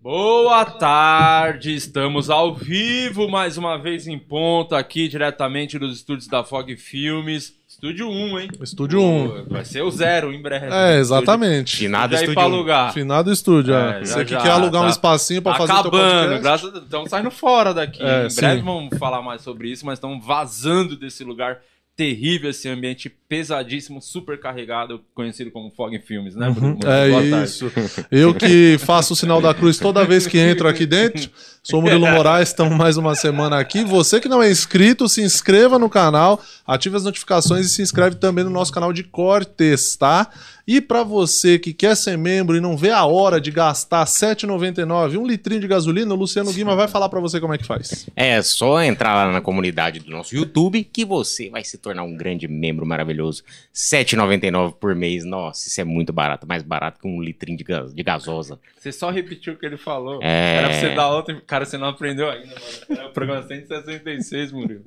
[0.00, 6.44] Boa tarde, estamos ao vivo mais uma vez em ponto aqui diretamente dos estúdios da
[6.44, 7.52] Fog Filmes.
[7.68, 8.48] Estúdio 1, hein?
[8.62, 9.46] Estúdio 1.
[9.48, 10.68] Vai ser o zero em breve.
[10.72, 11.76] É, exatamente.
[11.76, 12.56] Finado Estúdio pra estúdio.
[12.56, 12.58] um.
[12.58, 12.92] alugar.
[12.92, 14.04] Finado estúdio, É, é.
[14.04, 16.42] já, Você que já, quer alugar um tá- espacinho pra Tá fazer teu acabando, podcast.
[16.42, 16.84] graças a Deus.
[16.84, 18.02] Estamos saindo fora daqui.
[18.02, 18.40] É, em sim.
[18.40, 21.58] breve vamos falar mais sobre isso, mas estamos vazando desse lugar
[21.98, 26.76] terrível, esse ambiente pesadíssimo, super carregado, conhecido como Fog Filmes, né, Bruno?
[26.76, 27.72] Boa É isso.
[28.08, 31.28] Eu que faço o sinal da cruz toda vez que entro aqui dentro.
[31.60, 33.82] Sou Murilo Moraes, estamos mais uma semana aqui.
[33.82, 38.14] Você que não é inscrito, se inscreva no canal, ative as notificações e se inscreve
[38.14, 40.30] também no nosso canal de cortes, tá?
[40.70, 44.04] E para você que quer ser membro e não vê a hora de gastar R$
[44.04, 47.64] 7,99, um litrinho de gasolina, o Luciano Guima vai falar para você como é que
[47.64, 48.06] faz.
[48.14, 52.14] É só entrar lá na comunidade do nosso YouTube que você vai se tornar um
[52.14, 53.42] grande membro maravilhoso.
[53.46, 55.24] R$ 7,99 por mês.
[55.24, 56.46] Nossa, isso é muito barato.
[56.46, 58.60] Mais barato que um litrinho de, gas- de gasosa.
[58.78, 60.20] Você só repetiu o que ele falou.
[60.22, 60.56] É.
[60.58, 61.40] Era pra você dar ontem.
[61.46, 63.00] Cara, você não aprendeu ainda, mano.
[63.00, 64.82] Era o programa 166, Murilo.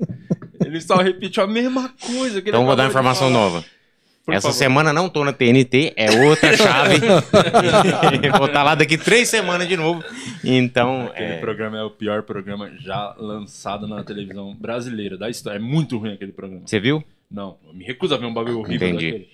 [0.63, 2.39] Ele só repetiu a mesma coisa.
[2.39, 3.65] Que ele Então vou dar informação nova.
[4.25, 4.57] Por Essa favor.
[4.57, 6.99] semana não tô na TNT, é outra chave.
[8.37, 10.03] vou estar lá daqui três semanas de novo.
[10.43, 15.57] Então, Aquele é, programa é o pior programa já lançado na televisão brasileira da história.
[15.57, 16.61] É muito ruim aquele programa.
[16.65, 17.03] você viu?
[17.29, 19.11] Não, eu me recuso a ver um bagulho horrível Entendi.
[19.11, 19.29] daquele.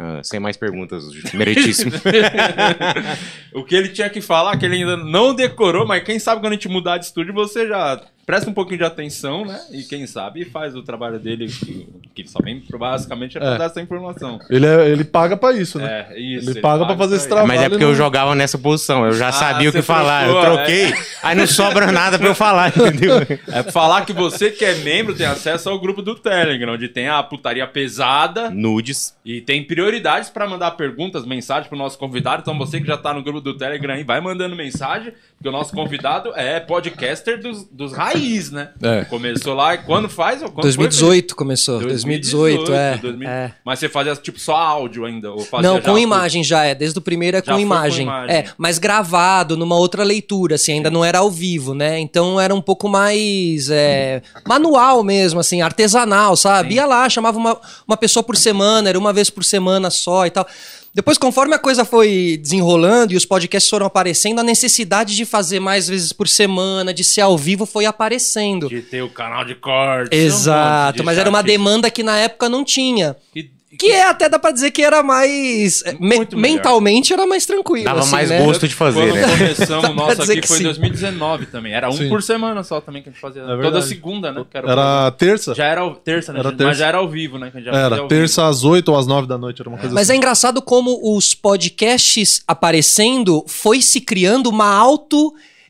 [0.00, 1.90] Ah, sem mais perguntas, meritíssimo.
[3.52, 6.52] o que ele tinha que falar, que ele ainda não decorou, mas quem sabe quando
[6.52, 9.58] a gente mudar de estúdio, você já presta um pouquinho de atenção, né?
[9.72, 13.58] E quem sabe faz o trabalho dele, que, que só vem basicamente é pra É.
[13.58, 14.38] dar essa informação.
[14.50, 16.06] Ele, é- ele paga para isso, né?
[16.10, 16.50] É, isso.
[16.50, 17.38] Ele paga pra fazer esse isso aí.
[17.40, 17.48] trabalho.
[17.48, 20.28] Mas é porque não- eu jogava nessa posição, eu já Ah, sabia o que falar,
[20.28, 23.16] eu troquei, aí não sobra nada pra eu falar, entendeu?
[23.48, 26.86] É pra falar que você que é membro tem acesso ao grupo do Telegram, onde
[26.88, 29.16] tem a putaria pesada Nudes.
[29.24, 32.42] e tem prioridades pra mandar perguntas, mensagens pro nosso convidado.
[32.42, 35.52] Então você que já tá no grupo do Telegram aí, vai mandando mensagem, porque o
[35.52, 38.17] nosso convidado é podcaster dos, dos raiz,
[38.52, 38.70] né?
[38.82, 39.04] É.
[39.04, 40.40] Começou lá e quando faz?
[40.40, 41.80] Quando 2018 começou.
[41.80, 41.88] Foi?
[41.88, 42.96] 2018, é.
[42.98, 43.28] 2000.
[43.28, 43.52] é.
[43.64, 45.32] Mas você fazia tipo só áudio ainda?
[45.32, 46.74] Ou fazia Não, com imagem já é.
[46.74, 48.06] Desde o primeiro é com foi com imagem.
[48.06, 48.36] imagem.
[48.36, 51.98] É, mas gravado numa outra leitura, assim, ainda não era ao vivo, né?
[51.98, 56.74] Então era um pouco mais é, manual mesmo, assim, artesanal, sabe?
[56.74, 60.30] Ia lá, chamava uma, uma pessoa por semana, era uma vez por semana só e
[60.30, 60.46] tal.
[60.94, 65.60] Depois, conforme a coisa foi desenrolando e os podcasts foram aparecendo, a necessidade de fazer
[65.60, 68.68] mais vezes por semana, de ser ao vivo, foi aparecendo.
[68.68, 70.18] De ter o canal de cortes.
[70.18, 73.16] Exato, um de mas era uma demanda que na época não tinha.
[73.32, 75.82] Que, Que é, até dá pra dizer que era mais.
[75.84, 77.84] é, me- mentalmente era mais tranquilo.
[77.84, 78.42] Dava assim, mais né?
[78.42, 79.28] gosto de fazer, Quando né?
[79.36, 80.64] começamos o nosso dizer aqui foi em sim.
[80.64, 81.72] 2019 também.
[81.74, 82.08] Era um Sim.
[82.08, 83.42] por semana só também que a gente fazia.
[83.42, 83.86] Toda verdade.
[83.86, 84.42] segunda, né?
[84.50, 85.54] que era Era terça?
[85.54, 86.38] Já era ao- terça, né?
[86.40, 86.74] Era Mas terça.
[86.74, 87.50] já era ao vivo, né?
[87.50, 89.68] Que a gente já fazia Era, terça às 8 ou às 9 da noite, era
[89.68, 90.16] uma coisa Mas é assim.
[90.18, 94.64] engraçado como os podcasts aparecendo foi se criando uma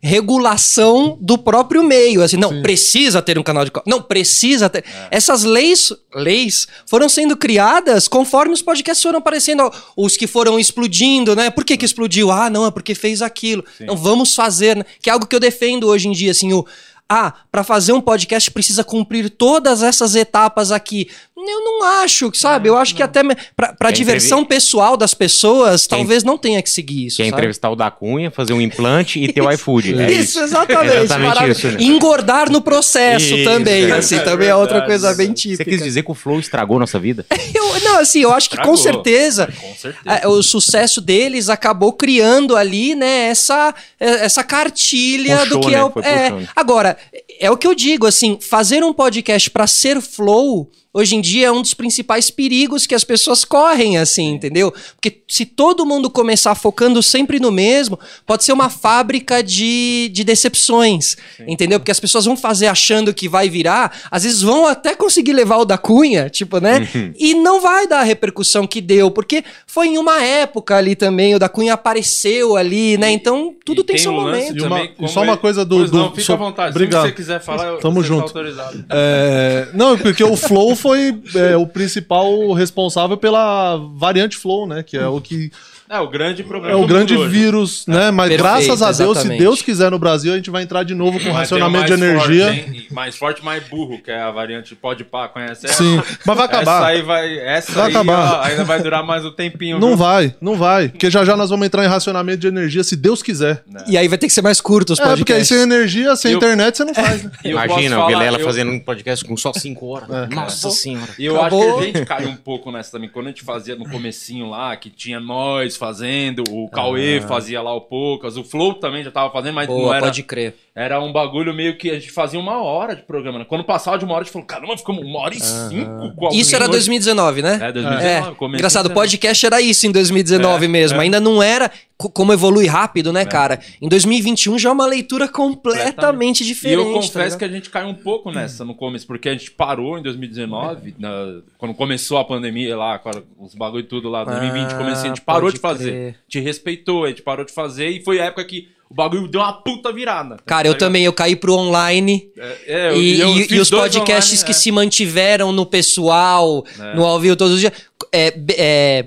[0.02, 2.22] autorregulação do próprio meio.
[2.22, 3.72] Assim, não, precisa ter um canal de.
[3.86, 4.84] Não, precisa ter.
[5.10, 9.70] Essas leis, leis foram sendo criadas conforme os podcasts foram aparecendo.
[9.96, 11.50] Os que foram explodindo, né?
[11.50, 12.30] Por que, que explodiu?
[12.30, 13.64] Ah, não, é porque fez aquilo.
[13.80, 14.84] Então vamos fazer, né?
[15.00, 16.66] Que é algo que eu defendo hoje em dia, assim, o.
[17.10, 21.08] Ah, para fazer um podcast precisa cumprir todas essas etapas aqui.
[21.46, 22.68] Eu não acho, sabe?
[22.68, 26.60] Eu acho que até me- pra, pra diversão pessoal das pessoas, Quer- talvez não tenha
[26.62, 27.18] que seguir isso.
[27.18, 27.36] Quer sabe?
[27.36, 30.00] entrevistar o da Cunha, fazer um implante e ter o iFood.
[30.00, 30.96] É Isso, exatamente.
[30.96, 31.76] Exatamente Parar- isso, né?
[31.80, 35.16] Engordar no processo Isso, também, é assim, também é outra coisa isso.
[35.16, 35.64] bem Você típica.
[35.70, 37.24] quis dizer que o Flow estragou nossa vida?
[37.54, 39.98] Eu- não, assim, eu acho que com certeza, Com certeza.
[40.22, 45.70] é, o sucesso deles acabou criando ali, né, essa, é, essa cartilha Puxou, do que
[45.72, 45.78] né?
[45.78, 45.92] é o.
[46.02, 46.48] É.
[46.56, 46.96] Agora,
[47.40, 50.70] é o que eu digo, assim, fazer um podcast pra ser flow.
[50.92, 54.72] Hoje em dia é um dos principais perigos que as pessoas correm, assim, entendeu?
[54.94, 60.24] Porque se todo mundo começar focando sempre no mesmo, pode ser uma fábrica de, de
[60.24, 61.14] decepções,
[61.46, 61.78] entendeu?
[61.78, 65.58] Porque as pessoas vão fazer achando que vai virar, às vezes vão até conseguir levar
[65.58, 66.88] o da cunha, tipo, né?
[66.94, 67.12] Uhum.
[67.18, 71.34] E não vai dar a repercussão que deu, porque foi em uma época ali também,
[71.34, 73.10] o da cunha apareceu ali, né?
[73.10, 74.56] Então tudo E tem, seu um momento.
[74.56, 76.70] E uma- e só uma ele- coisa do- Pois do- não, fica so- à vontade.
[76.70, 77.02] Obrigado.
[77.02, 78.22] Se você quiser falar, eu- Tamo você tá junto.
[78.22, 78.84] autorizado.
[78.88, 84.82] É, não, porque o Flow foi é, o principal responsável pela variante Flow, né?
[84.82, 85.50] Que é o que
[85.90, 87.30] É, o grande problema é o grande hoje.
[87.30, 88.10] vírus, né?
[88.10, 89.38] Mas Perfeito, graças a Deus, se exatamente.
[89.40, 92.46] Deus quiser no Brasil, a gente vai entrar de novo com racionamento de energia.
[92.54, 95.66] Forte, mais forte, mais burro, que é a variante pode pá, conhece?
[95.66, 95.74] ela?
[95.74, 95.96] Sim,
[96.26, 96.76] mas vai acabar.
[96.82, 97.38] Essa aí vai.
[97.38, 98.32] Essa Vai aí, acabar.
[98.34, 99.78] ó, ainda vai durar mais um tempinho.
[99.78, 99.96] Não viu?
[99.96, 100.88] vai, não vai.
[100.88, 103.62] Porque já já nós vamos entrar em racionamento de energia, se Deus quiser.
[103.86, 105.48] E aí vai ter que ser mais curto os É, porque aí podcasts.
[105.48, 107.30] sem energia, sem Eu- internet, você não faz, né?
[107.44, 110.08] Imagina, o Vilela eu- fazendo um podcast com só 5 horas.
[110.30, 111.12] Nossa senhora.
[111.18, 111.62] E eu Acabou.
[111.62, 113.08] acho que a gente caiu um pouco nessa também.
[113.08, 117.72] Quando a gente fazia no comecinho lá, que tinha nós fazendo, o Cauê fazia lá
[117.74, 120.04] o Poucas, o Flow também já tava fazendo, mas não Boa, era.
[120.06, 120.54] pode crer.
[120.74, 123.40] Era um bagulho meio que a gente fazia uma hora de programa.
[123.40, 123.44] Né?
[123.48, 126.28] Quando passava de uma hora, a gente falou, caramba, ficamos uma hora e cinco com
[126.28, 127.54] Isso era alguém hoje." 2019, né?
[127.60, 128.04] É, 2019.
[128.06, 128.94] É, engraçado, o 2019.
[128.94, 130.98] podcast era isso em 2019 É, mesmo.
[131.00, 131.02] é.
[131.02, 133.58] Ainda não era co- como evolui rápido, né, cara?
[133.82, 136.78] Em 2021 já é uma leitura completamente E diferente.
[136.78, 137.38] eu tá confesso ligado?
[137.38, 140.94] que a gente caiu um pouco nessa no começo, porque a gente parou em 2019,
[140.98, 143.00] na- quando começou a pandemia lá,
[143.38, 145.67] os bagulho e tudo lá, 2020, Ah, começou, a gente parou de fazer.
[145.76, 146.16] Crer.
[146.28, 149.40] Te respeitou, a gente parou de fazer e foi a época que o bagulho deu
[149.42, 150.38] uma puta virada.
[150.46, 152.30] Cara, eu Tá também, eu caí pro online.
[152.36, 154.54] É, é, e, eu e- e os podcasts online, que é.
[154.54, 157.72] se mantiveram no pessoal, no ao vivo todos os dias,
[158.10, 159.06] é, é,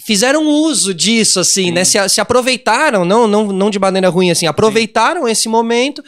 [0.00, 1.84] fizeram uso disso, assim, né?
[1.84, 6.02] Se, se aproveitaram, não, não, não de maneira ruim, assim, aproveitaram esse momento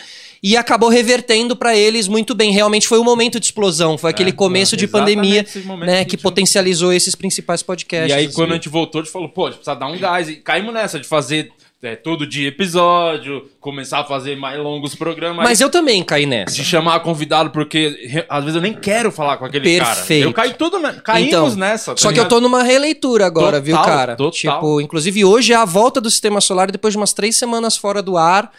[0.47, 2.53] e acabou revertendo pra eles muito bem.
[2.53, 6.05] Realmente foi um momento de explosão, foi aquele começo de exatamente pandemia, né?
[6.05, 8.11] que Que potencializou esses principais podcasts.
[8.11, 8.35] E aí, assim.
[8.35, 10.29] quando a gente voltou, a gente falou, pô, a gente precisa dar um gás.
[10.29, 11.51] E caímos nessa de fazer
[11.83, 15.43] é, todo dia episódio, começar a fazer mais longos programas.
[15.45, 16.55] Mas eu também caí nessa.
[16.55, 19.95] de chamar convidado, porque às vezes eu nem quero falar com aquele cara.
[19.97, 20.25] Perfeito.
[20.25, 21.01] Eu caí tudo, né?
[21.03, 21.95] Caímos Então, nessa.
[21.95, 22.29] tá Só que eu ligado?
[22.29, 24.17] tô numa releitura agora, viu, Total, cara?
[24.17, 24.31] total.
[24.31, 28.03] Tipo, inclusive hoje é a volta do sistema solar depois de umas três semanas fora
[28.03, 28.53] do ar.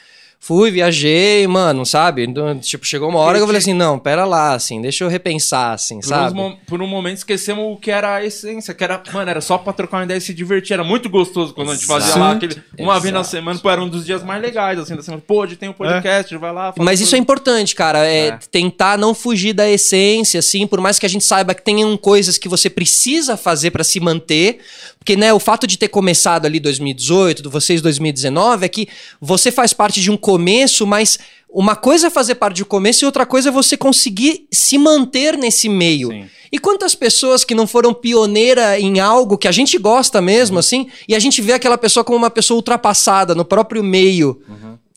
[0.47, 2.23] Fui, viajei, mano, sabe?
[2.23, 5.07] Então, Tipo, chegou uma hora que eu falei assim, não, pera lá, assim, deixa eu
[5.09, 6.35] repensar, assim, Por, sabe?
[6.35, 9.57] mo- por um momento esquecemos o que era a essência, que era, mano, era só
[9.57, 10.73] pra trocar uma ideia e se divertir.
[10.73, 12.19] Era muito gostoso quando a gente fazia Exato.
[12.19, 12.61] lá aquele.
[12.77, 13.31] Uma vez na Exato.
[13.37, 15.23] semana, pô, era um dos dias mais legais, assim, da semana.
[15.25, 16.71] Pô, hoje tem um podcast, vai lá.
[16.77, 18.05] Mas isso é importante, cara.
[18.05, 18.39] É, É.
[18.51, 22.37] tentar não fugir da essência, assim, por mais que a gente saiba que tenham coisas
[22.37, 24.59] que você precisa fazer pra se manter.
[25.05, 28.87] Porque, né, o fato de ter começado ali 2018, do vocês 2019, é que
[29.21, 33.03] você faz parte de um começo, mas uma coisa é fazer parte de um começo
[33.03, 36.09] e outra coisa é você conseguir se manter nesse meio.
[36.09, 36.25] Sim.
[36.51, 40.87] E quantas pessoas que não foram pioneira em algo que a gente gosta mesmo, assim,
[41.07, 44.41] e a gente vê aquela pessoa como uma pessoa ultrapassada no próprio meio,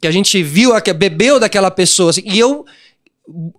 [0.01, 2.65] que a gente viu, bebeu daquela pessoa, assim, e eu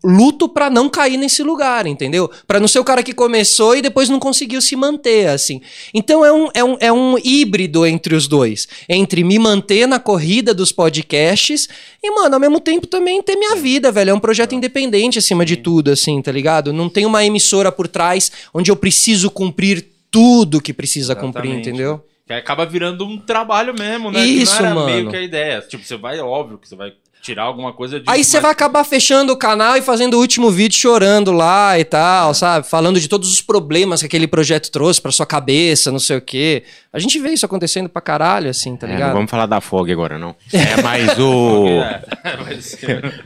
[0.04, 2.30] luto pra não cair nesse lugar, entendeu?
[2.48, 5.62] Pra não ser o cara que começou e depois não conseguiu se manter, assim.
[5.94, 8.68] Então é um, é um, é um híbrido entre os dois.
[8.88, 11.70] Entre me manter na corrida dos podcasts
[12.02, 14.10] e, mano, ao mesmo tempo também ter minha vida, velho.
[14.10, 16.74] É um projeto independente acima de tudo, assim, tá ligado?
[16.74, 21.70] Não tem uma emissora por trás onde eu preciso cumprir tudo que precisa cumprir, Exatamente.
[21.70, 22.04] entendeu?
[22.26, 24.26] Que acaba virando um trabalho mesmo, né?
[24.26, 24.92] Isso, que não era mano.
[24.92, 25.62] meio que a ideia.
[25.62, 28.10] Tipo, você vai, óbvio que você vai tirar alguma coisa disso.
[28.12, 31.78] Aí você mas- vai acabar fechando o canal e fazendo o último vídeo chorando lá
[31.80, 32.68] e tal, sabe?
[32.68, 36.22] Falando de todos os problemas que aquele projeto trouxe pra sua cabeça, não sei o
[36.22, 36.64] quê.
[36.92, 39.14] A gente vê isso acontecendo pra caralho, assim, tá É, não ligado?
[39.14, 40.36] vamos falar da FOG agora, não.
[40.54, 41.68] É, mas o.
[41.82, 42.02] É,
[42.44, 42.78] mas...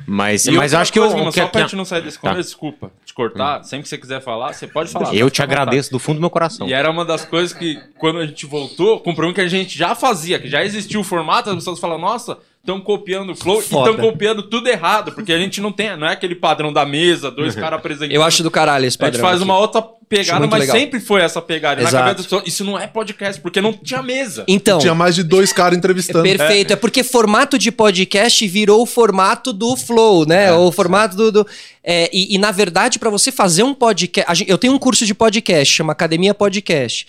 [0.06, 2.34] Mas, mas eu acho que, o, mano, que, só pra gente não sair desse Tá.
[2.34, 3.64] desculpa te cortar.
[3.64, 5.14] Sempre que você quiser falar, você pode falar.
[5.14, 6.68] eu te agradeço do fundo do meu coração.
[6.68, 9.78] E era uma das coisas que, quando a gente voltou, com um que a gente
[9.78, 13.60] já fazia, que já existia o formato, as pessoas falam, nossa, estão copiando o flow
[13.60, 13.92] e Foda.
[13.92, 17.30] estão copiando tudo errado, porque a gente não tem, não é aquele padrão da mesa,
[17.30, 18.14] dois caras apresentando.
[18.16, 19.22] Eu acho do caralho esse A gente padrão.
[19.30, 19.44] faz aqui.
[19.44, 20.78] uma outra pegada, mas legal.
[20.78, 21.82] sempre foi essa pegada.
[21.82, 22.04] E Na Exato.
[22.06, 24.46] cabeça das pessoas, isso não é podcast, porque não tinha mesa.
[24.48, 26.24] Então, Tinha mais de dois caras entrevistando.
[26.24, 26.76] Perfeito, é.
[26.78, 30.54] porque formato de podcast virou o formato do Flow, né?
[30.54, 31.32] o formato do.
[31.34, 31.48] do-
[31.84, 34.46] é, e, e, na verdade, pra você fazer um podcast.
[34.48, 37.06] Eu tenho um curso de podcast, chama Academia Podcast.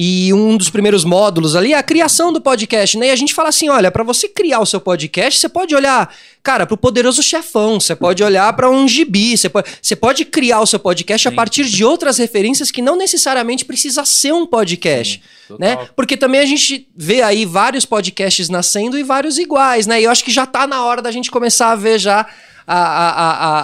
[0.00, 3.08] E um dos primeiros módulos ali é a criação do podcast, né?
[3.08, 6.14] E a gente fala assim: olha, pra você criar o seu podcast, você pode olhar,
[6.40, 10.60] cara, pro poderoso chefão, você pode olhar pra um gibi, você pode, você pode criar
[10.60, 15.20] o seu podcast a partir de outras referências que não necessariamente precisa ser um podcast,
[15.58, 15.74] né?
[15.74, 15.88] total.
[15.96, 20.00] Porque também a gente vê aí vários podcasts nascendo e vários iguais, né?
[20.00, 22.24] E eu acho que já tá na hora da gente começar a ver já
[22.68, 23.60] a, a, a,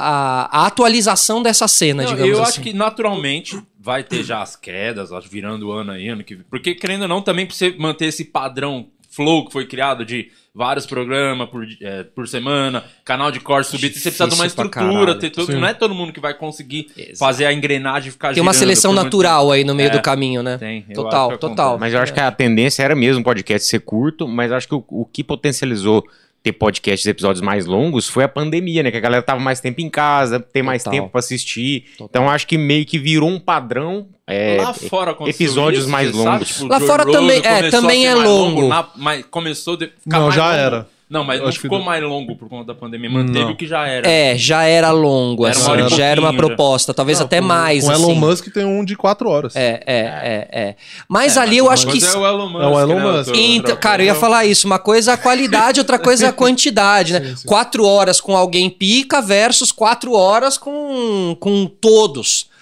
[0.61, 2.51] a, a atualização dessa cena, Não, digamos eu assim.
[2.53, 6.37] acho que naturalmente vai ter já as quedas, acho, virando o ano aí, ano que
[6.37, 10.31] Porque, querendo ou não, também pra você manter esse padrão flow que foi criado de
[10.53, 15.15] vários programas por, é, por semana, canal de corte subir, você precisa de uma estrutura,
[15.17, 15.59] ter todo, Sim.
[15.59, 17.19] não é todo mundo que vai conseguir Exato.
[17.19, 19.93] fazer a engrenagem ficar Tem uma girando seleção por muito natural aí no meio É,
[19.93, 20.57] do caminho, né?
[20.59, 21.79] tem, eu Total, eu total.
[21.79, 24.67] Mas eu acho que a tendência era mesmo o podcast ser curto, mas eu acho
[24.69, 26.05] que o, o que potencializou
[26.45, 28.91] ter podcasts, episódios mais longos, foi a pandemia, né?
[28.91, 31.01] Que a galera tava mais tempo em casa, tem mais Total.
[31.01, 31.87] tempo pra assistir.
[31.99, 34.07] Então eu acho que meio que virou um padrão.
[34.27, 36.25] é, Lá fora aconteceu episódios isso, mais longos.
[36.25, 36.45] sabe?
[36.45, 38.69] Tipo, Lá Joe fora também- é, também é longo.
[38.69, 40.57] na- mas começou ficar Não, mais já longo.
[40.59, 40.89] era.
[41.15, 41.85] Não, mas não Acho que ficou não.
[41.87, 43.09] mais longo por conta da pandemia.
[43.09, 43.53] Manteve Não.
[43.53, 44.09] o que já era.
[44.11, 46.37] É, já era longo, Era assim, já era uma já.
[46.37, 47.85] proposta, talvez Não, até com- mais.
[47.85, 48.03] Com assim.
[48.03, 49.55] Elon Musk tem um de quatro horas.
[49.55, 50.75] É, é, é, é.
[51.09, 52.05] Mas É, ali mas eu acho que.
[52.05, 52.63] É o Elon Musk.
[52.65, 53.13] É o Elon né?
[53.19, 53.33] Musk.
[53.37, 54.67] Então, cara, eu ia coisa- falar isso.
[54.67, 57.35] Uma coisa é a qualidade, outra coisa é a quantidade, né?
[57.47, 62.53] Quatro horas com alguém pica versus quatro horas com, com todos.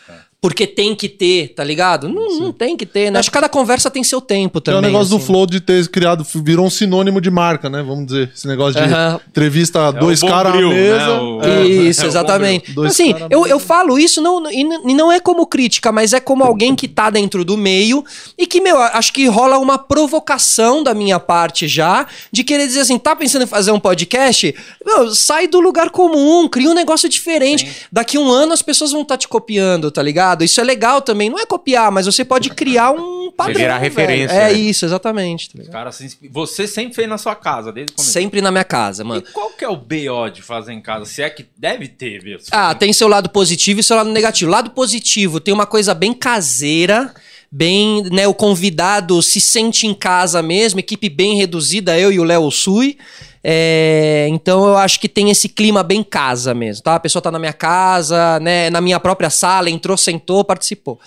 [0.43, 2.09] Porque tem que ter, tá ligado?
[2.09, 3.21] Não, não tem que ter, né?
[3.21, 4.91] Acho que cada conversa tem seu tempo Tem também.
[4.91, 5.27] o negócio do assim.
[5.27, 7.81] Flow de ter criado, virou um sinônimo de marca, né?
[7.81, 8.33] Vamos dizer.
[8.35, 9.21] Esse negócio de Aham.
[9.29, 11.07] entrevista É dois o caras à Bombril, mesa.
[11.07, 11.21] né?
[11.21, 11.63] O- É.
[11.89, 12.73] Isso, É, exatamente.
[12.73, 16.19] Dois assim, eu, eu falo isso não, e e não é como crítica, mas é
[16.19, 18.05] como alguém que tá dentro do meio
[18.37, 22.81] e que, meu, acho que rola uma provocação da minha parte já de querer dizer
[22.81, 24.53] assim, tá pensando em fazer um podcast?
[24.85, 27.87] Meu, sai do lugar comum, cria um negócio diferente.
[27.93, 30.32] Daqui um ano as pessoas vão estar te copiando, tá ligado?
[30.41, 31.29] Isso é legal também.
[31.31, 33.55] Não é copiar, mas você pode criar um padrão.
[33.57, 33.83] virar velho.
[33.85, 34.53] referência, É né?
[34.53, 35.49] isso, exatamente.
[35.57, 35.71] tá?
[35.71, 35.91] Cara,
[36.31, 38.12] você sempre fez na sua casa, desde o começo.
[38.12, 39.23] Sempre na minha casa, mano.
[39.27, 41.05] E qual que é o BO de fazer em casa?
[41.05, 42.39] Se é que deve ter, viu?
[42.51, 44.51] Ah, tem seu lado positivo e seu lado negativo.
[44.51, 47.12] Lado positivo, tem uma coisa bem caseira,
[47.51, 52.25] bem, né, o convidado se sente em casa mesmo, equipe bem reduzida, eu e o
[52.25, 52.97] Léo Sui.
[53.45, 56.95] É, então eu acho que tem esse clima bem casa mesmo, tá?
[56.95, 61.01] A pessoa tá na minha casa, né, na minha própria sala, entrou, sentou, participou.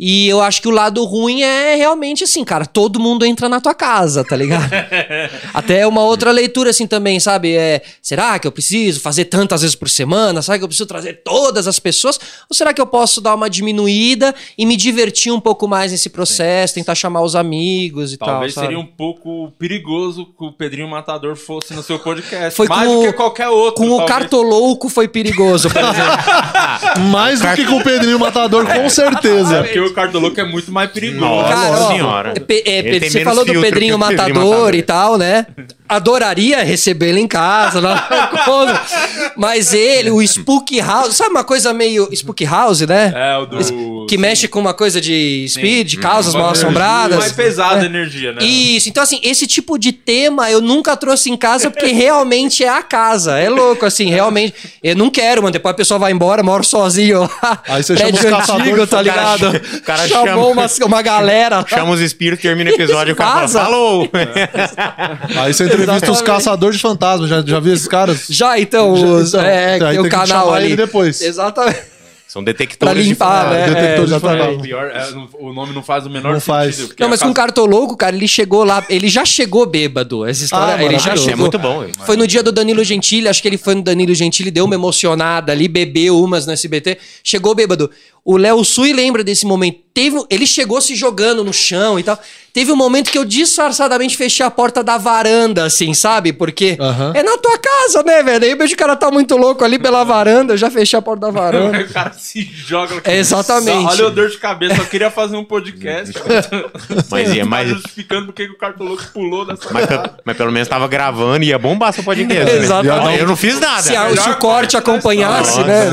[0.00, 3.60] E eu acho que o lado ruim é realmente assim, cara, todo mundo entra na
[3.60, 4.70] tua casa, tá ligado?
[5.52, 7.56] Até uma outra leitura assim também, sabe?
[7.56, 10.40] É, será que eu preciso fazer tantas vezes por semana?
[10.40, 12.18] Será que eu preciso trazer todas as pessoas?
[12.48, 16.08] Ou será que eu posso dar uma diminuída e me divertir um pouco mais nesse
[16.08, 18.74] processo, tentar chamar os amigos e Talvez tal, sabe?
[18.74, 22.54] seria um pouco perigoso que o Pedrinho Matador fosse no seu podcast.
[22.56, 23.82] Foi mais com do que qualquer outro.
[23.82, 24.08] Com o talvez.
[24.08, 27.10] cartolouco foi perigoso, por exemplo.
[27.10, 29.62] Mais do que com o Pedrinho Matador, com É certeza.
[29.64, 31.20] porque o Cartoloco é muito mais perigoso.
[31.24, 32.34] Nossa Cara, ó, senhora.
[32.36, 34.74] é, é, Ele você falou do Pedrinho o Matador, Matador.
[34.74, 35.46] e tal, né?
[35.88, 37.80] Adoraria recebê-lo em casa,
[39.36, 43.12] mas ele, o Spook House, sabe uma coisa meio Spook House, né?
[43.14, 44.06] É, o do.
[44.06, 46.00] que mexe com uma coisa de speed, Sim.
[46.00, 47.32] causas mal Mais assombradas.
[47.32, 47.82] pesada É.
[47.82, 48.44] a energia, né?
[48.44, 52.68] Isso, então assim, esse tipo de tema eu nunca trouxe em casa porque realmente é
[52.68, 53.38] a casa.
[53.38, 54.54] É louco, assim, realmente.
[54.82, 55.52] Eu não quero, mano.
[55.52, 57.62] Depois a pessoa vai embora, moro sozinho lá.
[57.66, 59.60] Aí você chama os caçadores, antigo, tá o ligado?
[59.78, 61.64] O cara Chamou chama- uma, uma galera.
[61.66, 64.08] Chama os espíritos, termina o episódio e o cara fala, falou!
[65.42, 66.24] Aí você entrevista os Exatamente.
[66.24, 67.28] caçadores de fantasmas.
[67.28, 68.26] Já, já viu esses caras?
[68.28, 70.66] Já, então, Já, os, então, é, aí tem o canal ali.
[70.66, 71.20] ele depois.
[71.20, 71.78] Exatamente.
[72.26, 73.66] São Pra detectores limpar, de né?
[73.70, 74.52] detector É, de fantasma.
[74.52, 75.08] O pior é,
[75.40, 76.46] o nome não faz o menor Não sentido.
[76.88, 76.88] faz.
[77.00, 80.26] Não, mas com o casa- Cartolouco, cara, ele chegou lá, ele já chegou bêbado.
[80.26, 81.22] Essa história, Ah, ele já maravilhoso.
[81.22, 81.40] É chegou.
[81.40, 81.80] muito bom.
[81.80, 81.92] velho.
[82.04, 84.74] Foi no dia do Danilo Gentili, acho que ele foi no Danilo Gentili, deu uma
[84.74, 87.90] emocionada ali, bebeu umas no SBT, chegou bêbado.
[88.30, 89.78] O Léo Sui lembra desse momento.
[89.94, 92.16] Teve, ele chegou se jogando no chão e tal.
[92.52, 96.32] Teve um momento que eu disfarçadamente fechei a porta da varanda, assim, sabe?
[96.32, 97.12] Porque Aham.
[97.16, 98.44] é na tua casa, né, velho?
[98.44, 100.98] Aí eu vejo que o cara tá muito louco ali pela varanda, eu já fechei
[100.98, 101.78] a porta da varanda.
[101.88, 103.00] O cara se joga.
[103.04, 103.86] É, exatamente.
[103.86, 106.14] Olha o dor de cabeça, só queria fazer um podcast.
[107.10, 107.68] Mas ia Tá mais.
[107.70, 109.86] justificando porque que o cartoloco pulou dessa Mas,
[110.24, 112.44] mas pelo menos tava gravando e ia bombar seu podcast.
[112.44, 112.58] né?
[112.58, 113.20] Exatamente.
[113.20, 113.82] Eu não fiz nada.
[113.82, 115.90] Se, a- se o corte acompanhasse, Nossa, né?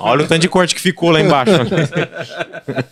[0.00, 1.52] Olha o tanto de corte que ficou lá embaixo.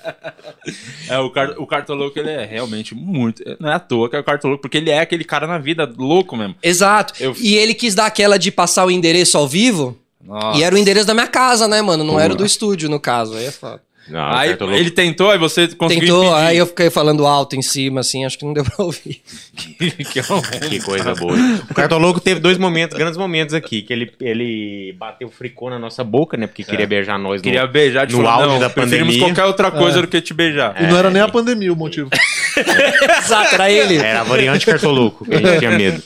[1.09, 3.43] É, o, car o cartoloco, ele é realmente muito.
[3.61, 5.91] Não é à toa que é o cartoloco, porque ele é aquele cara na vida
[5.99, 6.55] louco mesmo.
[6.63, 7.13] Exato.
[7.21, 9.99] Eu- E ele quis dar aquela de passar o endereço ao vivo.
[10.25, 10.59] Nossa.
[10.59, 12.03] E era o endereço da minha casa, né, mano?
[12.03, 13.37] Não era o do estúdio, no caso.
[13.37, 13.83] Aí é foda.
[14.09, 14.77] Não, Aí certo, louco.
[14.79, 16.47] ele tentou, aí você conseguiu Tentou, impedir.
[16.47, 19.23] aí eu fiquei falando alto em cima, assim, acho que não deu pra ouvir.
[20.13, 21.35] que é um- Que coisa boa.
[21.71, 26.05] O Cartoloco teve dois momentos, grandes momentos aqui, que ele, ele bateu fricô na nossa
[26.05, 26.47] boca, né?
[26.47, 29.19] Porque queria beijar nós no, Queria beijar de no falar, auge não, da pandemia.
[29.21, 30.03] qualquer outra coisa É.
[30.03, 30.75] do que te beijar.
[30.83, 32.11] E não era nem a pandemia o motivo.
[33.19, 33.97] Exato, era ele.
[33.97, 36.03] Era a variante cartoloco, que a gente tinha medo.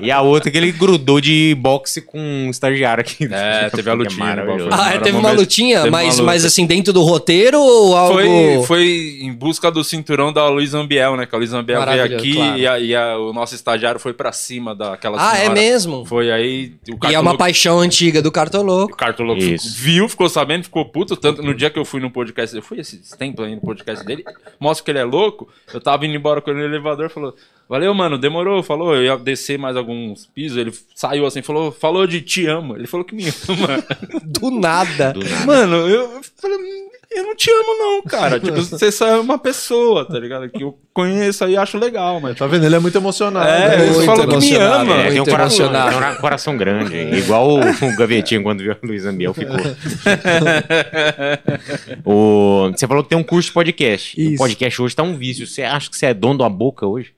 [0.00, 3.28] E a outra que ele grudou de boxe com um estagiário aqui.
[3.30, 4.42] É, teve a lutinha, né?
[4.70, 6.22] Ah, teve um uma lutinha, teve uma mas, luta.
[6.26, 8.14] mas assim, dentro do roteiro ou algo...
[8.14, 11.26] Foi, foi em busca do cinturão da Luiz Ambiel, né?
[11.26, 12.58] Que a Luiz Ambiel veio aqui claro.
[12.58, 15.54] e, a- e a- o nosso estagiário foi pra cima daquela Ah, é senhora.
[15.54, 16.04] mesmo?
[16.04, 16.74] Foi aí.
[16.88, 18.96] O E é uma cartoloco- paixão antiga do O Cartoloco.
[18.96, 19.74] Cartoloco Isso.
[19.76, 21.16] viu, ficou sabendo, ficou puto.
[21.16, 24.04] Tanto no dia que eu fui no podcast, eu fui esse tempo aí no podcast
[24.04, 24.24] dele,
[24.60, 25.48] mostra que ele é louco.
[25.72, 27.34] Eu tava indo embora com ele no elevador, falou:
[27.68, 28.62] Valeu, mano, demorou.
[28.62, 30.58] Falou, eu ia descer mais alguns pisos.
[30.58, 32.76] Ele saiu assim, falou, falou de te amo.
[32.76, 33.82] Ele falou que me ama.
[34.24, 35.12] Do nada.
[35.12, 35.46] Do nada.
[35.46, 38.40] Mano, eu falei, "Hum, eu não te amo, não, cara.
[38.40, 40.48] Tipo, você só é uma pessoa, tá ligado?
[40.48, 42.36] Que eu conheço aí e acho legal, mas.
[42.36, 42.64] Tá vendo?
[42.64, 43.48] Ele é muito emocionado.
[43.48, 43.84] É, né?
[43.84, 44.94] ele Muito falou que me ama.
[44.94, 46.96] É, tem um muito coração, um coração grande.
[46.96, 49.56] Igual o, o Gavetinho quando viu a Luiz Ambiel ficou.
[52.04, 54.20] o, você falou que tem um curso de podcast.
[54.20, 54.38] E O Isso.
[54.38, 55.46] podcast hoje tá um vício.
[55.46, 57.12] Você acha que você é dono da boca hoje?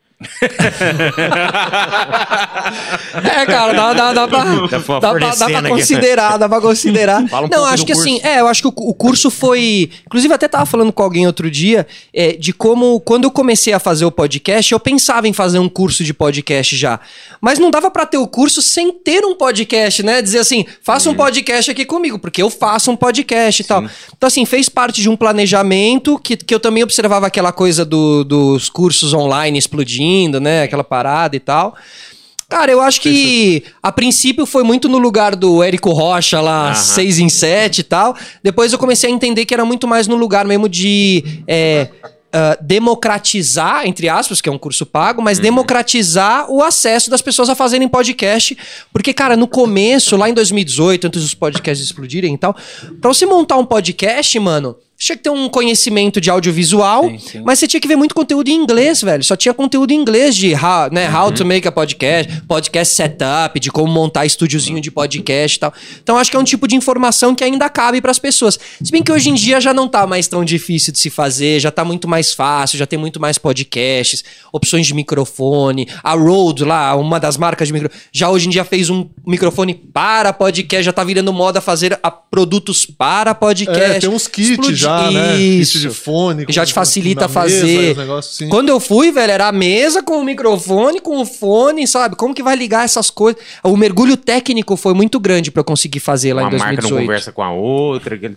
[3.25, 7.29] É, cara, dá, dá, dá pra, Dá pra dá, pra, considerar, dá pra considerar.
[7.29, 8.09] Fala um não, acho que curso.
[8.09, 9.91] assim, é, eu acho que o, o curso foi.
[10.07, 13.79] Inclusive, até tava falando com alguém outro dia é, de como, quando eu comecei a
[13.79, 17.01] fazer o podcast, eu pensava em fazer um curso de podcast já.
[17.41, 20.23] Mas não dava pra ter o curso sem ter um podcast, né?
[20.23, 23.85] Dizer assim, faça um podcast aqui comigo, porque eu faço um podcast e tal.
[24.17, 28.25] Então, assim, fez parte de um planejamento que, que eu também observava aquela coisa do-
[28.25, 30.04] dos cursos online explodindo,
[30.41, 30.63] né?
[30.63, 31.75] Aquela parada e tal.
[32.49, 36.75] Cara, eu acho que a princípio foi muito no lugar do Érico Rocha lá, Aham.
[36.75, 38.17] 6 em 7 e tal.
[38.43, 41.89] Depois eu comecei a entender que era muito mais no lugar mesmo de é,
[42.37, 47.49] ah, democratizar, entre aspas, que é um curso pago, mas democratizar o acesso das pessoas
[47.49, 48.59] a fazerem podcast.
[48.93, 52.53] Porque, cara, no começo, lá em 2018, antes dos podcasts explodirem e tal,
[53.01, 54.75] pra você montar um podcast, mano.
[55.05, 57.43] Tinha que ter um conhecimento de audiovisual, Sim, sim.
[57.45, 59.23] mas você tinha que ver muito conteúdo em inglês, velho.
[59.23, 63.61] Só tinha conteúdo em inglês de how, né, how to make a podcast, podcast setup,
[63.61, 65.75] de como montar estúdiozinho de podcast e tal.
[66.03, 68.59] Então acho que é um tipo de informação que ainda cabe pras pessoas.
[68.83, 71.61] Se bem que hoje em dia já não tá mais tão difícil de se fazer,
[71.61, 75.87] já tá muito mais fácil, já tem muito mais podcasts, opções de microfone.
[76.03, 79.75] A Rode lá, uma das marcas de microfone, já hoje em dia fez um microfone
[79.75, 83.97] para podcast, já tá virando moda fazer a- produtos para podcast.
[83.97, 85.37] É, tem uns kits Explodi- né?
[85.37, 85.79] Isso.
[85.79, 86.45] De fone.
[86.49, 87.97] Já te facilita mesa, fazer.
[87.97, 88.49] negócios assim.
[88.49, 92.17] Quando eu fui, velho, era a mesa com o microfone, com o fone, sabe?
[92.17, 93.41] Como que vai ligar essas coisas?
[93.63, 96.91] O mergulho técnico foi muito grande pra eu conseguir fazer lá Uma em marca não
[96.91, 97.07] 2018.
[97.07, 98.15] conversa com a outra.
[98.15, 98.37] aquele-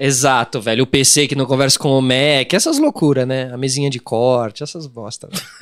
[0.00, 0.84] Exato, velho.
[0.84, 3.50] O PC que não conversa com o Mac, essas loucuras, né?
[3.52, 5.28] A mesinha de corte, essas bosta.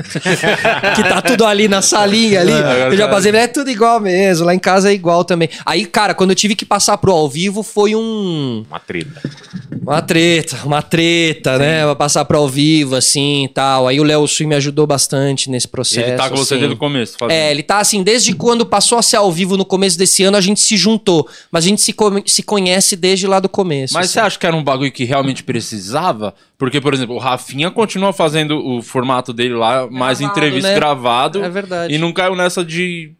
[0.94, 2.52] que tá tudo ali na salinha ali.
[2.52, 3.08] É, eu já é.
[3.08, 4.44] passei, é tudo igual mesmo.
[4.44, 5.48] Lá em casa é igual também.
[5.64, 8.64] Aí, cara, quando eu tive que passar pro ao vivo, foi um.
[8.68, 9.22] Uma treta.
[9.82, 11.84] Uma treta, uma treta, né?
[11.84, 13.88] Pra passar pro ao vivo, assim e tal.
[13.88, 16.00] Aí o Léo Sui me ajudou bastante nesse E processo.
[16.08, 16.60] ele tá com você assim.
[16.60, 17.16] desde o começo.
[17.18, 17.36] fazendo.
[17.36, 20.36] É, ele tá assim, desde quando passou a ser ao vivo no começo desse ano,
[20.36, 21.26] a gente se juntou.
[21.50, 21.94] Mas a gente se,
[22.26, 23.94] se conhece desde lá do começo.
[23.94, 24.14] Mas assim.
[24.14, 26.34] você acha que era um bagulho que realmente precisava?
[26.58, 30.74] Porque, por exemplo, o Rafinha continua fazendo o formato dele lá, mais Gravado, entrevista né?
[30.74, 31.42] gravado.
[31.42, 31.94] É verdade.
[31.94, 33.12] E não caiu nessa de.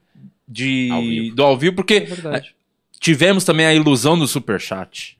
[0.47, 2.57] de Ao do ao vivo, porque É
[3.01, 5.17] tivemos também a ilusão do superchat.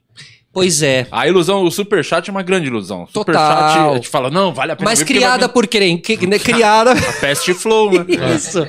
[0.57, 1.07] Pois é.
[1.11, 3.03] A ilusão, o superchat é uma grande ilusão.
[3.03, 3.35] O Total.
[3.47, 4.89] Superchat, a gente fala, não, vale a pena.
[4.89, 5.97] Mas criada por quem?
[5.97, 6.93] Que, né, criada.
[6.95, 8.05] vir Pest Flow, né?
[8.35, 8.65] Isso.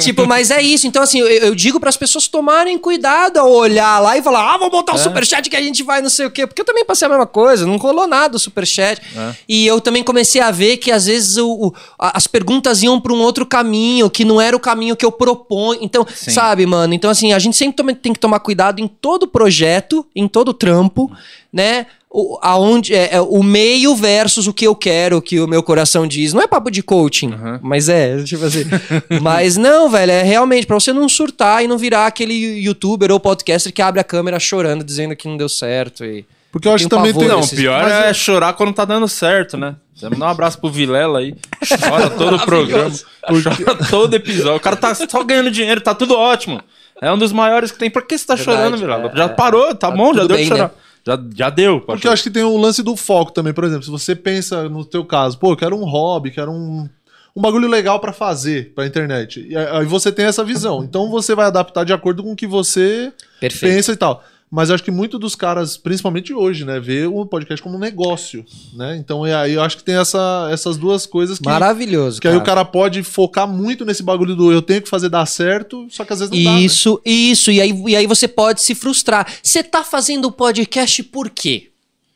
[0.00, 0.86] tipo, mas é isso.
[0.86, 4.54] Então, assim, eu, eu digo para as pessoas tomarem cuidado ao olhar lá e falar:
[4.54, 4.98] ah, vou botar o É.
[4.98, 6.46] superchat que a gente vai não sei o quê.
[6.46, 9.00] Porque eu também passei a mesma coisa, não rolou nada o superchat.
[9.16, 9.34] É.
[9.48, 13.00] E eu também comecei a ver que às vezes o, o- a- as perguntas iam
[13.00, 15.78] para um outro caminho, que não era o caminho que eu proponho.
[15.82, 16.30] Então, Sim.
[16.30, 16.94] sabe, mano?
[16.94, 21.10] Então, assim, a gente sempre tem que tomar cuidado em todo projeto, em todo trampo,
[21.52, 21.86] né?
[22.10, 25.62] O, aonde é, é o meio versus o que eu quero, o que o meu
[25.62, 26.32] coração diz.
[26.32, 28.64] Não é papo de coaching, mas é, tipo assim.
[29.20, 33.20] mas não, velho, é realmente pra você não surtar e não virar aquele youtuber ou
[33.20, 36.04] podcaster que abre a câmera chorando, dizendo que não deu certo.
[36.04, 36.24] E...
[36.50, 37.28] Porque eu acho que também tem.
[37.28, 39.76] Não, o pior Mas é eu- chorar quando tá dando certo, né?
[39.94, 41.34] Você mandar um abraço pro Vilela aí.
[41.68, 42.90] Chora todo o programa.
[43.26, 44.56] Chora todo episódio.
[44.56, 46.60] O cara tá só ganhando dinheiro, tá tudo ótimo.
[47.02, 47.90] É um dos maiores que tem.
[47.90, 49.10] Por que você tá Verdade, chorando, Vilela?
[49.12, 49.28] é, já é.
[49.28, 50.64] parou, tá, bom, já deu bem, de chorar.
[50.64, 50.70] né?
[51.06, 51.80] Já, já deu.
[51.80, 53.52] pode Porque eu acho que tem o lance do foco também.
[53.52, 56.88] Por exemplo, se você pensa no teu caso, pô, eu quero um hobby, quero um,
[57.34, 59.46] um bagulho legal pra fazer pra internet.
[59.48, 60.82] E aí você tem essa visão.
[60.84, 63.74] Então você vai adaptar de acordo com o que você Perfeito.
[63.74, 64.24] pensa e tal.
[64.50, 67.78] Mas eu acho que muito dos caras, principalmente hoje, né, vê o podcast como um
[67.78, 68.96] negócio, né?
[68.96, 72.20] Então e aí eu acho que tem essa, essas duas coisas que, Maravilhoso.
[72.20, 75.26] que aí o cara pode focar muito nesse bagulho do eu tenho que fazer dar
[75.26, 76.58] certo, só que às vezes não dá.
[76.58, 76.60] né?
[76.62, 77.50] Isso, isso.
[77.50, 79.30] E aí, e aí você pode se frustrar.
[79.42, 81.70] Você tá fazendo o podcast por quê?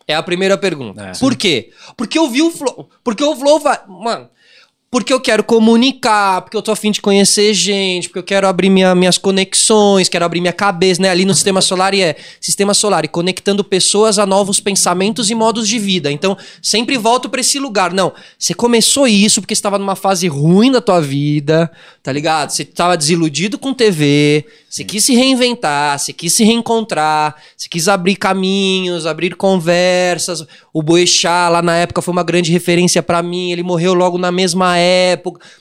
[0.09, 1.03] É a primeira pergunta.
[1.03, 1.13] É.
[1.13, 1.71] Por quê?
[1.97, 2.89] Porque eu vi o Flow.
[3.05, 3.79] Porque o Flow vai.
[3.87, 4.29] Mano.
[4.93, 8.69] Porque eu quero comunicar, porque eu tô afim de conhecer gente, porque eu quero abrir
[8.69, 11.09] minha- minhas conexões, quero abrir minha cabeça, né?
[11.09, 15.35] Ali no Sistema Solar e é Sistema Solar e conectando pessoas a novos pensamentos e
[15.35, 16.13] modos de vida.
[16.13, 17.91] Então, sempre volto pra esse lugar.
[17.91, 22.51] Não, você começou isso porque estava numa fase ruim da tua vida, tá ligado?
[22.51, 27.89] Você tava desiludido com TV, você quis se reinventar, você quis se reencontrar, você quis
[27.89, 30.45] abrir caminhos, abrir conversas.
[30.71, 34.31] O Boechat lá na época foi uma grande referência pra mim, ele morreu logo na
[34.31, 34.82] mesma época.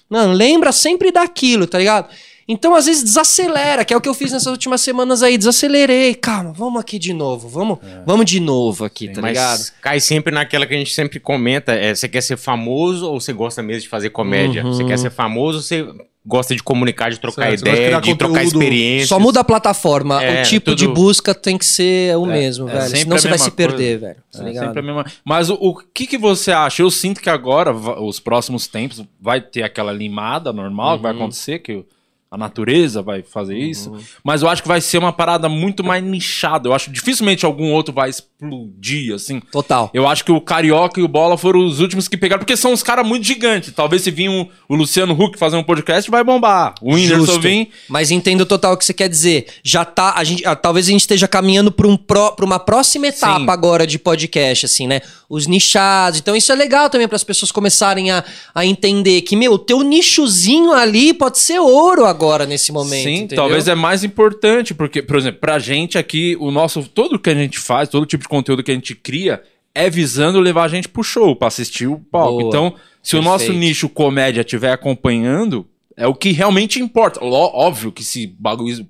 [0.09, 2.09] Mano, lembra sempre daquilo, tá ligado?
[2.47, 5.37] Então, às vezes, desacelera, que é o que eu fiz nessas últimas semanas aí.
[5.37, 6.13] Desacelerei.
[6.13, 7.47] Calma, vamos aqui de novo.
[7.47, 9.81] Vamos, vamos de novo aqui, tá Mas ligado?
[9.81, 13.31] cai sempre naquela que a gente sempre comenta: é, você quer ser famoso ou você
[13.31, 14.65] gosta mesmo de fazer comédia?
[14.65, 14.73] Uhum.
[14.73, 15.87] Você quer ser famoso ou você
[16.25, 18.61] gosta de comunicar, de trocar Certo, de ideia, criar de trocar conteúdo.
[18.63, 19.09] experiências.
[19.09, 20.23] Só muda a plataforma.
[20.23, 22.97] É, o tipo de tudo- busca tem que ser o mesmo, é velho.
[22.97, 24.13] Senão você vai se perder, coisa.
[24.13, 24.23] velho.
[24.31, 24.65] Tá É, ligado?
[24.65, 26.83] sempre a mesma- Mas o, o que, que você acha?
[26.83, 31.17] Eu sinto que agora, os próximos tempos, vai ter aquela limada normal que vai Uhum.
[31.19, 31.83] acontecer, que
[32.31, 33.59] a natureza vai fazer Uhum.
[33.59, 33.93] isso.
[34.23, 36.69] Mas eu acho que vai ser uma parada muito mais nichada.
[36.69, 39.41] Eu acho que dificilmente algum outro vai explodir, assim.
[39.51, 39.89] Total.
[39.93, 42.71] Eu acho que o Carioca e o Bola foram os últimos que pegaram, porque são
[42.71, 43.73] uns caras muito gigantes.
[43.73, 46.73] Talvez se vir um- o Luciano Huck fazer um podcast, vai bombar.
[46.81, 47.69] O Whindersson vir...
[47.89, 49.47] Mas entendo total o que você quer dizer.
[49.61, 50.13] Já tá.
[50.15, 51.97] A gente, talvez a gente esteja caminhando para um
[52.41, 53.49] uma próxima etapa Sim.
[53.49, 55.01] agora de podcast, assim, né?
[55.29, 56.19] Os nichados.
[56.19, 58.23] Então, isso é legal também para as pessoas começarem a,
[58.55, 63.03] a entender que, meu, o teu nichozinho ali pode ser ouro agora nesse momento.
[63.03, 63.37] Sim, entendeu?
[63.37, 66.83] talvez é mais importante, porque, por exemplo, pra gente aqui, o nosso.
[66.83, 69.41] Tudo que a gente faz, todo tipo de conteúdo que a gente cria,
[69.73, 72.39] é visando levar a gente pro show, pra assistir o palco.
[72.39, 72.47] Boa.
[72.49, 73.59] Então, se o nosso Perfeito.
[73.59, 75.65] nicho comédia estiver acompanhando,
[75.97, 77.19] é o que realmente importa.
[77.23, 78.85] Óbvio que se bagulho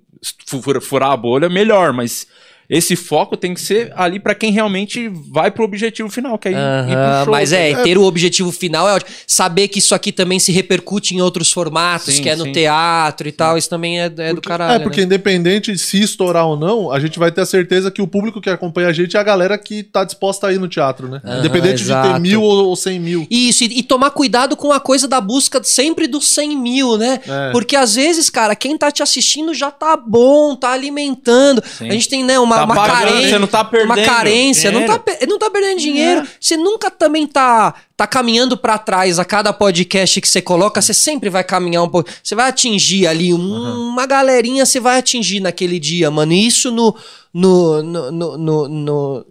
[0.45, 2.27] fu- fura- furar a bolha, melhor, mas.
[2.71, 6.51] Esse foco tem que ser ali pra quem realmente vai pro objetivo final, que é
[6.51, 7.31] ir, ir Aham, pro show.
[7.33, 9.11] mas é, tá ter o objetivo final é ótimo.
[9.27, 12.53] Saber que isso aqui também se repercute em outros formatos, Sim, que é no sim.
[12.53, 14.75] teatro e tal, isso também é, é do caralho.
[14.75, 15.05] É, porque né?
[15.05, 18.39] independente de se estourar ou não, a gente vai ter a certeza que o público
[18.39, 21.21] que acompanha a gente é a galera que tá disposta a ir no teatro, né?
[21.39, 22.21] Independente de ter exato.
[22.21, 23.27] mil ou ou cem mil.
[23.29, 27.19] Isso, e, e tomar cuidado com a coisa da busca sempre dos 100 mil, né?
[27.27, 27.51] É.
[27.51, 31.61] Porque às vezes, cara, quem tá te assistindo já tá bom, tá alimentando.
[31.65, 31.89] Sim.
[31.89, 33.29] A gente tem, né, uma, Tá uma pagando, carência.
[33.29, 35.27] você não tá perdendo Uma carência, não tá, dinheiro.
[35.29, 36.27] não tá perdendo dinheiro.
[36.39, 40.93] Você nunca também tá, tá caminhando pra trás a cada podcast que você coloca, você
[40.93, 42.09] sempre vai caminhar um pouco.
[42.23, 46.33] Você vai atingir ali um- uma galerinha, você vai atingir naquele dia, mano.
[46.33, 46.95] E isso no.
[47.33, 49.25] no, no, no, no- no-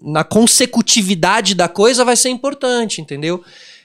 [0.00, 3.42] na consecutividade da coisa vai ser importante, entendeu?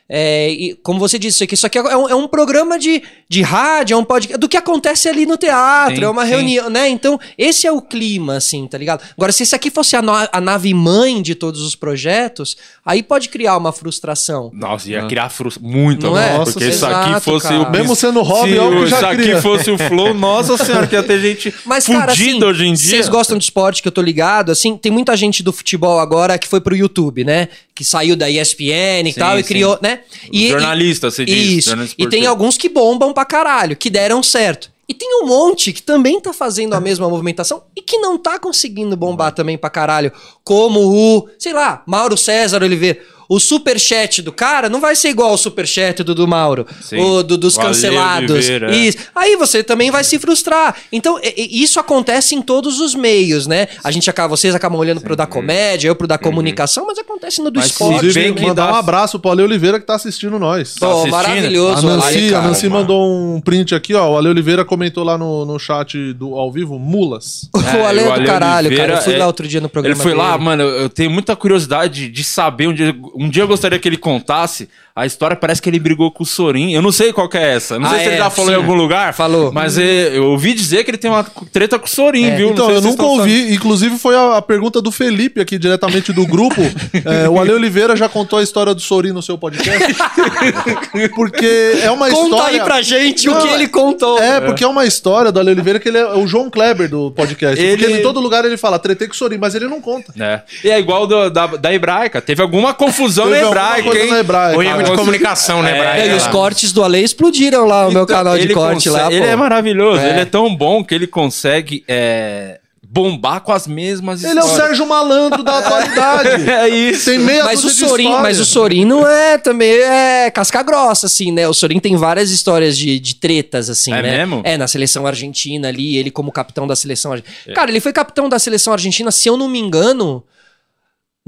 [0.10, 3.04] É, e como você disse, isso aqui, isso aqui é um, é um programa de,
[3.28, 6.30] de rádio, é um podcast, do que acontece ali no teatro, Sim, é uma sim.
[6.32, 6.88] reunião, né?
[6.88, 9.04] Então, esse é o clima, assim, tá ligado?
[9.18, 13.04] Agora, se esse aqui fosse a, no- a nave mãe de todos os projetos, aí
[13.04, 14.50] pode criar uma frustração.
[14.54, 16.38] Nossa, ia criar frustra muito, Não é?
[16.38, 17.62] nossa, porque se Exato, aqui fosse cara.
[17.64, 19.42] o Mesmo sendo hobby, se é algo que o- já se aqui cria.
[19.42, 22.74] fosse o flow, nossa senhora, que ia ter gente Mas, cara, fudida assim, hoje em
[22.74, 22.90] dia.
[22.90, 26.38] vocês gostam de esporte que eu tô ligado, assim, tem muita gente do futebol agora
[26.38, 27.50] que foi pro YouTube, né?
[27.76, 29.48] Que saiu da ESPN e Sim, tal e sim.
[29.50, 29.97] criou, né?
[30.32, 31.70] E, Jornalista, você diz, Isso.
[31.70, 34.72] jornalista E tem alguns que bombam pra caralho, que deram certo.
[34.90, 38.40] E tem um monte que também tá fazendo a mesma movimentação e que não tá
[38.40, 40.12] conseguindo bombar também pra caralho.
[40.44, 43.00] Como o, sei lá, Mauro César Oliveira.
[43.30, 46.66] O superchat do cara não vai ser igual ao superchat do, do Mauro.
[46.82, 47.00] Sim.
[47.00, 48.32] O do, dos O Ale cancelados.
[48.32, 48.78] Oliveira, é.
[48.78, 48.98] Isso.
[49.16, 50.76] Aí você também vai se frustrar.
[50.92, 53.68] Então, e- e- isso acontece em todos os meios, né?
[53.84, 57.42] A gente acaba, vocês acabam olhando pro da comédia, eu pro da comunicação, mas acontece
[57.42, 57.96] no do Mas esporte.
[57.98, 60.76] Inclusive, bem que mandar dá- um abraço pro Ale Oliveira que tá assistindo nós.
[60.76, 61.14] Tá Pô, assistindo?
[61.16, 61.88] A maravilhoso.
[61.88, 62.48] Nancy, Ale, a cara.
[62.48, 64.14] Nancy mandou um print aqui, ó.
[64.14, 67.50] O Ale Oliveira comentou lá no, no chat do ao vivo, mulas.
[67.78, 68.94] O Ale é do caralho, cara.
[68.96, 70.44] Eu fui é- lá outro dia no programa Ele foi lá, dele.
[70.46, 72.74] mano, eu tenho muita curiosidade de saber.
[72.74, 75.36] Dia, um dia eu gostaria que ele contasse a história.
[75.36, 76.72] Parece que ele brigou com o Sorin.
[76.74, 77.78] Eu não sei qual que é essa.
[77.80, 78.56] Não Ah, sei se ele é, já falou sim.
[78.58, 79.14] em algum lugar.
[79.14, 79.52] Falou.
[79.52, 82.36] Mas é, eu ouvi dizer que ele tem uma treta com o Sorin, É.
[82.36, 82.50] viu?
[82.52, 83.54] Então, sei eu nunca ouvi.
[83.54, 86.62] Inclusive, foi a, a pergunta do Felipe aqui, diretamente do grupo.
[87.06, 89.96] É, o Ale Oliveira já contou a história do Sorin no seu podcast?
[91.16, 92.60] porque é uma Conta história...
[92.62, 94.20] aí pra gente o Não, que ele contou.
[94.20, 97.12] É, porque é uma história do Ale Oliveira que ele é o João Kleber do
[97.12, 97.62] podcast.
[97.64, 100.14] Ele- Porque em todo lugar ele fala, tretei com o Sorin, mas ele não conta.
[100.20, 100.42] É.
[100.64, 102.22] E é igual do- da, da hebraica.
[102.22, 104.12] Teve alguma confusão Teve na alguma hebraica, coisa hein?
[104.12, 104.58] na hebraica.
[104.88, 106.04] O de comunicação, né, É, Brian?
[106.04, 109.04] É, e os cortes do Ale explodiram lá no meu Então, canal de corte consegue-
[109.04, 109.12] lá.
[109.12, 109.32] Ele pô.
[109.32, 110.00] é maravilhoso.
[110.02, 110.10] É.
[110.12, 114.48] Ele é tão bom que ele consegue é, bombar com as mesmas Ele é o.
[114.48, 116.50] Sérgio Malandro da atualidade.
[116.50, 117.06] É isso.
[117.06, 121.32] Tem meia Mas o, Sorin, mas o Sorin não é também é casca grossa, assim,
[121.32, 121.48] né?
[121.48, 124.18] O Sorin tem várias histórias de, de tretas, assim, É né?
[124.20, 124.42] mesmo?
[124.44, 127.54] É, na seleção argentina ali, ele como capitão da seleção argentina.
[127.54, 130.24] Cara, ele foi capitão da seleção argentina, se eu não me engano.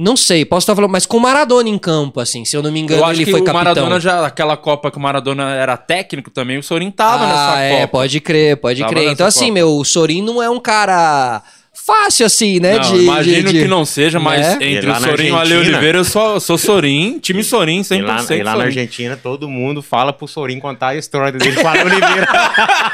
[0.02, 2.72] Não sei, posso estar falando, mas com o Maradona em campo, assim, se eu não
[2.72, 3.66] me engano, Eu acho ele que foi o capitão.
[3.66, 7.60] Maradona já, aquela Copa que o Maradona era técnico também, o Sorin tava ah, nessa
[7.60, 7.88] é, Copa.
[7.90, 9.12] pode crer, pode Tava crer.
[9.12, 9.54] Então, assim, Copa.
[9.56, 11.44] meu, o Sorin não é um cara
[11.90, 12.76] fácil, assim, né?
[12.76, 14.74] Não, de, imagino de- de- que não seja, mas Né?
[14.74, 15.58] entre o Sorin e o Ale?
[15.58, 18.64] Oliveira, eu sou, sou Sorin, time Sorin, 100% E lá, e lá na.
[18.66, 22.28] Argentina, todo mundo fala pro Sorin contar a história dele com a Oliveira.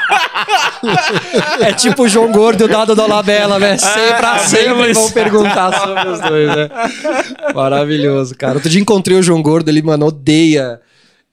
[1.60, 3.76] É tipo o João Gordo e o Dado Dolabella, né?
[3.76, 6.68] Sempre, pra Ah, sempre vão perguntar sobre os dois, né?
[7.54, 8.54] Maravilhoso, cara.
[8.54, 10.80] Outro dia encontrei o João Gordo, ele, mano, odeia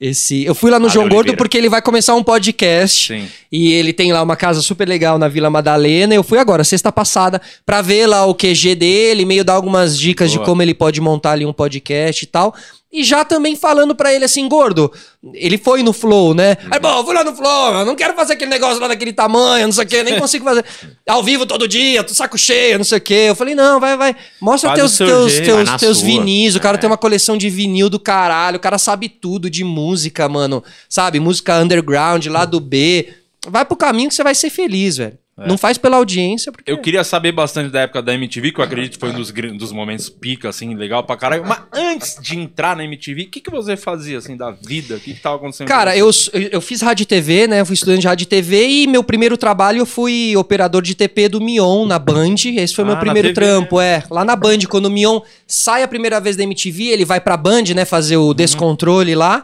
[0.04, 0.44] esse...
[0.44, 1.38] Eu fui lá no Ale João Gordo Oliveira.
[1.38, 3.14] porque ele vai começar um podcast.
[3.14, 3.28] Sim.
[3.52, 6.14] E ele tem lá uma casa super legal na Vila Madalena.
[6.14, 10.30] Eu fui agora, sexta passada, pra ver lá o QG dele, meio dar algumas dicas
[10.32, 10.46] de Boa.
[10.46, 12.54] como ele pode montar ali um podcast e tal.
[12.94, 14.94] E já também falando pra ele assim, gordo,
[15.34, 16.56] ele foi no Flow, né?
[16.70, 19.12] Aí, bom, eu fui lá no Flow, eu não quero fazer aquele negócio lá daquele
[19.12, 20.64] tamanho, não sei o quê, nem consigo fazer.
[21.10, 23.26] Ao vivo todo dia, tô saco cheio, não sei o quê.
[23.30, 24.16] Eu falei, não, vai, vai.
[24.40, 26.06] Mostra Faz teus, teus, jeito, teus, teus sua.
[26.06, 26.56] vinis.
[26.56, 26.80] O cara É.
[26.80, 30.64] tem uma coleção de vinil do caralho, o cara sabe tudo de música, mano.
[30.88, 31.20] Sabe?
[31.20, 33.12] Música underground, lá do B.
[33.48, 35.18] Vai pro caminho que você vai ser feliz, velho.
[35.36, 36.72] Não faz pela audiência, porque.
[36.72, 39.32] Eu queria saber bastante da época da MTV, que eu acredito que foi um dos,
[39.32, 41.44] gr- dos momentos pica, assim, legal pra caralho.
[41.44, 44.96] Mas antes de entrar na MTV, o que, que você fazia, assim, da vida?
[44.96, 45.68] O que, que tava acontecendo?
[45.68, 46.08] Cara, eu,
[46.52, 47.62] eu fiz rádio e TV, né?
[47.62, 50.94] Eu fui estudante de rádio e TV e meu primeiro trabalho eu fui operador de
[50.94, 52.36] TP do Mion na Band.
[52.56, 54.04] Esse foi Ah, meu primeiro trampo, é.
[54.12, 57.36] Lá na Band, quando o Mion sai a primeira vez da MTV, ele vai pra
[57.36, 57.86] Band, né?
[57.86, 58.28] Fazer Uhum.
[58.28, 59.44] o descontrole lá.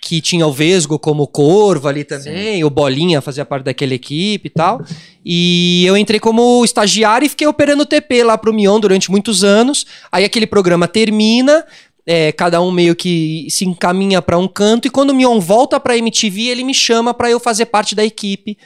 [0.00, 4.50] Que tinha o Vesgo como corvo ali também, o Bolinha fazia parte daquela equipe e
[4.50, 4.82] tal.
[5.24, 9.84] E eu entrei como estagiário e fiquei operando TP lá pro Mion durante muitos anos.
[10.10, 11.64] Aí aquele programa termina,
[12.06, 15.78] é, cada um meio que se encaminha pra um canto e quando o Mion volta
[15.78, 18.56] pra MTV, ele me chama pra eu fazer parte da equipe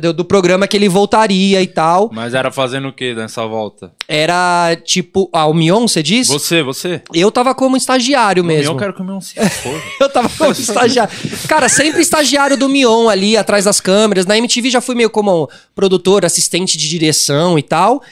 [0.00, 2.10] do, do programa que ele voltaria e tal.
[2.12, 3.92] Mas era fazendo o que nessa volta?
[4.08, 6.28] Era tipo, ah, o Mion, você diz?
[6.28, 7.02] Você, você?
[7.12, 8.72] Eu tava como estagiário mesmo.
[8.72, 9.80] Eu quero comer um cifogo.
[10.00, 11.12] Eu tava como estagiário.
[11.48, 14.24] Cara, sempre estagiário do Mion ali, atrás das câmeras.
[14.26, 18.02] Na MTV já fui meio como produtor, assistente de direção e tal.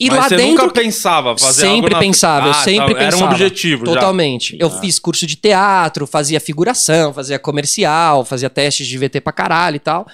[0.00, 0.64] E Mas lá você dentro.
[0.64, 3.04] nunca pensava fazer algo sempre na- pensava, eu Ah, sempre tá, pensava.
[3.04, 3.92] Era um objetivo já.
[3.92, 4.56] Totalmente.
[4.58, 9.76] Eu fiz curso de teatro, fazia figuração, fazia comercial, fazia testes de VT pra caralho
[9.76, 10.04] e tal.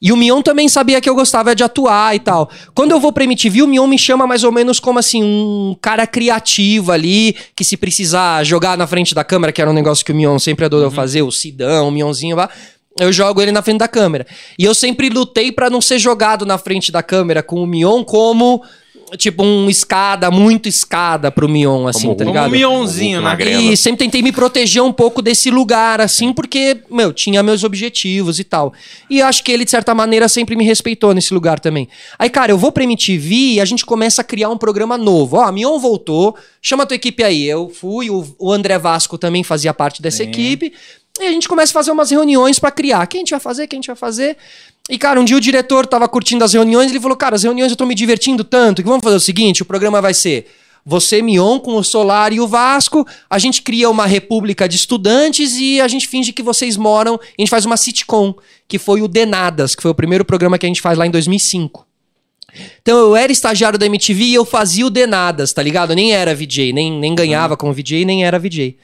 [0.00, 2.48] E o Mion também sabia que eu gostava de atuar e tal.
[2.74, 5.76] Quando eu vou pra MTV, o Mion me chama mais ou menos como assim, um
[5.82, 10.04] cara criativo ali, que se precisar jogar na frente da câmera, que era um negócio
[10.04, 12.48] que o Mion sempre adorou fazer, o Sidão, o Mionzinho lá.
[12.98, 14.26] Eu jogo ele na frente da câmera.
[14.58, 18.04] E eu sempre lutei pra não ser jogado na frente da câmera com o Mion
[18.04, 18.62] como
[19.16, 22.48] tipo um escada, muito escada pro Mion assim, Como- tá Como ligado?
[22.48, 23.52] um mionzinho, Como né?
[23.62, 28.38] E sempre tentei me proteger um pouco desse lugar, assim, porque, meu, tinha meus objetivos
[28.38, 28.72] e tal.
[29.08, 31.88] E acho que ele, de certa maneira, sempre me respeitou nesse lugar também.
[32.18, 35.36] Aí, cara, eu vou pra MTV e a gente começa a criar um programa novo.
[35.38, 37.44] Ó, a Mion voltou, chama a tua equipe aí.
[37.44, 40.72] Eu fui, o, o André Vasco também fazia parte dessa equipe.
[41.20, 43.04] E a gente começa a fazer umas reuniões pra criar.
[43.08, 43.66] Quem a gente vai fazer?
[43.66, 44.36] Quem a gente vai fazer?
[44.88, 47.70] E, cara, um dia o diretor tava curtindo as reuniões, ele falou, cara, as reuniões
[47.70, 50.46] eu tô me divertindo tanto, que vamos fazer o seguinte, o programa vai ser
[50.88, 55.54] você, Mion, com o Solar e o Vasco, a gente cria uma república de estudantes
[55.58, 58.34] e a gente finge que vocês moram, a gente faz uma sitcom,
[58.66, 61.10] que foi o Denadas, que foi o primeiro programa que a gente faz lá em
[61.10, 61.86] 2005.
[62.80, 65.90] Então eu era estagiário da MTV e eu fazia o Denadas, tá ligado?
[65.90, 68.78] Eu nem era VJ, nem, nem ganhava como VJ, nem era VJ.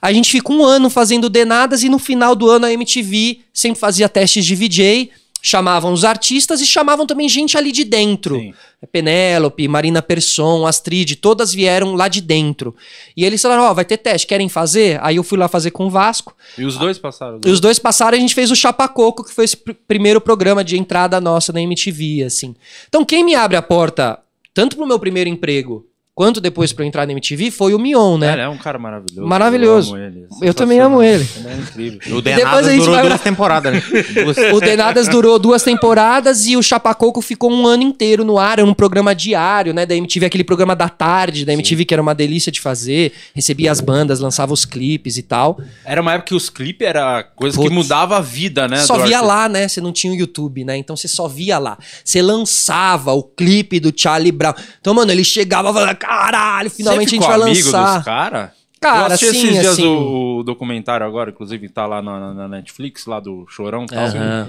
[0.00, 3.78] A gente ficou um ano fazendo Denadas e no final do ano a MTV sempre
[3.78, 5.10] fazia testes de VJ,
[5.42, 8.36] chamavam os artistas e chamavam também gente ali de dentro.
[8.38, 8.54] Sim.
[8.90, 12.74] Penélope, Marina Persson, Astrid, todas vieram lá de dentro.
[13.16, 14.98] E eles falaram: Ó, vai ter teste, querem fazer?
[15.02, 16.34] Aí eu fui lá fazer com o Vasco.
[16.56, 17.40] E os dois passaram.
[17.44, 20.20] E os dois passaram e a gente fez o Chapacoco, que foi esse pr- primeiro
[20.20, 22.54] programa de entrada nossa na MTV, assim.
[22.88, 24.18] Então, quem me abre a porta,
[24.54, 25.86] tanto pro meu primeiro emprego,
[26.20, 28.34] quanto depois pra eu entrar na MTV, foi o Mion, né?
[28.34, 29.26] Ele é um cara maravilhoso.
[29.26, 29.96] Maravilhoso.
[29.96, 30.26] Eu, amo ele.
[30.42, 31.26] Eu também amo ele.
[31.34, 32.16] Ele é incrível.
[32.18, 33.82] O Denadas durou vai- duas temporadas, né?
[34.22, 34.36] Duas.
[34.52, 38.68] O Denadas durou duas temporadas e o Chapacoco ficou um ano inteiro no ar, era
[38.68, 39.86] um programa diário, né?
[39.86, 43.14] Da MTV, aquele programa da tarde da MTV, que era uma delícia de fazer.
[43.34, 45.58] Recebia as bandas, lançava os clipes e tal.
[45.86, 47.66] Era uma época que os clipes era coisa Putz.
[47.66, 48.76] que mudava a vida, né?
[48.80, 49.22] só via artista.
[49.22, 49.66] lá, né?
[49.66, 50.76] Você não tinha o YouTube, né?
[50.76, 51.78] Então você só via lá.
[52.04, 54.52] Você lançava o clipe do Charlie Brown.
[54.82, 57.96] Então, mano, ele chegava e falava: caralho, finalmente a Você gente vai amigo lançar.
[57.96, 58.52] dos cara?
[58.80, 59.86] Cara, eu assisti sim, esses dias assim.
[59.86, 64.04] o, o documentário agora, inclusive tá lá na, na- Netflix, lá do Chorão e tal.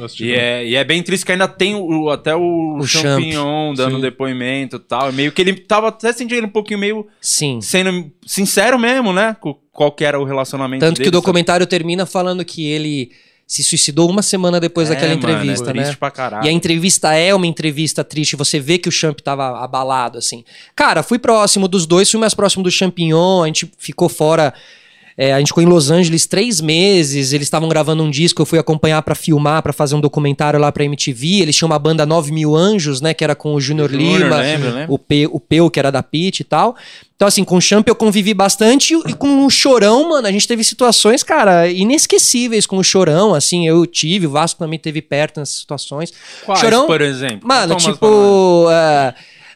[0.05, 3.73] Assisti E é, e é bem triste que ainda tem o, até o, O Champignon
[3.73, 4.01] dando Sim.
[4.01, 5.11] depoimento e tal.
[5.11, 7.59] Meio que ele tava até sentindo ele um pouquinho meio Sim.
[7.59, 9.35] sendo sincero mesmo, né?
[9.37, 13.11] Com qual que era o relacionamento Tanto que dele, o documentário termina falando que ele
[13.51, 15.01] se suicidou uma semana depois sabe?
[15.01, 15.95] daquela É, mano, entrevista, é né?
[15.99, 16.45] pra caralho.
[16.45, 20.45] E a entrevista é uma entrevista triste, você vê que o Champ tava abalado, assim.
[20.73, 24.53] Cara, fui próximo dos dois, fui mais próximo do Champignon, a gente ficou fora.
[25.17, 28.45] É, a gente ficou em Los Angeles três meses, eles estavam gravando um disco, eu
[28.45, 31.41] fui acompanhar pra filmar, pra fazer um documentário lá pra MTV.
[31.41, 33.13] Eles tinham uma banda 9 Mil Anjos, né?
[33.13, 34.93] Que era com o Junior Lima, lembro, lembro.
[35.31, 36.75] o, Peu, que era da Pit e tal.
[37.15, 40.47] Então, assim, com o Champ eu convivi bastante e com o Chorão, mano, a gente
[40.47, 45.39] teve situações, cara, inesquecíveis com o Chorão, assim, eu tive, o Vasco também teve perto
[45.39, 46.11] nessas situações.
[46.43, 47.47] Quais, Chorão, por exemplo?
[47.47, 48.67] Mano, Conta umas tipo.
[48.71, 49.13] é,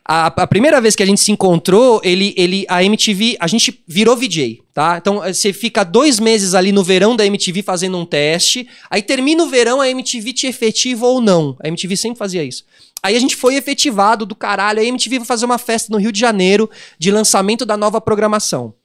[0.08, 3.84] a, a primeira vez que a gente se encontrou, ele, ele, a MTV, a gente
[3.88, 4.98] virou VJ, tá?
[5.02, 9.02] Então eh, você fica dois meses ali no verão da MTV fazendo um teste, aí
[9.02, 11.58] termina o verão, a MTV te efetiva ou não.
[11.60, 12.64] A MTV sempre fazia isso.
[13.02, 16.12] Aí a gente foi efetivado do caralho, a MTV vai fazer uma festa no Rio
[16.12, 18.76] de Janeiro de lançamento da nova programação.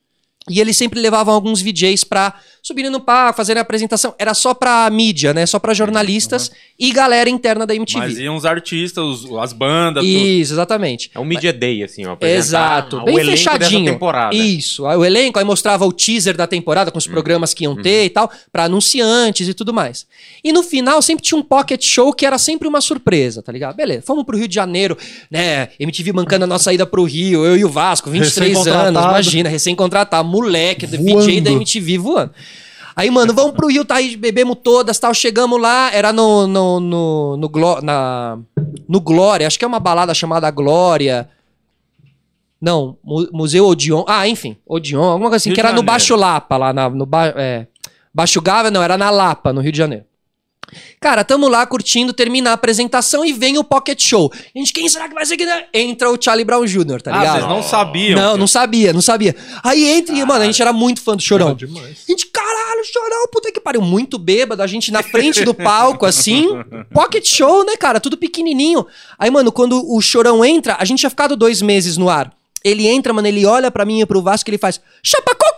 [0.48, 4.14] E eles sempre levavam alguns VJs pra subirem no palco, fazerem a apresentação.
[4.18, 5.46] Era só pra mídia, né?
[5.46, 7.98] Só pra jornalistas e galera interna da MTV.
[7.98, 10.12] Mas iam os artistas, os- as bandas, tudo.
[10.16, 11.10] Isso, exatamente.
[11.14, 12.16] É um Media Day, assim, ó.
[12.20, 13.92] Exato, o bem elenco dessa fechadinho.
[13.92, 14.34] temporada.
[14.34, 17.74] Isso, aí o elenco, aí mostrava o teaser da temporada com os programas que iam
[17.80, 20.06] ter e tal, pra anunciantes e tudo mais.
[20.42, 23.76] E no final sempre tinha um pocket show que era sempre uma surpresa, tá ligado?
[23.76, 24.96] Beleza, fomos pro Rio de Janeiro,
[25.30, 25.68] né?
[25.78, 30.28] MTV bancando a nossa ida pro Rio, eu e o Vasco, 23 anos, imagina, recém-contratado,
[30.28, 31.20] moleque, do Voando.
[31.26, 32.30] VJ da MTV voando.
[32.96, 36.80] Aí, mano, vamos pro Rio, tá aí, bebemos todas, tal, chegamos lá, era no, no,
[36.80, 38.38] no, no, Gló- na,
[38.88, 41.28] no Glória, acho que é uma balada chamada Glória,
[42.60, 44.04] não, Mu- Museu Odeon.
[44.06, 45.82] Ah, enfim, Odeon, alguma coisa assim, Rio que era no.
[45.82, 47.66] Baixo Lapa, lá na- no ba é,
[48.12, 50.04] Baixo Gávea, não, era na Lapa, no Rio de Janeiro.
[51.00, 54.30] Cara, tamo lá curtindo, termina a apresentação e vem o Pocket Show.
[54.54, 55.44] Gente, quem será que vai ser que...
[55.74, 57.32] Entra o Charlie Brown Jr., tá Ah, ligado?
[57.38, 58.16] vocês não sabiam.
[58.20, 59.34] Não, não sabia, não sabia.
[59.64, 61.54] Aí entra e, mano, a gente era muito fã do Chorão.
[61.54, 62.04] Demais.
[62.08, 62.26] A gente,
[62.70, 63.80] caralho, Chorão, puta que pariu.
[63.82, 66.48] Muito bêbado, a gente na frente do palco, assim.
[66.92, 68.00] Pocket show, né, cara?
[68.00, 68.86] Tudo pequenininho.
[69.18, 72.32] Aí, mano, quando o Chorão entra, a gente tinha ficado dois meses no ar.
[72.64, 75.50] Ele entra, mano, ele olha pra mim e pro Vasco, ele faz chapacocô.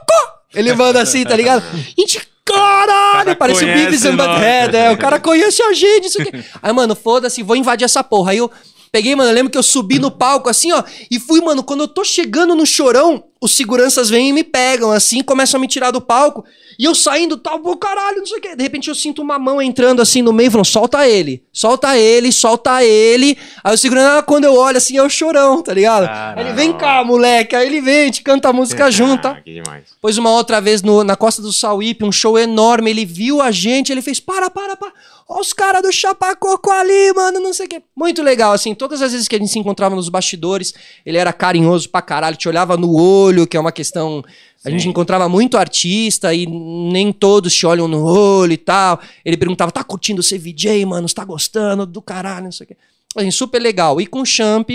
[0.54, 1.62] Ele manda assim, tá ligado?
[1.62, 4.16] A gente, caralho, cara parece o Beavis and.
[4.16, 4.90] Butthead, é.
[4.90, 6.44] O cara conhece a gente, isso aqui.
[6.62, 8.32] Aí, mano, foda-se, vou invadir essa porra.
[8.32, 8.50] Aí eu
[8.92, 11.80] peguei, mano, eu lembro que eu subi no palco assim, ó, e fui, mano, quando
[11.80, 15.66] eu tô chegando no chorão, os seguranças vêm e me pegam assim, começam a me
[15.66, 16.44] tirar do palco,
[16.78, 18.56] e eu saindo, tal, pô, caralho, não sei o quê.
[18.56, 22.32] De repente eu sinto uma mão entrando assim no meio, falando, solta ele, solta ele,
[22.32, 23.36] solta ele.
[23.62, 26.08] Aí o segurança, ah, quando eu olho assim, é o chorão, tá ligado?
[26.36, 27.54] Aí ele, vem cá, moleque.
[27.54, 29.30] Aí ele vem, gente canta a música junto, tá?
[29.32, 29.84] Ah, que demais.
[29.92, 32.90] Depois, uma outra vez no- na costa do Sauípe, um show enorme.
[32.90, 34.92] Ele viu a gente, ele fez: para, para, para.
[35.32, 37.82] Olha os caras do Chapacoco ali, mano, não sei o quê.
[37.96, 38.74] Muito legal, assim.
[38.74, 40.74] Todas as vezes que a gente se encontrava nos bastidores,
[41.06, 44.22] ele era carinhoso pra caralho, te olhava no olho, que é uma questão.
[44.64, 49.00] A gente encontrava muito artista e nem todos te olham no olho e tal.
[49.24, 51.08] Ele perguntava: tá curtindo ser VJ, mano?
[51.08, 52.76] Você tá gostando do caralho, não sei o quê.
[53.16, 54.00] Assim, super legal.
[54.00, 54.68] E com o Champ,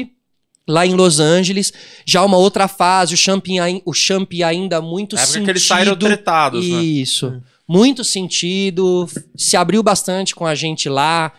[0.68, 1.72] lá em Los Angeles,
[2.06, 3.46] já uma outra fase, o Champ,
[3.86, 5.46] o Champ ainda muito época sentido.
[5.46, 6.82] que eles saíram tretados, né?
[6.82, 7.42] Isso.
[7.68, 11.34] Muito sentido, se abriu bastante com a gente lá.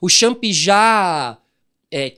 [0.00, 1.38] O Champ já...
[1.92, 2.14] é,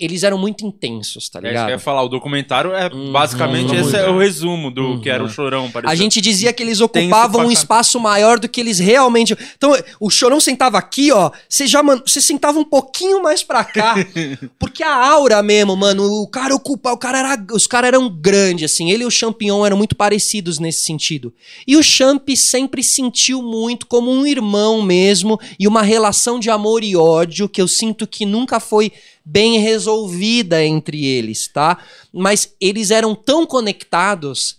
[0.00, 1.68] eles eram muito intensos, tá É isso que eu ligado?
[1.70, 2.02] ia falar.
[2.02, 3.80] O documentário é basicamente Uhum.
[3.80, 5.70] esse é o resumo do que era o chorão.
[5.70, 5.92] parecia.
[5.92, 9.36] A gente dizia que eles ocupavam um espaço maior do que eles realmente.
[9.56, 11.30] Então, o Chorão sentava aqui, ó.
[11.46, 13.94] Você já, mano, você sentava um pouquinho mais pra cá.
[14.58, 18.72] porque a aura mesmo, mano, o cara ocupa, o cara era, os caras eram grandes
[18.72, 18.90] assim.
[18.90, 21.30] Ele e o Champignon eram muito parecidos nesse sentido.
[21.66, 26.82] E o Champ sempre sentiu muito como um irmão mesmo e uma relação de amor
[26.82, 28.90] e ódio que eu sinto que nunca foi
[29.30, 31.78] bem resolvida entre eles, tá?
[32.12, 34.58] Mas eles eram tão conectados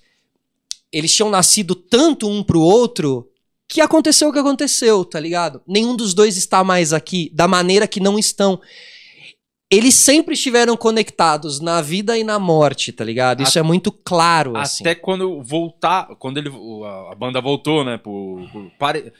[0.91, 3.29] eles tinham nascido tanto um pro outro
[3.67, 5.61] que aconteceu o que aconteceu, tá ligado?
[5.67, 8.59] Nenhum dos dois está mais aqui, da maneira que não estão.
[9.71, 13.43] Eles sempre estiveram conectados na vida e na morte, tá ligado?
[13.43, 14.83] Isso é muito claro, assim.
[14.83, 19.13] Até quando voltar, quando ele, a a banda voltou, né, pro, pro- pare-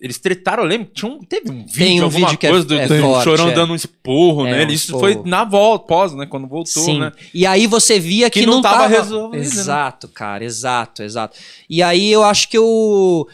[0.00, 2.50] eles tretaram, eu lembro, tinha um, teve um vídeo, Tem um alguma vídeo que é-
[2.50, 3.52] coisa do, é do forte, Chorão é.
[3.54, 4.70] dando um esporro É, nele.
[4.72, 5.00] um Isso esporro.
[5.00, 7.00] foi na volta, pós, né, quando voltou, Sim.
[7.00, 7.12] né.
[7.34, 9.46] E aí você via que, Que não, não tava tava resolvido, né?
[9.46, 11.36] Exato, cara, exato, exato.
[11.68, 13.26] E aí eu acho que eu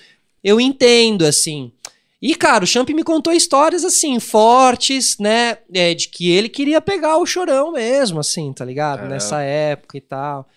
[0.42, 1.70] eu entendo assim.
[2.20, 6.81] E cara, o Champ me contou histórias assim fortes, né, é, de que ele queria
[6.81, 9.05] pegar o Chorão mesmo, assim, tá ligado?
[9.05, 9.09] É.
[9.09, 10.48] Nessa época e tal.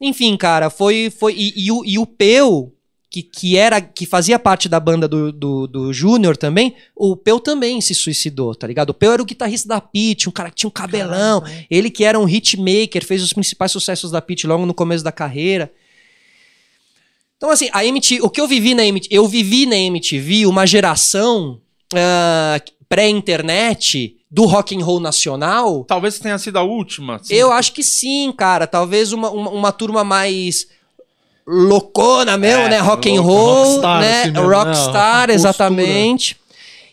[0.00, 2.72] Enfim, cara, foi foi e, e o, e o Peu
[3.12, 7.38] que, que era que fazia parte da banda do, do, do Júnior também, o Peu
[7.38, 8.88] também se suicidou, tá ligado?
[8.90, 12.04] O Peu era o guitarrista da Pitty, um cara que tinha um cabelão, ele que
[12.04, 15.70] era um hitmaker, fez os principais sucessos da Pitty logo no começo da carreira.
[17.36, 20.64] Então, assim, a MTV, o que eu vivi na MTV, eu vivi na MTV uma
[20.64, 21.60] geração
[21.94, 25.84] ah, pré-internet do rock and roll nacional.
[25.84, 27.16] Talvez tenha sido a última.
[27.16, 27.34] assim.
[27.34, 28.66] Eu acho que sim, cara.
[28.66, 30.68] Talvez uma, uma, uma turma mais
[31.52, 32.78] loucona mesmo, É, né?
[32.78, 34.20] Rock and roll, rockstar, né?
[34.22, 35.34] assim mesmo, Rockstar, né?
[35.34, 36.36] exatamente.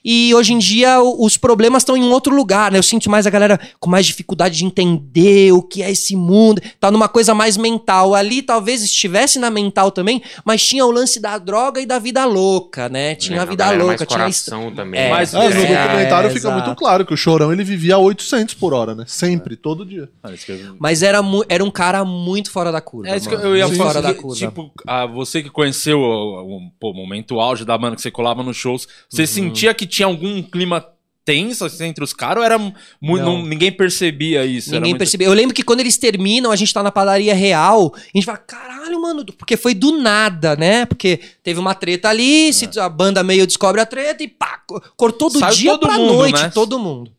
[0.04, 2.78] E hoje em dia o- os problemas estão em um outro lugar, né?
[2.80, 6.62] Eu sinto mais a galera com mais dificuldade de entender o que é esse mundo.
[6.80, 8.16] Tá numa coisa mais mental.
[8.16, 12.26] Ali talvez estivesse na mental também, mas tinha o lance da droga e da vida
[12.26, 13.16] louca, né?
[13.16, 15.00] Tinha a vida galera louca, mais tinha coração também.
[15.02, 17.96] É, Mas- É, no É, documentário é, fica muito claro que o Chorão ele vivia
[17.96, 19.04] a 800 por hora, né?
[19.08, 20.10] Sempre, todo dia.
[20.24, 20.46] Ah, isso
[20.80, 23.10] Mas era, era um cara muito fora da curva.
[23.10, 23.92] É isso que eu ia muito falar.
[23.94, 24.36] fora da curva.
[24.36, 28.12] Tipo, ah, você que conheceu o, o- pô, o momento auge da banda, que você
[28.12, 28.90] colava nos shows, Uhum.
[29.10, 30.86] você sentia que tinha algum clima
[31.26, 33.46] tensa assim, entre os caras ou era Não.
[33.46, 34.72] ninguém percebia isso?
[34.72, 35.28] Ninguém muito- percebeu.
[35.30, 38.38] Eu lembro que quando eles terminam, a gente tá na padaria real, a gente fala,
[38.40, 40.86] caralho, mano, porque foi do nada, né?
[40.88, 44.82] Porque teve uma treta ali, se a banda meio descobre a treta e pá, co-
[44.98, 46.50] cortou do Saiu dia todo pra mundo, noite, né?
[46.50, 47.12] todo mundo.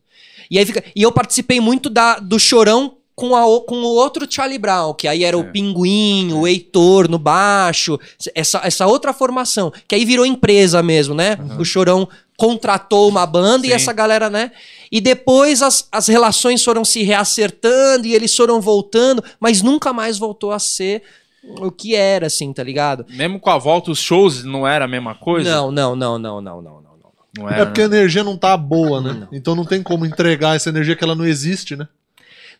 [0.49, 0.83] E aí fica.
[0.93, 2.97] E eu participei muito da, do chorão.
[3.21, 7.07] Com, a o- com o outro Charlie Brown, que aí era o Pinguim, o Heitor
[7.07, 7.99] no baixo,
[8.33, 11.37] essa, essa outra formação, que aí virou empresa mesmo, né?
[11.59, 13.75] O Chorão contratou uma banda e Sim.
[13.75, 14.51] essa galera, né?
[14.91, 20.17] E depois as, as relações foram se reacertando e eles foram voltando, mas nunca mais
[20.17, 21.03] voltou a ser
[21.43, 23.05] o que era, assim, tá ligado?
[23.09, 25.49] Mesmo com a volta, os shows não era a mesma coisa?
[25.49, 26.81] Não, não, não, não, não, não, não.
[26.81, 26.91] não.
[27.37, 29.13] Não É porque a energia não tá boa, né?
[29.13, 29.27] Não.
[29.31, 31.87] Então não tem como entregar essa energia que ela não existe, né?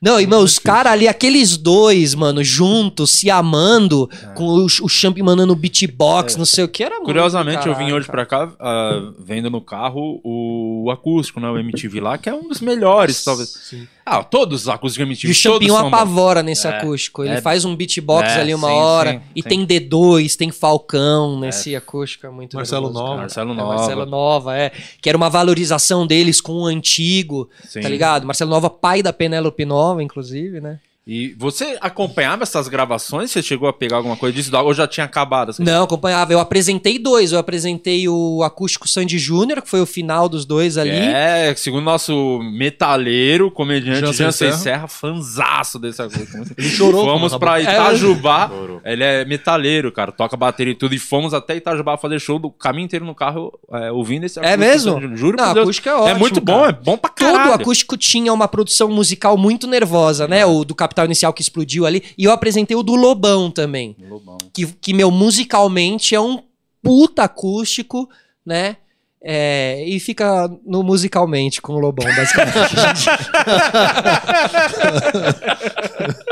[0.02, 4.89] Não, e, mano, os caras ali, aqueles dois, mano, juntos, se amando, com o, o
[4.89, 8.52] Champ mandando beatbox, não sei o que, era muito Curiosamente, eu vim hoje pra cá
[8.60, 11.50] ah, vendo no carro o, acústico, né?
[11.50, 13.50] O MTV lá, que é um dos melhores, talvez.
[13.50, 13.88] Sim.
[14.06, 15.88] Ah, todos os acústicos E MTV, o todos Champinho bons.
[15.94, 17.24] apavora nesse É, acústico.
[17.24, 17.42] Ele é.
[17.42, 19.12] faz um beatbox É, ali uma sim, hora.
[19.14, 19.50] sim, e sim.
[19.50, 22.26] tem D2, tem Falcão nesse acústico.
[22.26, 23.18] É muito Marcelo nervoso, Nova.
[23.22, 23.76] Marcelo É, Nova.
[23.76, 24.72] Marcelo Nova, é.
[25.02, 27.82] Que era uma valorização deles com o antigo, Sim.
[27.82, 28.26] tá ligado?
[28.26, 30.80] Marcelo Nova, pai da Penélope Nova, inclusive, né?
[31.06, 33.32] E você acompanhava essas gravações?
[33.32, 34.56] Você chegou a pegar alguma coisa disso?
[34.56, 35.49] Ou já tinha acabado?
[35.49, 35.64] Assim?
[35.64, 36.32] Não, acompanhava.
[36.32, 37.32] Eu apresentei dois.
[37.32, 40.91] Eu apresentei o acústico Sandy Júnior, que foi o final dos dois ali.
[40.91, 44.58] É, segundo nosso metaleiro, comediante Jansen Serra.
[44.58, 46.38] Serra, fanzaço desse acústico.
[46.56, 47.04] Ele chorou.
[47.06, 47.74] Fomos pra acabou.
[47.82, 48.47] Itajubá.
[48.49, 48.82] Chorou.
[48.86, 50.12] Ele é metaleiro, cara.
[50.12, 50.93] Toca bateria e tudo.
[50.93, 54.56] E fomos até Itajubá fazer show do caminho inteiro no carro, é, ouvindo esse É
[54.56, 55.02] mesmo?
[55.18, 55.64] Juro Não, por Deus.
[55.66, 56.70] acústico é ótimo, muito bom, cara.
[56.70, 57.54] é bom pra Todo caralho.
[57.54, 60.45] acústico tinha uma produção musical muito nervosa, né?
[60.45, 62.04] O do Capital Inicial que explodiu ali.
[62.18, 63.96] E eu apresentei o do Lobão também.
[64.00, 64.38] Lobão.
[64.54, 66.44] Que, que meu, musicalmente é um
[66.84, 68.10] puta acústico,
[68.46, 68.78] né?
[69.24, 72.76] É, e fica no musicalmente com o Lobão, basicamente.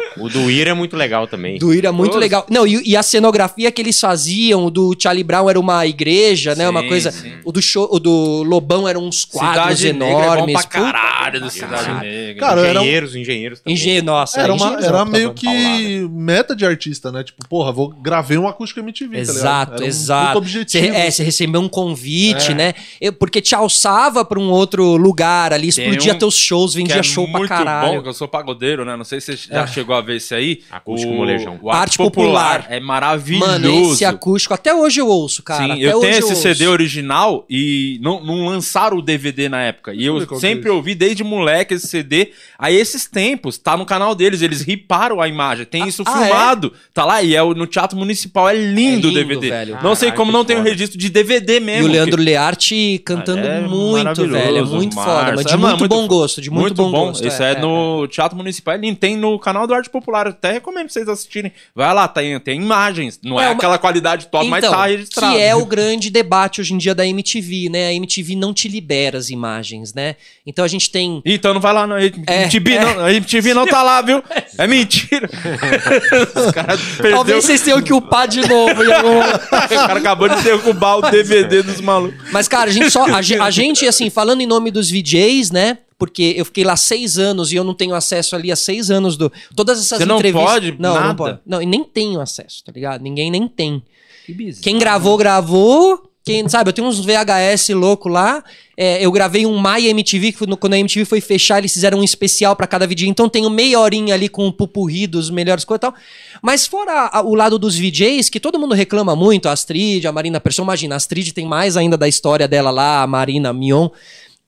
[0.19, 1.57] O do Ira é muito legal também.
[1.57, 2.21] do Ira, muito Todos.
[2.21, 2.45] legal.
[2.49, 6.55] Não, e, e a cenografia que eles faziam, o do Charlie Brown era uma igreja,
[6.55, 6.67] né?
[6.69, 7.11] Uma Sim, coisa.
[7.11, 7.33] sim.
[7.45, 10.41] O do, show, o do Lobão eram uns quadros Cidade Negra enormes.
[10.41, 12.05] é bom pra caralho do Cidade.
[12.05, 12.39] Negra.
[12.39, 13.73] Cara, era um- engenheiros, engenheiros também.
[13.73, 14.39] Engenheiro, nossa.
[14.39, 17.23] Era, uma, engenheiros era alta, meio que meta de artista, né?
[17.23, 19.35] Tipo, porra, vou gravei um acústico MTV, tá ligado?
[19.37, 20.37] Exato, Era um exato.
[20.37, 20.87] objetivo.
[20.95, 22.55] é, você recebeu um convite, É.
[22.55, 22.73] né?
[23.01, 26.97] Eu- porque te alçava pra um outro lugar ali, explodia um teus shows, Que vendia
[26.99, 27.93] é show pra muito caralho.
[27.97, 28.95] bom, que eu sou pagodeiro, né?
[28.95, 29.67] Não sei se você já É.
[29.67, 30.61] chegou a ver esse aí.
[30.71, 31.59] Acústico o, molejão.
[31.61, 32.61] o Arte Popular.
[32.61, 32.65] Popular.
[32.69, 33.51] É maravilhoso.
[33.51, 35.63] Mano, esse acústico, até hoje eu ouço, cara.
[35.63, 36.41] Sim, até eu tenho hoje esse ouço.
[36.41, 39.93] CD original e não, não lançaram o DVD na época.
[39.93, 42.31] E eu eu ver sempre é ouvi desde moleque esse CD.
[42.57, 45.65] Aí esses tempos, tá no canal deles, eles riparam a imagem.
[45.65, 46.73] Tem isso ah, filmado.
[46.93, 48.49] Tá lá e é o- no Teatro Municipal.
[48.49, 49.49] É lindo, É o lindo, DVD.
[49.49, 49.77] velho.
[49.83, 50.69] Não sei Caralho, como não tem o foda.
[50.69, 51.87] registro de DVD E mesmo.
[51.87, 54.57] o Leandro que- Learte cantando É muito, velho.
[54.57, 55.35] É muito foda, Márcio.
[55.35, 57.25] mas de É, mano, muito, bom gosto, de muito, bom, gosto.
[57.25, 58.75] Esse é, no Teatro Municipal.
[58.75, 59.98] Ele tem no canal do Arte Popular.
[60.07, 61.51] Eu Até recomendo pra vocês assistirem.
[61.75, 63.19] Vai lá, tem, tem imagens.
[63.23, 65.35] Não é, É, uma- aquela qualidade top, mas Então, tá registrado.
[65.35, 67.87] que é o grande debate hoje em dia da MTV, né?
[67.87, 70.15] A MTV não te libera as imagens, né?
[70.45, 71.95] Então a gente tem Então não vai lá, não.
[71.95, 72.79] A MTV, é.
[72.85, 74.23] não, a MTV não tá lá, viu?
[74.57, 75.29] É mentira.
[76.35, 77.11] Os caras perdeu.
[77.11, 81.61] Talvez vocês tenham que upar de novo algum o cara acabou de derrubar o DVD
[81.63, 82.19] dos malucos.
[82.31, 83.05] Mas, cara, a gente só.
[83.05, 85.77] A, a gente, assim, falando em nome dos VJs, né?
[85.99, 89.17] Porque eu fiquei lá seis anos e eu não tenho acesso ali há seis anos
[89.17, 89.29] do.
[89.55, 90.49] Todas essas Você não entrevistas.
[90.51, 90.75] pode?
[90.79, 91.07] Não, Nada?
[91.09, 91.39] não pode.
[91.45, 93.01] Não, e nem tenho acesso, tá ligado?
[93.01, 93.83] Ninguém nem tem.
[94.25, 94.63] Que bizarro.
[94.63, 96.05] Quem gravou, gravou.
[96.23, 98.43] Quem, sabe, eu tenho uns VHS louco lá.
[98.77, 101.73] É, eu gravei um My MTV, que foi no- quando a MTV foi fechar, eles
[101.73, 103.07] fizeram um especial pra cada vídeo.
[103.07, 105.93] Então tenho meia horinha ali com o pupurri dos melhores coisas e tal.
[106.41, 110.11] Mas fora a- o lado dos VJs, que todo mundo reclama muito, a Astrid, a
[110.11, 113.89] Marina Persson, imagina, a Astrid tem mais ainda da história dela lá, a Marina Mion.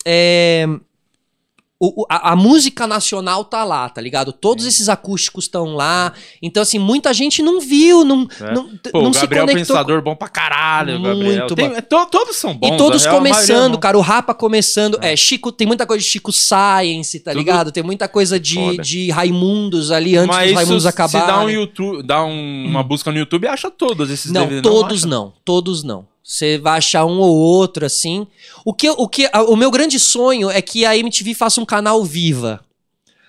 [0.06, 0.68] É,
[1.82, 4.32] o- a, a música nacional tá lá, tá ligado?
[4.32, 6.14] Todos esses acústicos estão lá.
[6.42, 8.54] Então, assim, muita gente não viu, não, É.
[8.54, 9.76] não, Pô, não o se Gabriel conectou.
[9.76, 11.40] Pensador bom pra caralho, o Gabriel.
[11.40, 11.76] Muito Tem- bom.
[11.76, 12.74] é, to- todos são bons.
[12.74, 13.80] E todos real é começando, bom.
[13.80, 13.98] cara.
[13.98, 14.98] O Rapa começando.
[15.02, 17.72] É, Chico, tem muita coisa de Chico Science, tá Tudo- ligado?
[17.72, 18.84] Tem muita coisa de, Foda.
[18.84, 21.22] de Raimundos ali antes Mas dos Raimundos acabarem.
[21.22, 24.62] se dá um YouTube, dá um- uma busca no YouTube, acha todos esses Não, DVD,
[24.62, 25.08] todos acha?
[25.08, 26.11] não, todos não.
[26.32, 28.26] Você vai achar um ou outro, assim.
[28.64, 32.06] O que, o que, o meu grande sonho é que a MTV faça um canal
[32.06, 32.62] viva.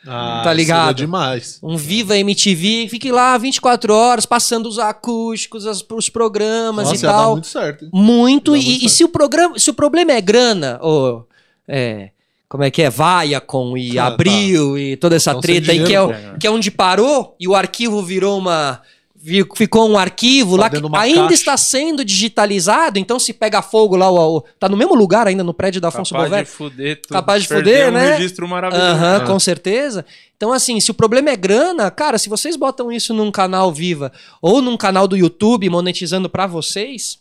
[0.06, 0.98] Ah, Tá ligado?
[0.98, 1.58] demais.
[1.60, 7.08] Um Viva MTV, fique lá 24 horas, passando os acústicos, as, os programas Nossa, e
[7.08, 7.32] tal.
[7.32, 7.84] muito certo.
[7.86, 7.90] hein?
[7.92, 8.56] Muito.
[8.56, 11.26] E, muito e se o programa, se o problema é grana, ou
[11.66, 12.10] é,
[12.48, 15.84] como é que é, Viacom e Ah, Abril e toda essa Tão sem treta aí
[15.84, 18.80] que é, que é onde parou e o arquivo virou uma
[19.54, 21.34] ficou um arquivo Tá lá que ainda caixa.
[21.34, 25.54] está sendo digitalizado, então se pega fogo lá, o, tá no mesmo lugar ainda no
[25.54, 26.44] prédio da Afonso Capaz Bovero.
[26.46, 27.12] de fuder tudo.
[27.12, 28.16] Capaz de fuder, um né?
[28.16, 28.90] registro maravilhoso.
[28.90, 29.26] Aham, É.
[29.26, 30.04] com certeza.
[30.36, 34.10] Então, assim, se o problema é grana, cara, se vocês botam isso num canal Viva
[34.40, 37.18] ou num canal do YouTube monetizando pra vocês,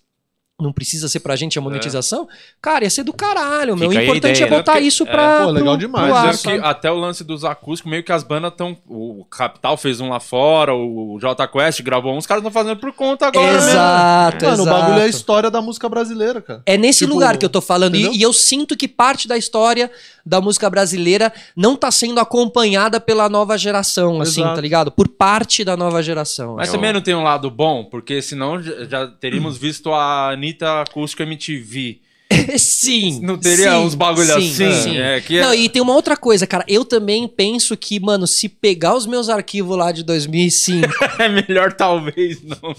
[0.62, 2.28] não precisa ser pra gente a monetização,
[2.62, 3.90] cara, ia ser do caralho, meu.
[3.90, 4.58] O Fica importante ideia, é né?
[4.58, 5.44] botar Porque- isso é, pra.
[5.44, 6.32] pô, legal pro- demais, pro ar, né?
[6.32, 8.78] É que até o lance dos acústicos, meio que as bandas estão.
[8.88, 12.78] O Capital fez um lá fora, o J Quest gravou um, os caras estão fazendo
[12.80, 13.58] por conta agora, né?
[13.58, 16.62] Exato, Mano, o bagulho é a história da música brasileira, cara.
[16.66, 17.96] É nesse Tipo, lugar que eu tô falando.
[17.96, 19.90] E, e eu sinto que parte da história
[20.26, 24.56] da música brasileira não tá sendo acompanhada pela nova geração, assim, Exato.
[24.56, 24.92] tá ligado?
[24.92, 26.56] Por parte da nova geração.
[26.56, 30.32] Mas É também não tem um lado bom, porque senão já, já teríamos visto a
[30.32, 32.00] Anitta Acústica MTV.
[32.58, 33.20] sim.
[33.22, 34.34] Não teria sim, uns bagulho sim,
[34.66, 34.82] assim?
[34.84, 34.98] sim.
[34.98, 36.64] É, que é- Não, e tem uma outra coisa, cara.
[36.68, 40.88] Eu também penso que, mano, se pegar os meus arquivos lá de 2005.
[41.20, 42.76] é melhor talvez não.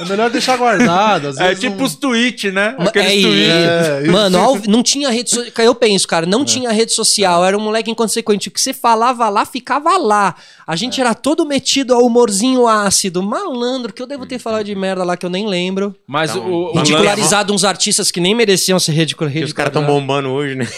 [0.00, 1.28] É melhor deixar guardado.
[1.28, 2.74] Às É vezes tipo não- os tweets, né?
[2.78, 4.08] Ma- Aqueles é tweets.
[4.08, 4.10] É.
[4.10, 5.66] Mano, ao- não tinha rede social.
[5.66, 7.44] Eu penso, cara, não tinha rede social.
[7.44, 8.48] Era um moleque inconsequente.
[8.48, 10.34] O que você falava lá, ficava lá.
[10.70, 13.20] A gente era todo metido ao humorzinho ácido.
[13.24, 15.92] Malandro, que eu devo ter falado de merda lá que eu nem lembro.
[16.06, 19.72] Mas Então, o, o Ridicularizado uns artistas que nem mereciam ser ridicul- Que os caras
[19.72, 20.06] tão ridicularizados.
[20.06, 20.68] bombando hoje, né?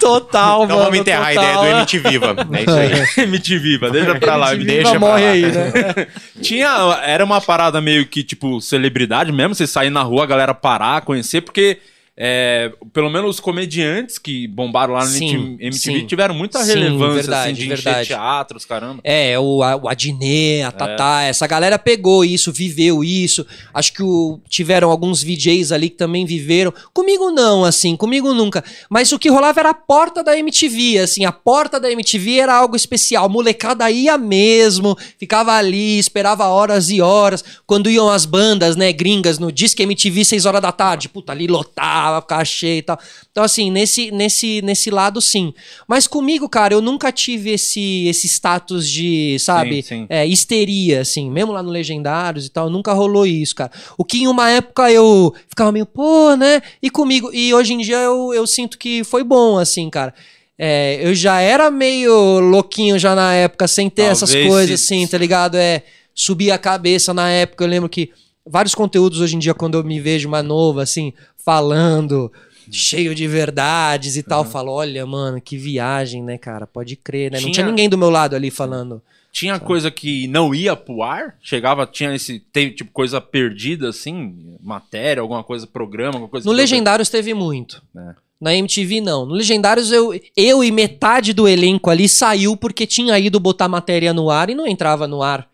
[0.00, 0.84] Total, Então mano.
[0.90, 1.62] vamos enterrar a total.
[1.64, 2.36] ideia do MT Viva.
[2.52, 3.02] É isso aí.
[3.26, 4.54] MTV, Viva, deixa pra lá.
[4.54, 5.30] MTV deixa pra morre lá.
[5.30, 6.06] aí, né?
[6.40, 10.52] Tinha, era uma parada meio que, tipo, celebridade mesmo, você sair na rua, a galera
[10.52, 11.78] parar, conhecer, porque
[12.14, 16.06] é, pelo menos os comediantes que bombaram lá no Sim, MTV sim.
[16.06, 18.08] tiveram muita Sim, relevância, verdade, assim, de verdade.
[18.08, 19.00] teatros, caramba.
[19.02, 23.46] É, o, a- o Adnet, a Tatá, essa galera pegou isso, viveu isso.
[23.72, 26.72] Acho que o- tiveram alguns VJs ali que também viveram.
[26.92, 28.62] Comigo não, assim, comigo nunca.
[28.90, 32.54] Mas o que rolava era a porta da MTV, assim, a porta da MTV era
[32.54, 33.26] algo especial.
[33.30, 37.42] Molecada ia mesmo, ficava ali, esperava horas e horas.
[37.66, 41.46] Quando iam as bandas, né, gringas, no Disque MTV, 6 horas da tarde, puta, ali
[41.46, 42.98] lotava, ficava cheio e tal.
[43.30, 45.52] Então, assim, nesse, nesse, nesse lado, sim.
[45.86, 50.06] Mas comigo, cara, eu nunca tive esse, esse status de, sabe, Sim, sim.
[50.08, 53.70] é, histeria, assim, mesmo lá no Legendários e tal, nunca rolou isso, cara.
[53.96, 56.60] O que em uma época eu ficava meio, pô, né?
[56.82, 60.12] E comigo, e hoje em dia eu, eu sinto que foi bom, assim, cara.
[60.58, 64.94] É, eu já era meio louquinho já na época, sem ter essas Talvez coisas, se-
[64.94, 65.56] assim, tá ligado?
[65.56, 65.82] É,
[66.14, 68.10] subir a cabeça na época, eu lembro que
[68.46, 71.12] vários conteúdos hoje em dia, quando eu me vejo mais novo, assim,
[71.44, 72.32] falando,
[72.70, 76.66] cheio de verdades e tal, eu falo, olha, mano, que viagem, né, cara?
[76.66, 77.38] Pode crer, né?
[77.38, 79.02] Não Tinha- tinha ninguém do meu lado ali falando.
[79.32, 81.36] Tinha coisa que não ia pro ar?
[81.40, 84.56] Chegava, tinha esse, tem, tipo, coisa perdida, assim?
[84.62, 86.46] Matéria, alguma coisa, programa, alguma coisa...
[86.46, 87.82] No Legendários teve muito.
[87.96, 88.14] É.
[88.38, 89.24] Na MTV, não.
[89.24, 94.12] No Legendários, eu, eu e metade do elenco ali saiu porque tinha ido botar matéria
[94.12, 95.48] no ar e não entrava no ar.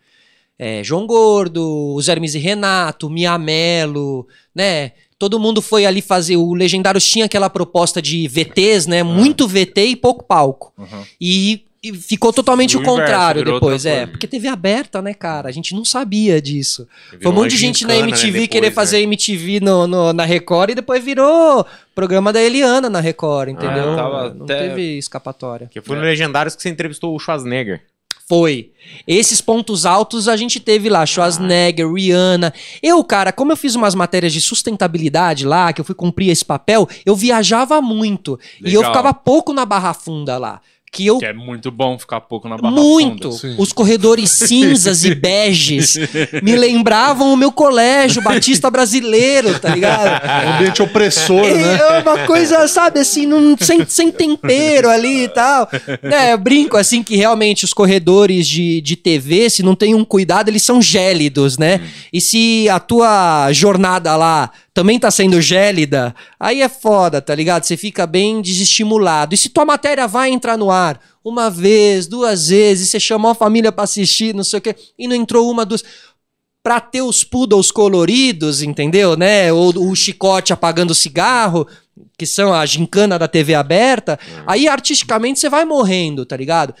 [0.61, 4.91] É, João Gordo, os Hermes e Renato, Miamelo, né?
[5.17, 6.35] Todo mundo foi ali fazer.
[6.37, 9.01] O Legendários tinha aquela proposta de VTs, né?
[9.03, 10.73] Muito VT e pouco palco.
[10.77, 11.03] Uhum.
[11.19, 13.85] E, e ficou totalmente O o, inverso, contrário depois.
[13.85, 15.49] É, porque TV aberta, né, cara?
[15.49, 16.87] A gente não sabia disso.
[17.21, 18.73] Foi um monte de gente na gincana, né, MTV depois, querer né?
[18.73, 23.89] fazer MTV no, no- na Record e depois virou programa da Eliana na Record, entendeu?
[23.99, 25.67] Ah, não até- teve escapatória.
[25.69, 27.81] Que foi no Legendários que você entrevistou o Schwarzenegger.
[28.29, 28.69] Foi.
[29.07, 32.53] Esses pontos altos a gente teve lá, Schwarzenegger, Rihanna.
[32.81, 36.45] Eu, cara, como eu fiz umas matérias de sustentabilidade lá, que eu fui cumprir esse
[36.45, 38.39] papel, eu viajava muito.
[38.63, 38.93] E eu Legal.
[38.93, 40.61] ficava pouco na Barra Funda lá.
[40.91, 43.29] Que eu Que é muito bom ficar pouco na barra muito.
[43.57, 45.97] Os corredores cinzas e beges
[46.41, 50.25] me lembravam o meu colégio Batista brasileiro, tá ligado?
[50.25, 51.77] É um ambiente opressor, né?
[51.77, 55.69] É uma coisa, sabe, assim, não, sem, sem tempero ali e tal.
[56.01, 60.03] É, eu brinco, assim, que realmente os corredores de, de TV, se não tem um
[60.03, 61.81] cuidado, eles são gélidos, né?
[62.11, 67.63] E se a tua jornada lá também tá sendo gélida, aí é foda, tá ligado?
[67.63, 69.33] Você fica bem desestimulado.
[69.33, 73.31] E se tua matéria vai entrar no ar uma vez, duas vezes, e você chamou
[73.31, 75.83] a família pra assistir, não sei o quê, e não entrou uma, duas
[76.63, 79.15] pra ter os poodles coloridos, entendeu?
[79.15, 79.51] Né?
[79.51, 81.67] Ou o chicote apagando o cigarro,
[82.17, 86.73] que são a gincana da TV aberta, aí artisticamente você vai morrendo, tá ligado?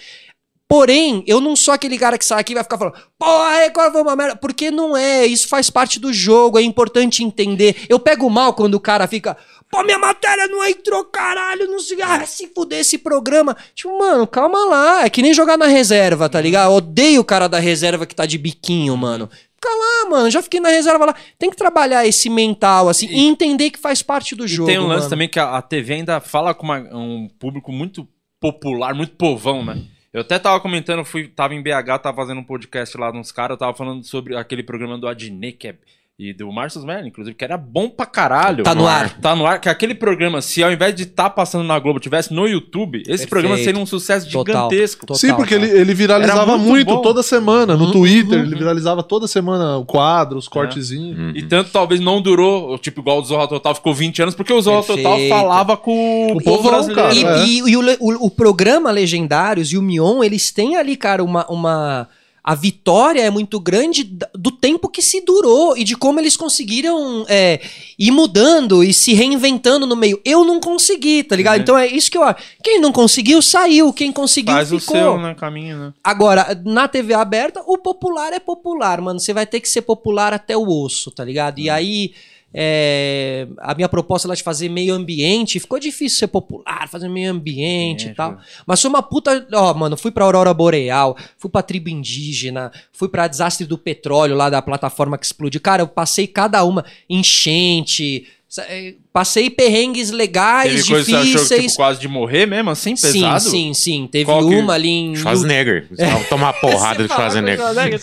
[0.69, 3.91] Porém, eu não sou aquele cara que sai aqui e vai ficar falando, porra, Record
[3.91, 4.35] foi uma merda.
[4.35, 7.75] Porque não é, isso faz parte do jogo, é importante entender.
[7.89, 9.35] Eu pego mal quando o cara fica,
[9.71, 13.57] pô, minha matéria não entrou, caralho, não sei, ah, se fuder esse programa.
[13.73, 16.69] Tipo, mano, calma lá, é que nem jogar na reserva, tá ligado?
[16.69, 19.27] Eu odeio o cara da reserva que tá de biquinho, mano.
[19.55, 21.15] Fica lá, mano, já fiquei na reserva lá.
[21.39, 24.69] Tem que trabalhar esse mental, assim, e, entender que faz parte do E jogo.
[24.69, 25.09] tem um lance mano.
[25.09, 28.07] também que a, a TV ainda fala com uma- um público muito
[28.39, 29.81] popular, muito povão, né?
[30.11, 33.51] Eu até tava comentando, fui, tava em BH, tava fazendo um podcast lá nos caras,
[33.51, 35.75] eu tava falando sobre aquele programa do Adnet, que é
[36.19, 38.61] e do Marcos Mello, inclusive, que era bom pra caralho.
[38.65, 39.17] Tá no ar.
[39.21, 39.61] Tá no ar.
[39.61, 42.97] Que aquele programa, se ao invés de estar tá passando na Globo, tivesse no YouTube,
[42.99, 43.29] esse Perfeito.
[43.29, 44.69] programa seria um sucesso Total.
[44.69, 45.05] gigantesco.
[45.05, 45.65] Total, Sim, porque cara.
[45.65, 47.77] ele, ele viralizava Era muito muito, toda semana.
[47.77, 51.37] No Uhum, Twitter, uhum, ele viralizava toda semana o quadro, os cortezinhos.
[51.37, 54.61] E tanto talvez não durou, tipo, igual o Zorra Total ficou 20 anos, porque o
[54.61, 55.29] Zorra Total Perfeito.
[55.29, 57.13] falava com o povo povão, brasileiro.
[57.13, 57.45] E, É.
[57.45, 61.45] e- e o, o- o programa Legendários e o Mion, eles têm ali, cara, uma.
[61.49, 62.07] uma
[62.49, 67.23] a vitória é muito grande do tempo que se durou e de como eles conseguiram
[67.29, 67.61] é,
[67.97, 70.19] ir mudando e se reinventando no meio.
[70.25, 71.57] Eu não consegui, tá ligado?
[71.57, 71.61] Uhum.
[71.61, 72.41] Então é isso que eu acho.
[72.63, 73.93] Quem não conseguiu, saiu.
[73.93, 74.95] Quem conseguiu, Faz o ficou.
[74.95, 75.93] seu, né, caminho, né?
[76.03, 79.19] Agora, na TV aberta, o popular é popular, mano.
[79.19, 81.59] Você vai ter que ser popular até o osso, tá ligado?
[81.59, 81.61] Hum.
[81.61, 82.13] E aí,
[82.53, 87.31] é, a minha proposta lá de fazer meio ambiente, ficou difícil ser popular, fazer meio
[87.31, 88.31] ambiente É, e tal.
[88.37, 89.47] tipo- Mas foi uma puta.
[89.53, 94.35] Ó, mano, fui pra Aurora Boreal, fui pra tribo indígena, fui pra desastre do petróleo
[94.35, 95.61] lá da plataforma que explodiu.
[95.61, 96.83] Cara, eu passei cada uma.
[97.09, 98.25] Enchente.
[98.57, 101.61] eh, Passei perrengues legais, Teve coisa que você achou que, difíceis.
[101.63, 103.41] tipo, quase de morrer mesmo, assim, pesado?
[103.41, 104.07] sim, sim, sim.
[104.09, 105.13] Teve Qual que- uma ali em.
[105.17, 105.87] Schwarzenegger.
[105.91, 107.59] Vai tomar porrada do Schwarzenegger.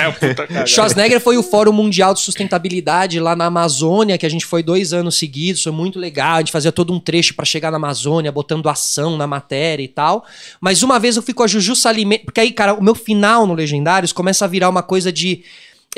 [0.00, 0.66] É, puta cagada.
[0.66, 4.92] Schwarzenegger foi o Fórum Mundial de Sustentabilidade lá na Amazônia, que a gente foi dois
[4.92, 6.34] anos seguidos, foi muito legal.
[6.36, 9.88] A gente fazia todo um trecho pra chegar na Amazônia, botando ação na matéria e
[9.88, 10.24] tal.
[10.60, 13.46] Mas uma vez eu fui com a Juju Salimene, porque aí, cara, o meu final
[13.46, 15.42] no Legendários começa a virar uma coisa de.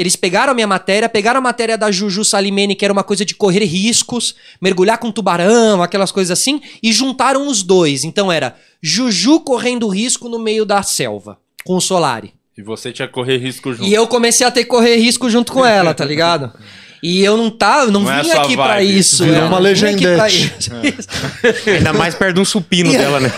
[0.00, 3.22] Eles pegaram a minha matéria, pegaram a matéria da Juju Salimene, que era uma coisa
[3.22, 8.02] de correr riscos, mergulhar com tubarão, aquelas coisas assim, e juntaram os dois.
[8.02, 12.32] Então era Juju correndo risco no meio da selva, com o Solari.
[12.56, 13.84] E você tinha que correr risco junto.
[13.84, 16.50] E eu comecei a ter que correr risco junto com ela, tá ligado?
[17.02, 18.98] E eu não tava, não, Não é vim essa aqui pra vibe.
[18.98, 19.24] isso.
[19.24, 20.52] Virou uma legendete.
[20.60, 20.70] isso.
[21.66, 23.32] Ainda mais perto de um supino dela, né?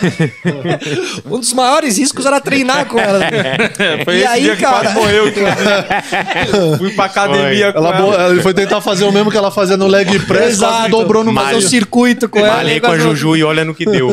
[1.25, 3.21] Um dos maiores riscos era treinar com ela.
[4.05, 4.81] Foi E esse aí, dia que cara?
[4.81, 5.25] quase morreu.
[6.79, 8.31] Fui pra academia com Ela, ela.
[8.33, 10.91] ele foi tentar fazer o mesmo que ela fazia no leg press, quase Exato.
[10.91, 12.57] dobrou no Fazer um circuito com ela.
[12.57, 14.11] Malhei com a Juju e olha no que deu.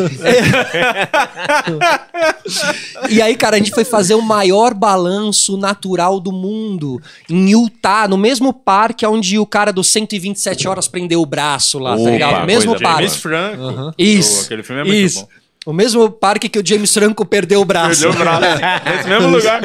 [3.09, 8.07] E aí, cara, a gente foi fazer o maior balanço natural do mundo em Utah,
[8.07, 12.09] no mesmo parque onde o cara dos 127 horas prendeu o braço lá, tá Opa,
[12.11, 12.39] ligado?
[12.41, 13.03] No mesmo coisa parque.
[13.03, 13.93] James Franco.
[13.97, 14.45] Isso.
[14.45, 15.21] Aquele filme é muito isso.
[15.21, 15.27] bom.
[15.65, 18.01] O mesmo parque que o James Franco perdeu o braço.
[18.01, 18.41] Perdeu o braço.
[18.89, 19.61] Nesse mesmo lugar.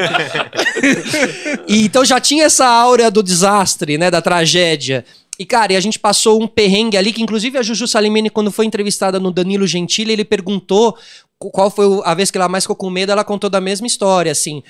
[1.69, 5.05] E então já tinha essa áurea do desastre, né, da tragédia.
[5.39, 8.53] E, cara, e a gente passou um perrengue ali, que inclusive a Juju Salimene, quando
[8.53, 10.97] foi entrevistada no Danilo Gentili, ele perguntou
[11.39, 13.85] qu- qual foi a vez que ela mais ficou com medo, ela contou da mesma
[13.87, 14.63] história, assim.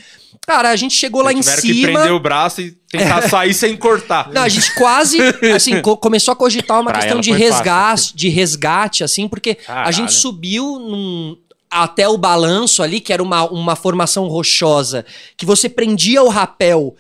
[0.47, 1.93] Cara, a gente chegou lá em Tiveram que cima...
[1.93, 4.31] prender o braço e tentar sair sem cortar.
[4.33, 5.19] Não, a gente quase,
[5.55, 9.67] assim, co- começou a cogitar uma Pra questão de resgate, de resgate, assim, porque a
[9.67, 9.93] Caralho.
[9.95, 11.37] gente subiu num-
[11.71, 15.05] até o balanço ali, que era uma, uma formação rochosa,
[15.37, 16.95] que você prendia o rapel.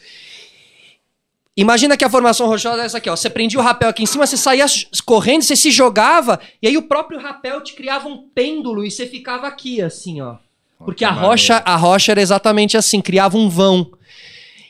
[1.56, 3.14] Imagina que a formação rochosa é essa aqui, ó.
[3.14, 4.66] Você prendia o rapel aqui em cima, você saía
[5.04, 9.06] correndo, você se jogava, e aí o próprio rapel te criava um pêndulo e você
[9.06, 10.36] ficava aqui, assim, ó.
[10.84, 13.90] Porque a rocha, a rocha era exatamente assim, criava um vão.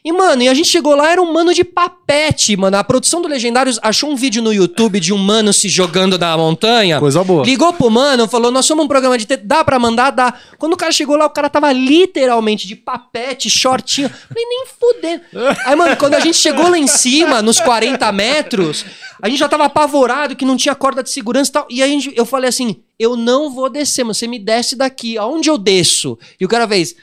[0.07, 2.77] E, mano, e a gente chegou lá, era um mano de papete, mano.
[2.77, 6.37] A produção do Legendários achou um vídeo no YouTube de um mano se jogando na
[6.37, 7.01] montanha.
[7.01, 7.43] Coisa boa.
[7.43, 9.25] Ligou pro mano, falou: Nós somos um programa de.
[9.25, 10.11] te- Dá pra mandar?
[10.11, 10.35] Dá.
[10.59, 14.11] Quando o cara chegou lá, o cara tava literalmente de papete, shortinho.
[14.11, 15.23] Falei, nem fudendo.
[15.65, 18.85] Aí, mano, quando a gente chegou lá em cima, nos 40 metros,
[19.23, 21.67] a gente já tava apavorado que não tinha corda de segurança e tal.
[21.71, 24.13] E aí gente- eu falei assim: Eu não vou descer, mano.
[24.13, 25.17] Você me desce daqui.
[25.17, 26.19] Aonde eu desço?
[26.39, 26.95] E o cara fez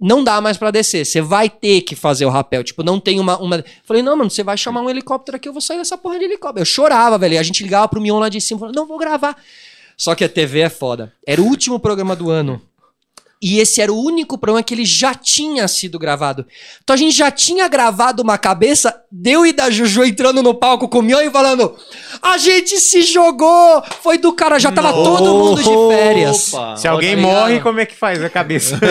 [0.00, 1.04] não dá mais pra descer.
[1.04, 2.62] Você vai ter que fazer o rapel.
[2.64, 3.64] Tipo, não tem uma, uma.
[3.84, 6.24] Falei, não, mano, você vai chamar um helicóptero aqui, eu vou sair dessa porra de
[6.24, 6.62] helicóptero.
[6.62, 7.38] Eu chorava, velho.
[7.38, 9.36] A gente ligava pro Mion lá de cima, falando, não, vou gravar.
[9.96, 11.12] Só que a TV é foda.
[11.26, 12.60] Era o último programa do ano.
[13.40, 16.46] E esse era o único programa que ele já tinha sido gravado.
[16.82, 20.88] Então a gente já tinha gravado uma cabeça, deu e da Juju entrando no palco
[20.88, 21.76] com o Mion e falando:
[22.22, 23.82] A gente se jogou!
[24.02, 26.54] Foi do cara, já tava todo mundo de férias.
[26.54, 26.76] Opa.
[26.76, 28.80] Se alguém tá morre, como é que faz a cabeça?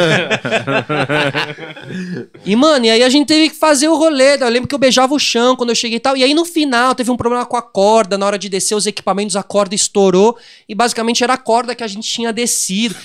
[2.45, 4.35] E, mano, e aí a gente teve que fazer o rolê.
[4.35, 6.15] Eu lembro que eu beijava o chão quando eu cheguei e tal.
[6.15, 8.17] E aí no final teve um problema com a corda.
[8.17, 10.37] Na hora de descer os equipamentos, a corda estourou.
[10.67, 12.95] E basicamente era a corda que a gente tinha descido.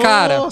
[0.00, 0.48] Cara,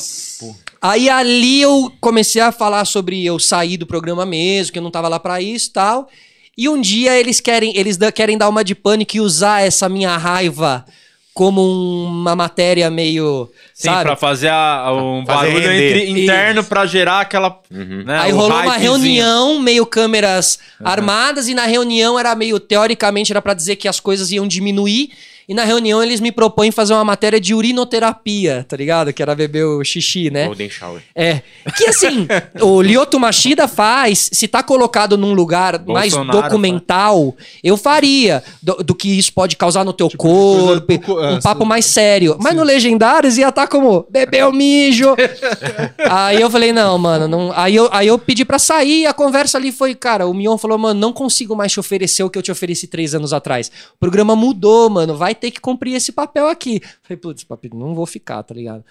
[0.83, 4.91] Aí ali eu comecei a falar sobre eu sair do programa mesmo, que eu não
[4.91, 6.09] tava lá pra isso e tal.
[6.57, 9.89] E um dia eles querem, eles da- querem dar uma de pânico e usar essa
[9.89, 10.85] minha raiva
[11.33, 11.61] como
[12.05, 13.51] uma matéria meio.
[13.73, 14.03] Sim, sabe?
[14.05, 17.59] pra fazer a- um Fazer barulho entre- interno pra gerar aquela.
[17.71, 23.43] né, Aí rolou uma reunião, meio câmeras armadas, e na reunião era meio, teoricamente, era
[23.43, 25.11] pra dizer que as coisas iam diminuir.
[25.49, 29.13] E na reunião eles me propõem fazer uma matéria de urinoterapia, tá ligado?
[29.13, 30.47] Que era beber o xixi, né?
[30.47, 31.03] Golden Shower.
[31.15, 31.43] É.
[31.77, 32.27] Que assim,
[32.61, 38.43] o Lyoto Machida faz, se tá colocado num lugar mais Bolsonaro documental, eu faria.
[38.63, 41.69] Do, do que isso pode causar no teu Tipo, corpo, do um papo sim.
[41.69, 42.37] mais sério.
[42.41, 45.15] Mas no Legendários ia estar como, bebeu mijo.
[46.09, 47.53] aí eu falei, não, mano, não.
[47.55, 50.57] Aí eu, aí eu pedi pra sair e a conversa ali foi, cara, o Mion
[50.57, 53.71] falou, mano, não consigo mais te oferecer o que eu te ofereci três anos atrás.
[53.95, 56.81] O programa mudou, mano, vai ter que cumprir esse papel aqui.
[57.03, 58.83] Falei, putz, papi, não vou ficar, tá ligado?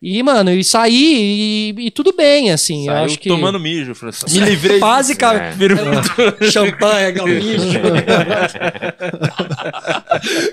[0.00, 2.86] E, mano, e saí e, e tudo bem, assim.
[2.86, 3.28] eu Saiu acho que.
[3.28, 3.90] tomando mijo.
[4.06, 4.78] assim, Me livrei.
[4.78, 5.56] Basicamente.
[6.52, 7.78] Champanhe, aquele mijo.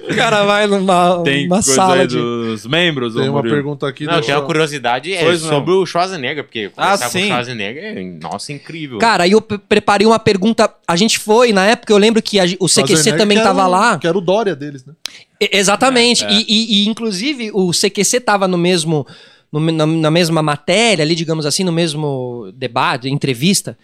[0.10, 2.16] o cara vai numa, Tem numa coisa sala aí de.
[2.16, 3.14] dos membros?
[3.14, 3.56] Tem uma Murilo?
[3.56, 4.06] pergunta aqui.
[4.06, 5.50] Não, deixa tem uma eu- curiosidade é Pois não.
[5.50, 7.24] sobre o Schwarzenegger, porque Ah, conversar com sim.
[7.24, 8.98] o Schwarzenegger, é, nossa, incrível.
[8.98, 10.72] Cara, aí eu pre- preparei uma pergunta.
[10.88, 13.98] A gente foi, na época, eu lembro que a o CQC também tava o- lá.
[13.98, 14.94] Que era o Dória deles, né?
[15.40, 16.24] Exatamente.
[16.24, 16.34] É, é.
[16.34, 19.06] E, e- e, inclusive, o CQC tava no mesmo.
[19.52, 23.78] no na, na mesma matéria, ali, digamos assim, no mesmo debate, entrevista.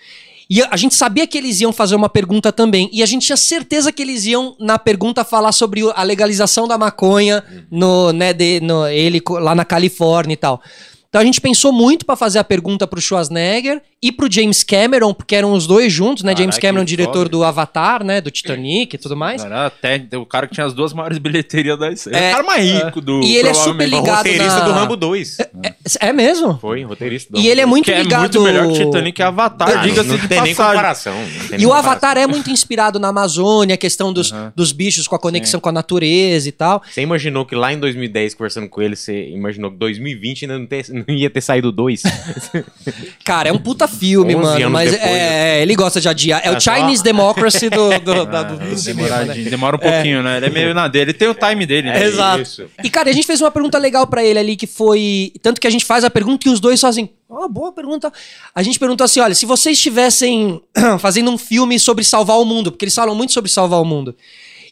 [0.50, 2.90] E a, a gente sabia que eles iam fazer uma pergunta também.
[2.92, 6.78] E a gente tinha certeza que eles iam, na pergunta, falar sobre a legalização da
[6.78, 7.42] maconha
[7.72, 10.62] no, né, de, no, ele lá na Califórnia e tal.
[11.12, 15.14] Então a gente pensou muito pra fazer a pergunta pro Schwarzenegger e pro James Cameron,
[15.14, 16.30] porque eram os dois juntos, né?
[16.32, 18.22] Caraca, James Cameron, diretor do Avatar, né?
[18.22, 19.44] Do Titanic e tudo mais.
[19.44, 22.16] Até o cara que tinha as duas maiores bilheterias da série.
[22.16, 23.20] É, É, o cara mais rico do.
[23.24, 25.38] E ele é super o ligado roteirista na- do Rambo 2.
[26.00, 26.58] É mesmo?
[26.60, 28.20] Foi, roteirista do E ele é Rambo muito é ligado.
[28.22, 29.80] muito melhor que Titanic e Avatar, 2.
[29.80, 31.14] Ah, diga-se de tem nem comparação.
[31.14, 31.92] tem nem E o comparação.
[31.92, 35.68] Avatar é muito inspirado na Amazônia, a questão dos, dos bichos com a conexão com
[35.68, 36.82] a natureza e tal.
[36.90, 40.66] Você imaginou que lá em 2010, conversando com ele, você imaginou que 2020 ainda não,
[40.66, 42.04] ter- não ia ter saído dois?
[43.24, 44.70] Cara, é um puta filme, 11 mano.
[44.70, 46.42] Mas depois, é, ele gosta de adiar.
[46.44, 49.16] É o É só- Chinese Democracy do, do, da- do, do cinema, né?
[49.20, 50.38] Demoradinho, Demora um pouquinho, né?
[50.38, 51.12] Ele é meio na dele.
[51.12, 52.02] Ele tem o time dele, né?
[52.02, 52.42] É Exato.
[52.42, 52.66] isso.
[52.84, 55.32] E, cara, a gente fez uma pergunta legal pra ele ali, que foi.
[55.42, 57.10] Tanto que a gente faz a pergunta e os dois fazem.
[57.30, 58.12] Ó, boa pergunta.
[58.54, 60.62] A gente perguntou assim: olha, se vocês estivessem
[61.00, 64.16] fazendo um filme sobre salvar o mundo, porque eles falam muito sobre salvar o mundo,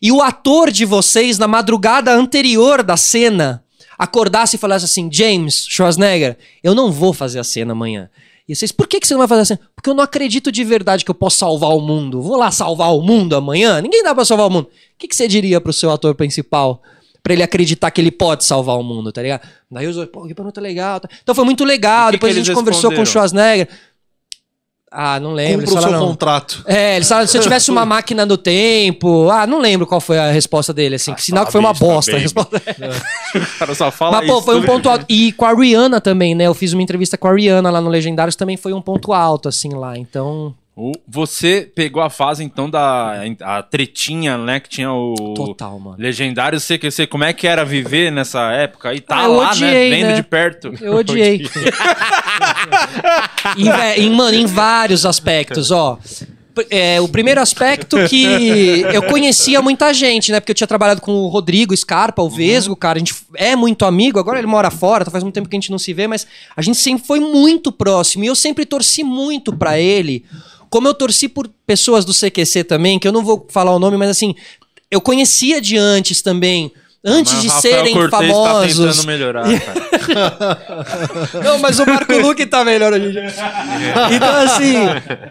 [0.01, 3.63] e o ator de vocês, na madrugada anterior da cena,
[3.99, 8.09] acordasse e falasse assim: James Schwarzenegger, eu não vou fazer a cena amanhã.
[8.47, 9.59] E vocês, por que, que você não vai fazer a cena?
[9.75, 12.19] Porque eu não acredito de verdade que eu posso salvar o mundo.
[12.19, 13.79] Vou lá salvar o mundo amanhã?
[13.79, 14.65] Ninguém dá pra salvar o mundo.
[14.65, 16.81] O que, que você diria pro seu ator principal?
[17.21, 19.47] Pra ele acreditar que ele pode salvar o mundo, tá ligado?
[19.69, 20.99] Daí os dois, pô, que pergunta legal.
[20.99, 21.07] tá?
[21.21, 22.07] Então foi muito legal.
[22.07, 23.05] Que Depois que a gente conversou com o?
[23.05, 23.67] Schwarzenegger.
[24.91, 25.65] Ah, não lembro.
[25.67, 26.63] Cumpra o seu falaram, contrato.
[26.65, 29.29] é, eles falaram, se eu tivesse uma máquina do tempo.
[29.29, 31.13] Ah, não lembro qual foi a resposta dele, assim.
[31.13, 32.23] que sinal que foi uma bosta a baby.
[32.23, 32.61] resposta.
[33.35, 34.45] O cara só fala Mas, pô, isso.
[34.45, 35.05] foi um ponto alto.
[35.07, 36.45] E com a Rihanna também, né?
[36.47, 39.47] Eu fiz uma entrevista com a Rihanna lá no Legendários, também foi um ponto alto,
[39.47, 39.95] assim, lá.
[39.95, 40.55] Então,
[41.07, 44.59] Você pegou a fase, então, da a tretinha, né?
[44.59, 45.33] Que tinha o.
[45.35, 45.97] total, mano.
[45.99, 47.07] Legendário CQC.
[47.07, 48.89] Como é que era viver nessa época?
[48.89, 49.95] aí tá Ah, lá, odiei, né?
[49.97, 50.15] Vendo né?
[50.15, 50.73] de perto.
[50.81, 51.45] Eu odiei.
[53.57, 55.97] em, em, mano, em vários aspectos, ó.
[56.69, 60.39] É, o primeiro aspecto que eu conhecia muita gente, né?
[60.39, 62.97] Porque eu tinha trabalhado com o Rodrigo Scarpa, o Vesgo, cara.
[62.97, 65.59] A gente é muito amigo, agora ele mora fora, tá faz muito tempo que a
[65.59, 68.23] gente não se vê, mas a gente sempre foi muito próximo.
[68.25, 70.25] E eu sempre torci muito pra ele.
[70.69, 73.97] Como eu torci por pessoas do CQC também, que eu não vou falar o nome,
[73.97, 74.35] mas assim,
[74.91, 76.71] eu conhecia de antes também.
[77.03, 78.87] Antes Mas de Rafael serem Cortez Tá famosos.
[78.95, 80.59] tentando melhorar, cara.
[81.41, 83.23] Não, mas o Marco Luque tá melhor hoje dia.
[84.13, 84.75] Então, assim.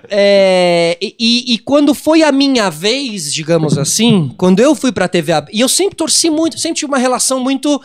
[0.09, 5.31] é, e, e- quando foi a minha vez, digamos assim, quando eu fui pra TV.
[5.53, 7.81] E eu sempre torci muito, sempre tive uma relação muito.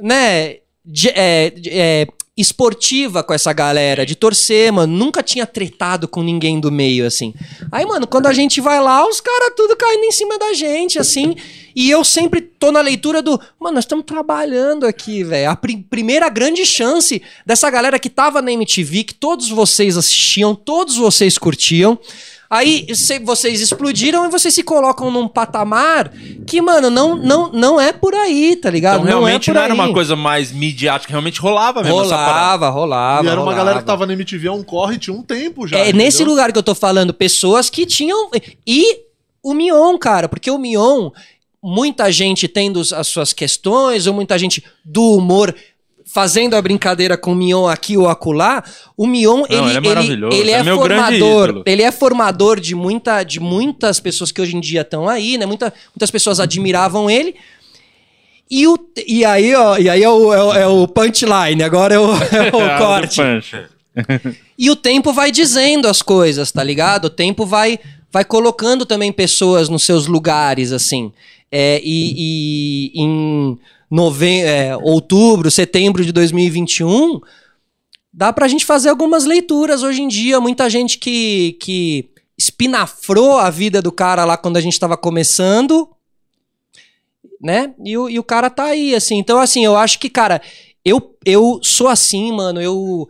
[0.00, 0.56] né.
[0.88, 4.94] de- é, de- é, esportiva com essa galera, de torcer, mano.
[4.94, 7.32] Nunca tinha tretado com ninguém do meio, assim.
[7.72, 10.98] Aí, mano, quando a gente vai lá, os caras tudo caindo em cima da gente,
[10.98, 11.34] assim.
[11.74, 15.50] E eu sempre tô na leitura do, mano, nós estamos trabalhando aqui, velho.
[15.50, 20.54] A pri- primeira grande chance dessa galera que tava na MTV, que todos vocês assistiam,
[20.54, 21.98] todos vocês curtiam.
[22.48, 26.12] Aí cê- vocês explodiram e vocês se colocam num patamar
[26.46, 29.00] que, mano, não, não, não é por aí, tá ligado?
[29.00, 29.88] Então, realmente não, não, é por era aí.
[29.88, 32.68] uma coisa mais midiática, realmente rolava mesmo essa parada.
[32.68, 33.24] Rolava, rolava.
[33.24, 33.56] e era uma rolava.
[33.58, 35.78] galera que tava na MTV há um corre, tinha um tempo já.
[35.78, 36.32] É nesse entendeu?
[36.34, 38.30] lugar que eu tô falando, pessoas que tinham.
[38.66, 39.00] E
[39.42, 41.10] o Mion, cara, porque o Mion,
[41.62, 45.54] muita gente tendo as suas questões, ou muita gente do humor
[46.06, 48.62] fazendo a brincadeira com o Mion aqui ou acolá,
[48.96, 52.74] o Mion, Não, ele, ele é maravilhoso, ele é é, formador, ele é formador de,
[52.74, 55.44] muita, de muitas pessoas que hoje em dia estão aí, né?
[55.44, 57.34] Muita, muitas pessoas admiravam ele.
[58.48, 61.98] E, o, e aí, ó, e aí é o, é é o punchline, agora é
[61.98, 63.20] o, é o do corte.
[64.58, 67.06] E o tempo vai dizendo as coisas, tá ligado?
[67.06, 67.78] O tempo vai
[68.10, 71.12] vai colocando também pessoas nos seus lugares, assim.
[71.52, 73.58] É, e, e em
[73.90, 74.40] nove...
[74.40, 77.20] é, outubro, setembro de 2021,
[78.12, 80.40] dá pra gente fazer algumas leituras hoje em dia.
[80.40, 85.88] Muita gente que, que espinafrou a vida do cara lá quando a gente tava começando,
[87.40, 87.74] né?
[87.84, 89.16] E o, e o cara tá aí, assim.
[89.16, 90.40] Então, assim, eu acho que, cara,
[90.84, 92.60] eu, eu sou assim, mano.
[92.60, 93.08] Eu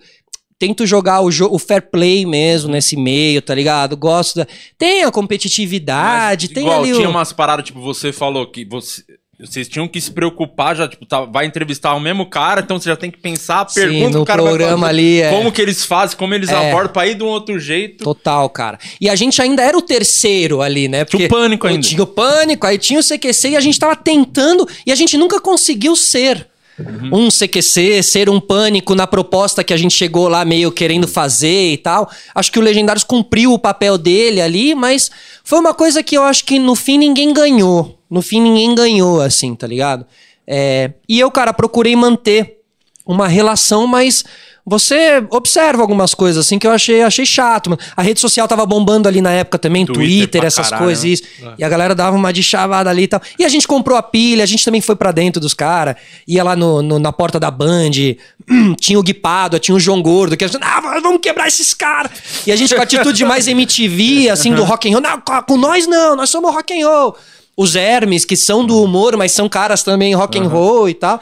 [0.59, 3.97] tento jogar o, o fair play mesmo nesse meio, tá ligado?
[3.97, 4.47] Gosto da.
[4.79, 7.11] Tem a competitividade, Mas, tem igual, ali tinha o.
[7.11, 9.03] umas paradas, tipo, você falou que você,
[9.39, 12.89] vocês tinham que se preocupar já, tipo, tá, vai entrevistar o mesmo cara, então você
[12.89, 15.31] já tem que pensar a Sim, pergunta que no o cara programa ali, é.
[15.31, 16.71] Como que eles fazem, como eles É.
[16.71, 18.03] abordam pra ir de um outro jeito.
[18.03, 18.79] Total, cara.
[19.01, 21.05] E a gente ainda era o terceiro ali, né?
[21.05, 21.87] Tinha o pânico ainda.
[21.87, 25.17] Tinha o pânico, aí tinha o CQC e a gente tava tentando e a gente
[25.19, 26.47] nunca conseguiu ser
[26.79, 27.25] Uhum.
[27.27, 31.73] um CQC, ser um pânico na proposta que a gente chegou lá meio querendo fazer
[31.73, 32.11] e tal.
[32.35, 35.11] Acho que o Legendários cumpriu o papel dele ali, mas
[35.43, 37.96] foi uma coisa que eu acho que no fim ninguém ganhou.
[38.11, 40.07] No fim ninguém ganhou, assim, tá ligado?
[40.47, 42.59] É, e eu, cara, procurei manter
[43.05, 44.25] uma relação, mas
[44.69, 47.71] você observa algumas coisas assim que eu achei, achei chato.
[47.71, 47.81] mano.
[47.97, 51.11] A rede social tava bombando ali na época também, Twitter Twitter, essas caralho, coisas, né?
[51.11, 51.23] isso.
[51.57, 53.21] E a galera dava uma de chavada ali e tal.
[53.39, 55.95] E a gente comprou a pilha, a gente também foi pra dentro dos caras,
[56.27, 57.91] ia lá no, no- na porta da Band,
[58.81, 62.11] tinha o Guipado, tinha o João Gordo, que a gente, ah, vamos quebrar esses caras.
[62.45, 65.01] E a gente com a atitude mais MTV, assim, do rock and roll.
[65.01, 67.17] Não, com nós não, nós somos rock and roll.
[67.57, 71.21] Os Hermes, que são do humor, mas são caras também rock and roll e tal.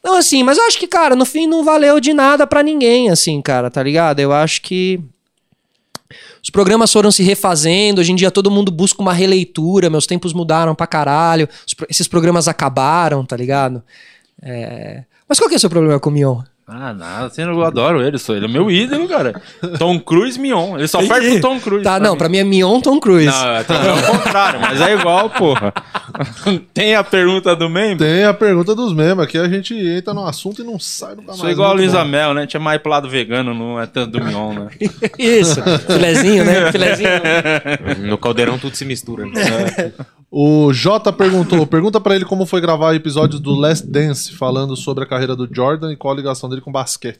[0.00, 3.10] Então, assim, mas eu acho que, cara, no fim não valeu de nada pra ninguém,
[3.10, 4.20] assim, cara, tá ligado?
[4.20, 5.00] Eu acho que.
[6.42, 10.32] Os programas foram se refazendo, hoje em dia todo mundo busca uma releitura, meus tempos
[10.32, 11.48] mudaram pra caralho,
[11.90, 13.82] esses programas acabaram, tá ligado?
[14.40, 16.40] É, Mas qual que é o seu problema com o Mion?
[16.70, 19.40] Ah, nada, assim, eu adoro ele, sou, ele é meu ídolo, cara.
[19.78, 20.76] Tom Cruise, Mion.
[20.76, 21.82] Ele só perde pro Tom Cruise.
[21.82, 22.18] Tá, não, mim.
[22.18, 23.26] pra mim é Mion Tom Cruise.
[23.26, 25.72] Não, é, é o contrário, mas é igual, porra.
[26.74, 28.04] Tem a pergunta do membro?
[28.04, 29.18] Tem a pergunta dos memes.
[29.24, 31.40] Aqui a gente entra no assunto e não sai nunca mais.
[31.40, 32.04] Sou igual a Luísa.
[32.04, 32.46] Mel, né?
[32.46, 34.68] Tinha mais pro lado vegano, não é tanto do Mion, né?
[35.18, 36.70] Isso, filezinho, né?
[36.70, 37.08] Filezinho.
[38.08, 39.24] No caldeirão tudo se mistura.
[39.24, 39.92] né?
[40.30, 45.04] O Jota perguntou: pergunta pra ele como foi gravar episódios do Last Dance, falando sobre
[45.04, 47.18] a carreira do Jordan e qual a ligação dele com basquete.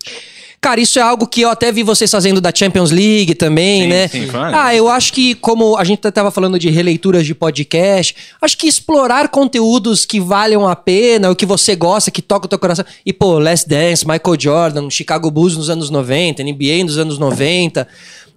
[0.60, 3.88] Cara, isso é algo que eu até vi vocês fazendo da Champions League também, Sim,
[3.88, 4.08] né?
[4.08, 8.58] sim, ah, eu acho que, como a gente tava falando de releituras de podcast, acho
[8.58, 12.58] que explorar conteúdos que valham a pena, o que você gosta, que toca o teu
[12.58, 12.84] coração.
[13.06, 17.86] E, pô, Last Dance, Michael Jordan, Chicago Bulls nos anos 90, NBA nos anos 90.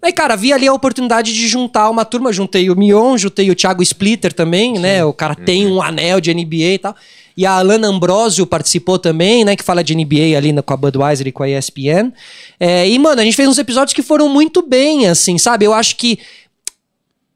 [0.02, 2.34] Aí, cara, vi ali a oportunidade de juntar uma turma.
[2.34, 5.06] Juntei o Mion, juntei o Thiago Splitter também, né?
[5.06, 6.95] O cara tem um anel de NBA e tal.
[7.38, 9.56] E a Alana Ambrosio participou também, né?
[9.56, 12.12] Que fala de NBA ali com a Budweiser e com a ESPN.
[12.60, 15.66] É, e, mano, a gente fez uns episódios que foram muito bem, assim, sabe?
[15.66, 16.20] Eu acho que.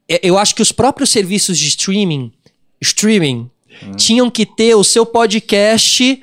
[0.08, 2.32] é, Eu acho que os próprios serviços de streaming,
[2.80, 3.50] streaming,
[3.96, 6.22] tinham que ter o seu podcast.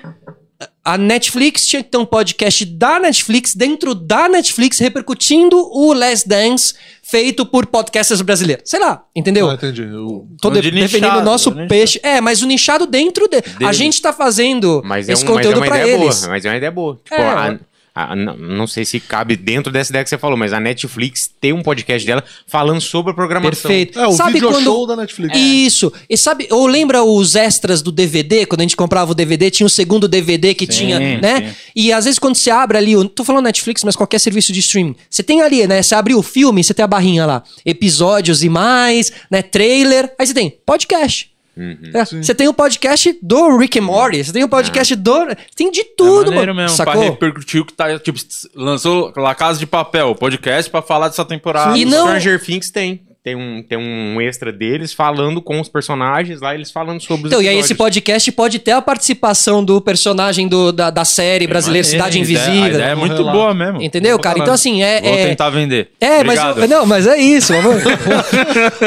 [0.84, 6.28] A Netflix tinha que ter um podcast da Netflix, dentro da Netflix, repercutindo o Last
[6.28, 8.70] Dance feito por podcasters brasileiros.
[8.70, 9.49] Sei lá, entendeu?
[9.49, 9.84] Ah, entendi.
[9.84, 11.68] O- Tô de- de defendendo o nosso né?
[11.68, 11.99] peixe.
[12.03, 13.38] É, mas o nichado dentro de.
[13.38, 13.74] A Dele.
[13.74, 16.20] gente tá fazendo Mas é, esse um, mas é conteúdo uma pra ideia eles.
[16.20, 16.30] boa.
[16.30, 16.99] Mas é uma ideia boa.
[17.03, 17.59] Tipo, É, a- eu-
[17.96, 21.30] a- não, não sei se cabe dentro dessa ideia que você falou, mas a Netflix
[21.39, 23.70] tem um podcast dela falando sobre a programação.
[23.70, 24.00] Perfeito.
[24.00, 24.64] É, o sabe video quando...
[24.64, 25.38] show da Netflix.
[25.38, 25.91] Isso.
[26.10, 28.46] E sabe, ou lembra os extras do DVD?
[28.46, 31.50] Quando a gente comprava o DVD, tinha o segundo DVD que Sim, tinha, né?
[31.50, 31.56] sim.
[31.76, 34.52] E às vezes quando você abre ali, eu não tô falando Netflix, mas qualquer serviço
[34.52, 35.82] de streaming, você tem ali, né?
[35.82, 39.41] Você abre o filme, você tem a barrinha lá, episódios e mais, né?
[39.41, 40.14] Trailer.
[40.18, 41.32] Aí você tem podcast.
[41.56, 41.78] Uhum.
[41.93, 45.14] É, Você tem o podcast do Rick and Morty, você tem o podcast do.
[45.56, 46.56] Tem de tudo, é mano.
[46.56, 46.93] mesmo, Sacou?
[46.93, 48.18] pra repercutir o que tá, tipo,
[48.56, 51.78] lançou La Casa de Papel, podcast pra falar dessa temporada.
[51.78, 53.01] E O não- Stranger Things tem.
[53.24, 57.32] Tem um, tem um extra deles falando com os personagens lá, eles falando sobre os
[57.32, 61.47] Então, e aí esse podcast pode ter a participação do personagem do, da, da série
[61.47, 62.76] brasileira Cidade Maneiro, a ideia- Invisível.
[62.80, 63.82] Ideia é muito boa mesmo.
[63.82, 64.39] Entendeu, cara?
[64.39, 65.01] Então, assim, é.
[65.01, 65.91] Vou é- tentar vender.
[66.01, 66.55] É, Obrigado.
[66.59, 67.53] mas eu, não, mas é isso.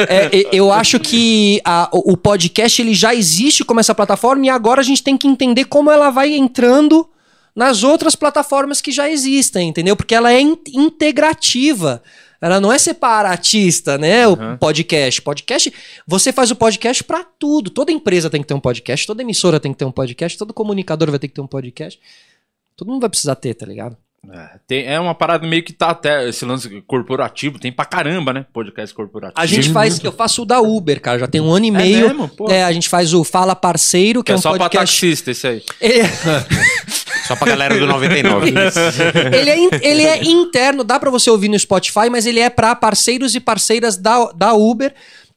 [0.09, 4.49] É, eu acho que a- o o podcast ele já existe como essa plataforma e
[4.51, 7.09] agora a gente tem que entender como ela vai entrando
[7.55, 9.97] nas outras plataformas que já existem, entendeu?
[9.97, 12.03] Porque ela é in- integrativa.
[12.41, 14.27] Ela não é separatista, né?
[14.29, 15.23] O podcast.
[15.23, 15.73] Podcast,
[16.07, 17.71] você faz o podcast pra tudo.
[17.71, 20.55] Toda empresa tem que ter um podcast, toda emissora tem que ter um podcast, todo
[20.55, 22.01] comunicador vai ter que ter um podcast.
[22.77, 23.97] Todo mundo vai precisar ter, tá ligado?
[24.33, 28.33] É, tem- é uma parada meio que tá até esse lance corporativo, tem pra caramba,
[28.33, 28.47] né?
[28.53, 29.41] Podcast corporativo.
[29.41, 32.09] A gente faz, eu faço o da Uber, cara, já tem um ano e meio.
[32.09, 32.29] mesmo?
[32.29, 32.51] Pô.
[32.51, 35.01] É, a gente faz o Fala Parceiro, que Que é, é um só pra podcast.
[35.01, 35.63] taxista esse aí.
[35.81, 36.03] É,
[37.27, 38.53] Só pra galera do 99.
[39.37, 42.49] ele, é, in- ele é interno, dá pra você ouvir no Spotify, mas ele é
[42.49, 44.95] pra parceiros e parceiras da, da Uber.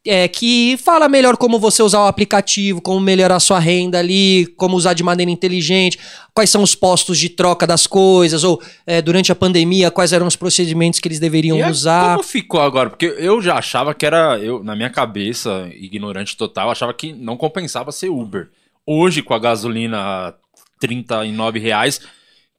[0.09, 4.47] É, que fala melhor como você usar o aplicativo, como melhorar a sua renda ali,
[4.57, 5.99] como usar de maneira inteligente,
[6.33, 10.25] quais são os postos de troca das coisas, ou é, durante a pandemia, quais eram
[10.25, 12.15] os procedimentos que eles deveriam E é- usar.
[12.15, 12.89] Como ficou agora?
[12.89, 17.37] Porque eu já achava que era, eu na minha cabeça, ignorante total, achava que não
[17.37, 18.49] compensava ser Uber.
[18.87, 20.33] Hoje, com a gasolina a
[20.79, 22.01] 39 reais,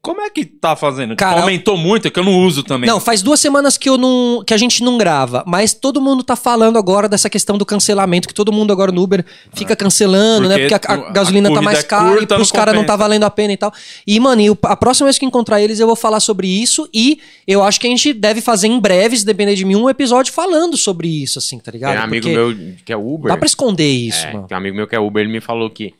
[0.03, 1.15] como é que tá fazendo?
[1.15, 2.89] Cara, Aumentou muito, é que eu não uso também.
[2.89, 6.23] Não, faz duas semanas que, eu não, que a gente não grava, mas todo mundo
[6.25, 9.23] tá falando agora dessa questão do cancelamento, que todo mundo agora no Uber
[9.53, 10.59] fica cancelando, né?
[10.59, 12.57] Porque Porque a, a a gasolina tá corrida mais é cara curta, e pros não
[12.59, 13.73] caras não tá valendo a pena e tal.
[14.07, 17.21] E, mano, e a próxima vez que encontrar eles eu vou falar sobre isso e
[17.47, 20.33] eu acho que a gente deve fazer em breve, se depender de mim, um episódio
[20.33, 21.93] falando sobre isso, assim, tá ligado?
[21.93, 23.31] Tem um amigo Porque meu que é Uber.
[23.31, 24.47] Dá pra esconder isso, É, mano.
[24.47, 25.93] tem um amigo meu que é Uber, ele me falou que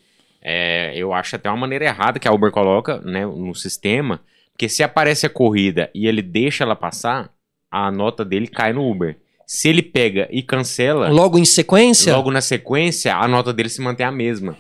[0.43, 4.21] é, eu acho até uma maneira errada que a Uber coloca né, no sistema,
[4.53, 7.31] porque se aparece a corrida e ele deixa ela passar,
[7.71, 9.17] a nota dele cai no Uber.
[9.47, 13.81] Se ele pega e cancela, Logo em sequência, logo na sequência, a nota dele se
[13.81, 14.57] mantém a mesma.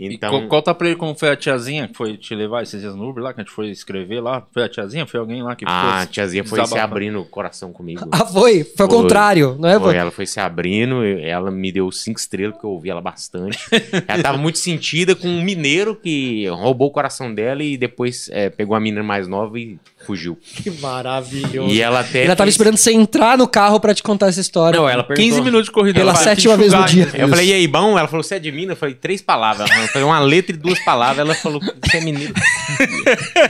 [0.00, 2.80] E Então, co- conta pra ele como foi a tiazinha que foi te levar esses
[2.80, 4.46] dias no Uber lá, que a gente foi escrever lá.
[4.52, 5.06] Foi a tiazinha?
[5.06, 8.08] Foi alguém lá que a ficou tiazinha foi se abrindo o coração comigo.
[8.10, 8.64] Ah, foi?
[8.64, 9.78] Foi o contrário, não é?
[9.78, 13.00] Foi, ela foi se abrindo, e ela me deu cinco estrelas, porque eu ouvi ela
[13.00, 13.58] bastante.
[14.08, 18.48] ela tava muito sentida com um mineiro que roubou o coração dela e depois é,
[18.50, 20.38] pegou a menina mais nova e fugiu.
[20.56, 21.72] Que maravilhoso.
[21.72, 22.24] E ela até.
[22.24, 24.78] Ela tava fez- esperando você entrar no carro pra te contar essa história.
[24.80, 25.24] Não, ela perguntou.
[25.30, 25.98] 15 minutos de corrida.
[26.00, 27.08] Pela sétima vez no dia.
[27.14, 27.98] Eu falei, e aí, bom?
[27.98, 28.70] Ela falou, você é de Minas?
[28.70, 29.70] Eu falei, três palavras.
[29.70, 31.18] Ela falou, uma letra e duas palavras.
[31.18, 32.34] Ela falou, você é mineiro.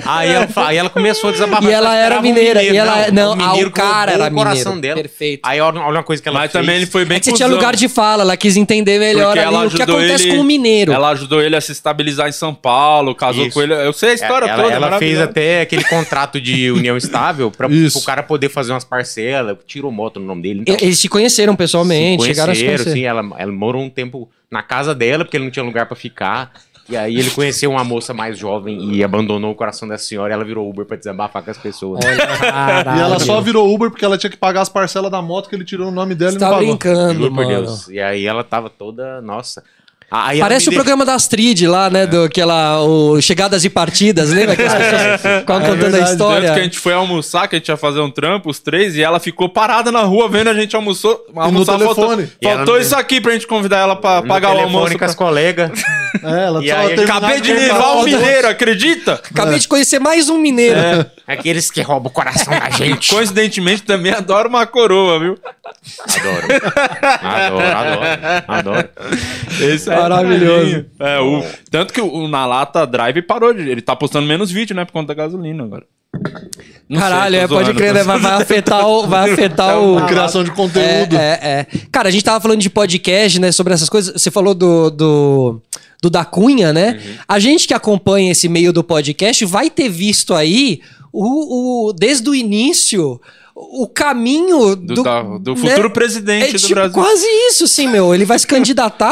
[0.05, 1.65] aí, ela, aí ela começou a desabafar.
[1.71, 2.63] E ela era esperava um mineira.
[2.63, 4.97] e ela, não, o mineiro ah, o cara era o coração mineiro.
[4.97, 5.09] dela.
[5.09, 5.41] Perfeito.
[5.45, 6.63] Aí olha, olha uma coisa que ela Mas fez.
[6.65, 9.37] também ele foi bem É que você tinha lugar de fala, ela quis entender melhor
[9.39, 10.93] ali o que acontece ele- com o mineiro.
[10.93, 13.55] Ela ajudou ele a se estabilizar em São Paulo, casou Isso.
[13.55, 13.75] com ele.
[13.75, 14.75] Eu sei a história ela, toda.
[14.75, 17.99] ela fez até aquele contrato de união estável pra Isso.
[17.99, 20.61] o cara poder fazer umas parcelas, tirou moto no nome dele.
[20.63, 22.93] Então, E- Eles se conheceram pessoalmente, se chegaram a se conhecer.
[22.93, 25.97] sim, ela, ela morou um tempo na casa dela, porque ele não tinha lugar pra
[25.97, 26.53] ficar.
[26.89, 30.35] E aí ele conheceu uma moça mais jovem e abandonou o coração da senhora e
[30.35, 32.01] ela virou Uber pra desabafar com as pessoas.
[32.05, 32.99] Caralho.
[32.99, 35.55] E ela só virou Uber porque ela tinha que pagar as parcelas da moto que
[35.55, 36.67] ele tirou no nome dela Você e não tá pagou.
[36.69, 37.49] brincando, Juro por mano.
[37.65, 37.89] Deus.
[37.89, 39.21] E aí ela tava toda.
[39.23, 39.63] Nossa.
[40.11, 42.05] Aí ela Parece o programa da Astrid lá, né?
[42.07, 45.93] Do, aquela, o Chegadas e Partidas, lembra que as pessoas ficavam É contando a verdade,
[46.03, 46.53] Tanto história?
[46.55, 49.03] que a gente foi almoçar, que a gente ia fazer um trampo, os três, e
[49.03, 51.79] ela ficou parada na rua vendo a gente almoçou, almoçar.
[51.79, 52.27] telefone.
[52.43, 54.99] Faltou, faltou isso aqui pra gente convidar ela pra no pagar o almoço.
[54.99, 55.71] com as pra- colegas.
[56.23, 59.15] É, ela E aí, Acabei de levar o um mineiro, acredita?
[59.15, 60.79] Acabei de conhecer mais um mineiro.
[61.27, 63.11] Aqueles que roubam o coração da gente.
[63.11, 65.39] Coincidentemente também adoro uma coroa, viu?
[66.17, 66.47] Adoro.
[67.23, 68.45] Adoro, adoro.
[68.49, 68.89] Adoro.
[69.61, 70.87] Esse é Maravilhoso.
[70.99, 73.69] É, o, tanto que o, o Na Lata Drive parou de.
[73.69, 74.85] Ele tá postando menos vídeo, né?
[74.85, 75.85] Por conta da gasolina agora.
[76.89, 78.03] Não Caralho, sei, é, pode crer, né?
[78.03, 79.07] Vai, vai afetar o.
[79.07, 79.99] Vai afetar Então, o.
[79.99, 81.17] A criação de conteúdo.
[81.17, 81.67] É, é, é.
[81.93, 83.53] Cara, a gente tava falando de podcast, né?
[83.53, 84.21] Sobre essas coisas.
[84.21, 84.91] Você falou do.
[84.91, 85.63] do...
[86.03, 86.99] Do da Cunha, né?
[87.05, 87.15] Uhum.
[87.29, 90.81] A gente que acompanha esse meio do podcast vai ter visto aí
[91.13, 93.21] o, o desde o início
[93.63, 95.69] o caminho Do, do, da- do né?
[95.69, 96.95] futuro presidente É do tipo Brasil.
[96.95, 98.15] quase isso, sim, meu.
[98.15, 99.07] Ele vai se candidatar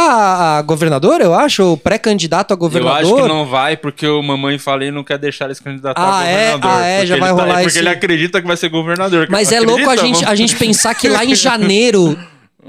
[0.59, 3.03] a, governador, eu acho, ou pré-candidato a Eu governador.
[3.19, 6.21] acho que não vai, porque o Mamãe Falei não quer deixar ele se candidatar Ah,
[6.21, 6.53] a é?
[6.53, 6.71] governador.
[6.81, 6.97] Ah, é?
[7.01, 9.29] Porque Já vai rolar Porque esse- ele acredita que vai ser governador.
[9.31, 9.77] Mas é Acredita?
[9.77, 12.19] louco a gente, Vamos- a gente pensar que lá em janeiro,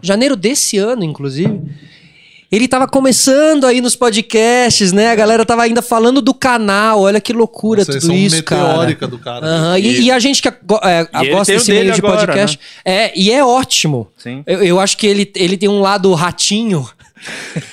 [0.01, 1.61] janeiro desse ano, inclusive,
[2.51, 5.11] ele tava começando aí nos podcasts, né?
[5.11, 7.01] A galera tava ainda falando do canal.
[7.01, 8.85] Olha que loucura Nossa, tudo isso, cara.
[9.07, 9.45] do cara.
[9.45, 10.53] Aham, E, e a gente que é,
[11.23, 12.59] E gosta o desse meio de agora, podcast.
[12.83, 14.07] É, e é ótimo.
[14.17, 14.43] Sim.
[14.47, 16.89] Eu, eu acho que ele, ele tem um lado ratinho.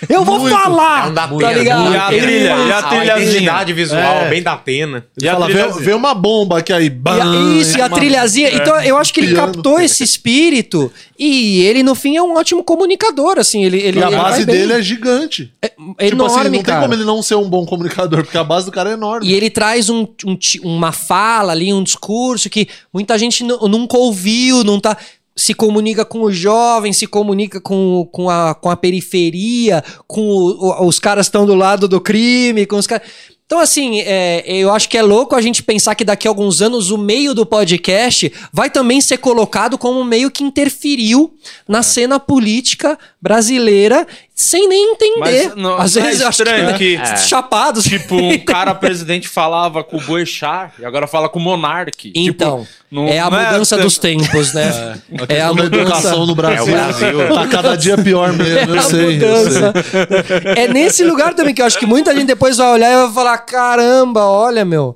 [0.08, 0.56] Eu vou Muito.
[0.56, 1.06] falar!
[1.06, 1.92] É um da tá ligado?
[1.92, 3.64] E a Ele- trilha, e a trilhazinha?
[3.74, 4.28] visual, É.
[4.28, 5.06] bem da Atena.
[5.18, 6.86] Ele E fala, vê, vê uma bomba aqui aí.
[6.86, 8.50] E Bam, a- isso, e a trilhazinha.
[8.54, 9.52] Então, eu acho que ele Piano.
[9.52, 13.64] captou esse espírito e ele, no fim, é um ótimo comunicador, assim.
[13.64, 14.56] Ele, ele, E a ele base bem.
[14.56, 15.52] dele é gigante.
[15.62, 16.78] É tipo enorme, assim, não cara.
[16.80, 19.26] tem como ele não ser um bom comunicador, porque a base do cara é enorme.
[19.26, 23.96] E ele traz um, um uma fala ali, um discurso que muita gente nu- nunca
[23.96, 24.96] ouviu, não tá.
[25.36, 30.86] Se comunica com o jovem, se comunica com, com, a, com a periferia, com o-
[30.86, 33.06] os caras que estão do lado do crime, com os caras.
[33.44, 36.60] Então, assim, é, eu acho que é louco a gente pensar que daqui a alguns
[36.60, 41.32] anos o meio do podcast vai também ser colocado como um meio que interferiu
[41.68, 44.04] na cena política brasileira
[44.38, 45.18] sem nem entender.
[45.48, 47.16] Mas não- Às é vezes eu acho que, que- É.
[47.16, 47.84] chapados.
[47.84, 52.12] Tipo, um cara presidente falava com o Boechat e agora fala com o Monark.
[52.14, 54.98] Então, Tipo, não- é a não mudança é- dos tempos, né?
[55.10, 55.82] É, questão a da mudança.
[55.82, 56.58] educação no Brasil.
[56.58, 57.34] É o Brasil.
[57.34, 59.06] Tá cada dia pior mesmo, eu sei.
[59.06, 59.72] eu mudança.
[59.72, 60.52] sei.
[60.64, 63.14] É nesse lugar também que eu acho que muita gente depois vai olhar e vai
[63.14, 64.94] falar: caramba, olha, meu.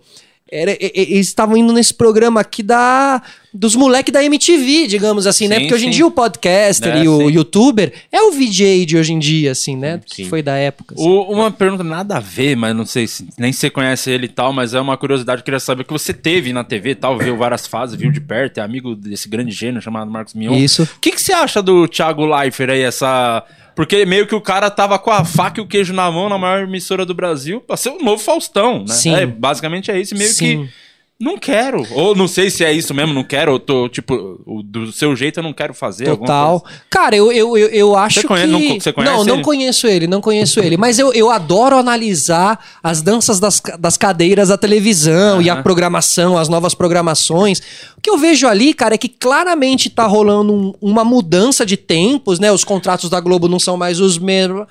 [0.52, 3.22] Era- eles estavam indo nesse programa aqui da
[3.52, 5.56] dos moleques da MTV, digamos assim, né?
[5.56, 5.96] Sim, Porque hoje em sim.
[5.96, 7.32] dia o podcaster É, e o sim.
[7.34, 10.00] youtuber é o VJ de hoje em dia, assim, né?
[10.06, 10.94] Que foi da época.
[10.94, 11.04] assim.
[11.08, 14.28] O- uma pergunta nada a ver, mas não sei se nem você conhece ele e
[14.28, 15.40] tal, mas é uma curiosidade.
[15.40, 18.20] Eu queria saber que você teve na TV e tal, viu várias fases, viu de
[18.20, 20.54] perto, é amigo desse grande gênio chamado Marcos Mion.
[20.54, 20.84] Isso.
[20.84, 23.42] O que, que você acha do Thiago Leifert aí, essa.
[23.74, 26.38] Porque meio que o cara tava com a faca e o queijo na mão na
[26.38, 28.94] maior emissora do Brasil pra ser o novo Faustão, né?
[28.94, 29.14] Sim.
[29.14, 30.66] É, basicamente é isso, meio Sim.
[30.66, 30.79] que.
[31.20, 31.86] Não quero.
[31.92, 33.52] Ou não sei se é isso mesmo, não quero.
[33.52, 36.06] Ou tô, tipo, do seu jeito eu não quero fazer.
[36.06, 36.64] Total.
[36.88, 38.52] Cara, eu, eu, eu, eu acho conhece- que...
[38.68, 39.44] não você conhece não, não ele?
[39.44, 40.78] conheço ele, não conheço ele.
[40.78, 46.38] Mas eu, eu adoro analisar as danças das, das cadeiras da televisão e a programação,
[46.38, 47.60] as novas programações.
[47.98, 51.76] O que eu vejo ali, cara, é que claramente tá rolando um- uma mudança de
[51.76, 52.50] tempos, né?
[52.50, 54.66] Os contratos da Globo não são mais os mesmos.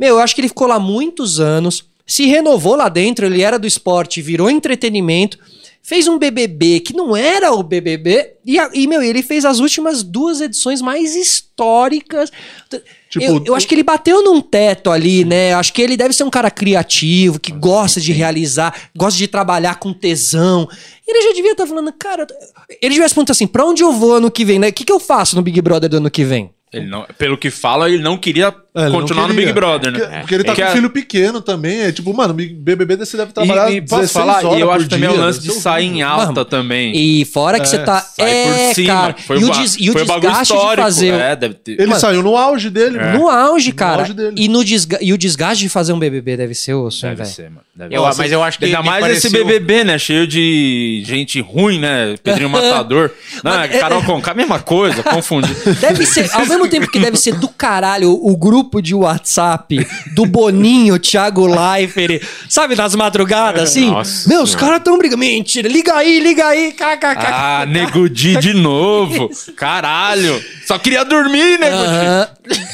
[0.00, 3.58] Meu, eu acho que ele ficou lá muitos anos, se renovou lá dentro, ele era
[3.58, 5.38] do esporte, virou entretenimento.
[5.84, 8.34] Fez um BBB que não era o BBB.
[8.46, 12.30] E, e, meu, ele fez as últimas duas edições mais históricas.
[13.10, 15.52] Tipo, eu, eu acho que ele bateu num teto ali, né?
[15.54, 19.80] Acho que ele deve ser um cara criativo, que gosta de realizar, gosta de trabalhar
[19.80, 20.68] com tesão.
[21.06, 22.28] E ele já devia estar falando, cara.
[22.80, 24.68] Ele devia se perguntar assim: pra onde eu vou ano que vem, né?
[24.68, 26.54] O que, que eu faço no Big Brother do ano que vem?
[26.72, 29.34] Ele não, pelo que fala, ele não queria É, continuar no.
[29.34, 29.98] Big Brother, né?
[29.98, 31.80] Porque, porque ele tá É com a- um filho pequeno também.
[31.82, 34.66] É tipo, mano, BBB você deve trabalhar E, e posso 16 falar, horas e eu
[34.68, 36.96] por acho também o dia, lance deve de sair em alta Mano, também.
[36.96, 38.06] E fora que É, você tá.
[38.16, 38.88] É, por cima.
[38.94, 39.16] cara.
[39.26, 41.12] Foi e o, des- e o foi bagulho desgaste de fazer.
[41.12, 41.72] É, deve ter.
[41.72, 42.96] Ele Mano, saiu no auge dele.
[42.98, 43.12] É.
[43.12, 44.02] No auge, cara.
[44.02, 44.36] auge dele.
[44.38, 47.28] E, no desga e o desgaste de fazer um BBB deve ser osso, Deve velho.
[47.28, 47.60] ser, mano.
[47.74, 48.18] Deve Eu- ser.
[48.22, 49.98] mas eu acho que Ainda mais esse pareceu- BBB, né?
[49.98, 52.16] Cheio de gente ruim, né?
[52.22, 53.10] Pedrinho Matador.
[53.44, 55.52] Não, é Carol Conká, mesma coisa, confundi.
[55.80, 60.26] Deve ser, ao mesmo tempo que deve ser do caralho o grupo de WhatsApp do
[60.26, 63.90] Boninho, Thiago Leifert, sabe, nas madrugadas, assim?
[63.90, 65.20] Nossa Meu, os caras tão brigando.
[65.20, 67.26] Mentira, liga aí, liga aí, kkk.
[67.26, 69.30] Ah, Nego Di de novo.
[69.56, 70.42] Caralho.
[70.66, 71.82] Só queria dormir, Nego Di.
[71.82, 72.28] Aham.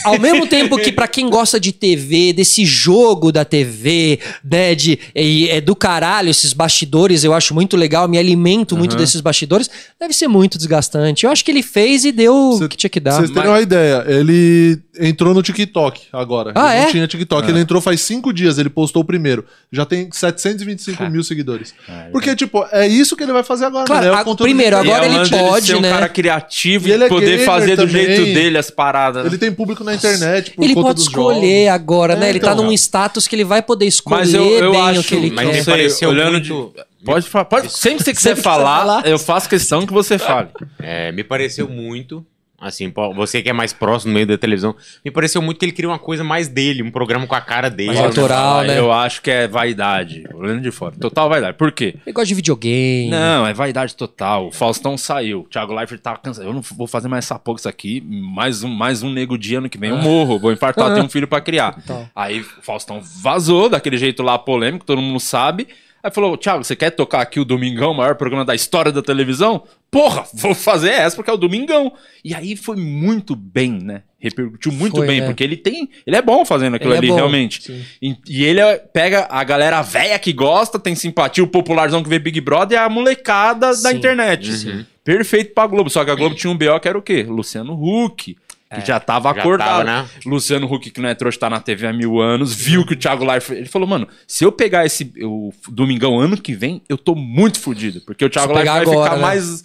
[0.05, 4.99] Ao mesmo tempo que pra quem gosta de TV, desse jogo da TV, né, de,
[5.15, 9.69] é, é do caralho esses bastidores, eu acho muito legal, me alimento muito desses bastidores,
[10.01, 11.25] deve ser muito desgastante.
[11.27, 13.19] Eu acho que ele fez e deu o que tinha que Pra dar.
[13.19, 16.53] vocês terem uma ideia, ele entrou no TikTok agora.
[16.55, 16.85] Ah, ele é?
[16.85, 17.49] não tinha TikTok.
[17.49, 19.45] Ele entrou faz cinco dias, ele postou o primeiro.
[19.73, 21.75] Já tem 725 mil seguidores.
[22.13, 23.85] Porque, tipo, é isso que ele vai fazer agora.
[23.87, 24.09] Claro, né?
[24.13, 24.91] É o a- primeiro, dele.
[24.91, 25.91] agora E é ele pode, ser um né?
[25.91, 28.07] cara criativo E ele é poder fazer do também.
[28.07, 29.23] jeito dele as paradas.
[29.25, 29.29] né?
[29.31, 31.75] Ele tem público na internet por Ele conta pode dos escolher jogos.
[31.81, 32.27] agora, né?
[32.27, 32.65] É, ele tá então.
[32.65, 35.31] num status que ele vai poder escolher Mas eu, eu bem acho o que ele
[35.31, 35.63] mas quer.
[35.65, 36.89] sei, pareceu olhando muito- de...
[37.05, 39.07] Pode falar, pode, sempre que você quiser falar, falar.
[39.07, 40.49] eu faço questão que você fale.
[40.81, 42.27] É, me pareceu muito,
[42.61, 45.73] assim, você que é mais próximo no meio da televisão, me pareceu muito que ele
[45.73, 47.89] queria uma coisa mais dele, um programa com a cara dele.
[47.95, 48.79] Mais autoral, Ah, né?
[48.79, 50.95] Eu acho que é vaidade, olhando de fora.
[50.99, 51.57] Total vaidade.
[51.57, 51.95] Por quê?
[52.05, 53.11] Ele gosta de videogame.
[53.11, 54.49] Não, é vaidade total.
[54.49, 55.41] O Faustão saiu.
[55.41, 56.47] O Thiago Leifert tá cansado.
[56.47, 58.01] Eu não vou fazer mais essa porra isso aqui.
[58.01, 59.91] Mais um, mais um nego dia ano que vem.
[59.91, 60.39] Eu morro.
[60.39, 61.73] Vou infartar, tenho um filho pra criar.
[61.75, 62.09] Total.
[62.15, 65.69] Aí o Faustão vazou daquele jeito lá polêmico, todo mundo sabe.
[66.03, 69.03] Aí falou: Thiago, você quer tocar aqui o Domingão, o maior programa da história da
[69.03, 69.65] televisão?
[69.91, 71.93] Porra, vou fazer essa porque é o Domingão.
[72.25, 74.03] E aí foi muito bem, né?
[74.21, 75.27] Repercutiu muito Foi, bem, né?
[75.27, 75.89] porque ele tem.
[76.07, 77.87] Ele é bom fazendo aquilo Ele é ali, bom, realmente.
[78.03, 82.09] E, e ele é- pega a galera velha que gosta, tem simpatia, o popularzão que
[82.09, 84.87] vê Big Brother e a molecada da Sim, internet.
[85.05, 85.89] Perfeito pra Globo.
[85.89, 87.23] Só que a Globo tinha um BO que era o quê?
[87.23, 88.37] Luciano Huck.
[88.75, 89.69] Que já tava já acordado.
[89.69, 90.09] tava, né?
[90.27, 92.97] Luciano Huck, que não é trouxa, tá na TV há mil anos, viu que o
[92.97, 93.59] Thiago Leifert...
[93.59, 97.59] Ele falou, mano, se eu pegar esse o Domingão ano que vem, eu tô muito
[97.59, 98.03] fudido.
[98.03, 99.23] Porque o Thiago Leifert vai agora, ficar né?
[99.23, 99.65] mais...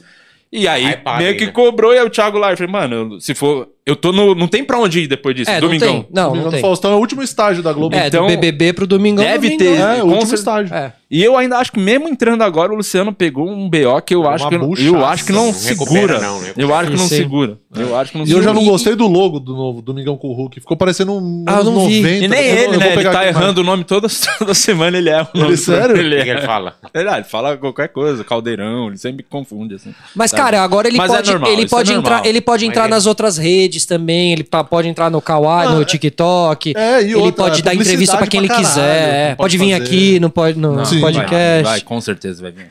[0.49, 1.51] E aí, Aí meio aí, que né?
[1.51, 3.73] cobrou, e aí o Thiago Leifert, mano, se for...
[3.86, 4.34] Eu tô no...
[4.34, 5.88] Não tem pra onde ir depois disso, É, não Domingão.
[5.88, 6.08] tem.
[6.10, 6.62] Não, Domingão não do tem.
[6.62, 7.96] Faustão é o último estágio da Globo.
[7.96, 9.24] É, Então, do BBB pro Domingão.
[9.24, 9.76] Deve Domingão.
[9.76, 9.82] ter.
[10.00, 10.74] É, o último estágio.
[10.74, 10.94] É.
[11.12, 14.22] E eu ainda acho que mesmo entrando agora, o Luciano pegou um BO que eu
[14.22, 14.88] Uma acho que, não- buchaça.
[14.88, 16.20] eu acho que não, Não segura.
[16.20, 16.54] não, né?
[16.58, 17.16] Eu acho que não Sim.
[17.18, 17.58] segura.
[17.76, 20.30] Eu acho que não E eu já não gostei do logo do novo Domingão com
[20.30, 20.60] o Hulk.
[20.62, 22.02] Ficou parecendo um Ah, não vi.
[22.02, 22.26] 90.
[22.26, 22.94] E nem Eu não- ele, vou né?
[22.94, 23.28] Ele tá aqui mais.
[23.36, 24.08] errando o nome toda,
[24.40, 25.58] toda semana, ele erra o nome.
[25.58, 25.98] sério?
[25.98, 26.40] Ele O que que erra.
[26.40, 26.76] ele fala?
[26.92, 29.94] Verdade, ele fala qualquer coisa, caldeirão, ele sempre confunde, assim.
[30.16, 30.42] Mas, Sabe?
[30.42, 32.90] cara, agora ele Mas é pode, normal, ele é pode entrar, ele pode entrar é-
[32.90, 36.74] nas outras redes também, ele pode entrar no Kawaii, no TikTok.
[36.76, 38.76] É, e ele outra, pode é dar entrevista pra quem ele pra quiser.
[38.76, 39.84] caralho, é, não pode, pode vir fazer.
[39.84, 41.00] aqui no, pod, no Sim.
[41.02, 41.64] podcast.
[41.64, 42.68] Vai, vai, com certeza vai vir.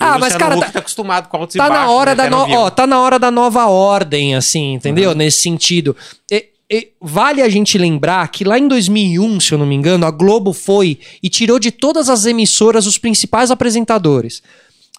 [0.00, 2.24] Ah, O mas, cara, tá- tá acostumado com altos e Tá na baixos, hora né?
[2.24, 2.54] da no...
[2.54, 5.14] ó, tá na hora da nova ordem, assim, entendeu?
[5.14, 5.96] Nesse sentido.
[6.30, 10.04] E- e vale a gente lembrar que lá em 2001, se eu não me engano,
[10.04, 14.42] a Globo foi e tirou de todas as emissoras os principais apresentadores.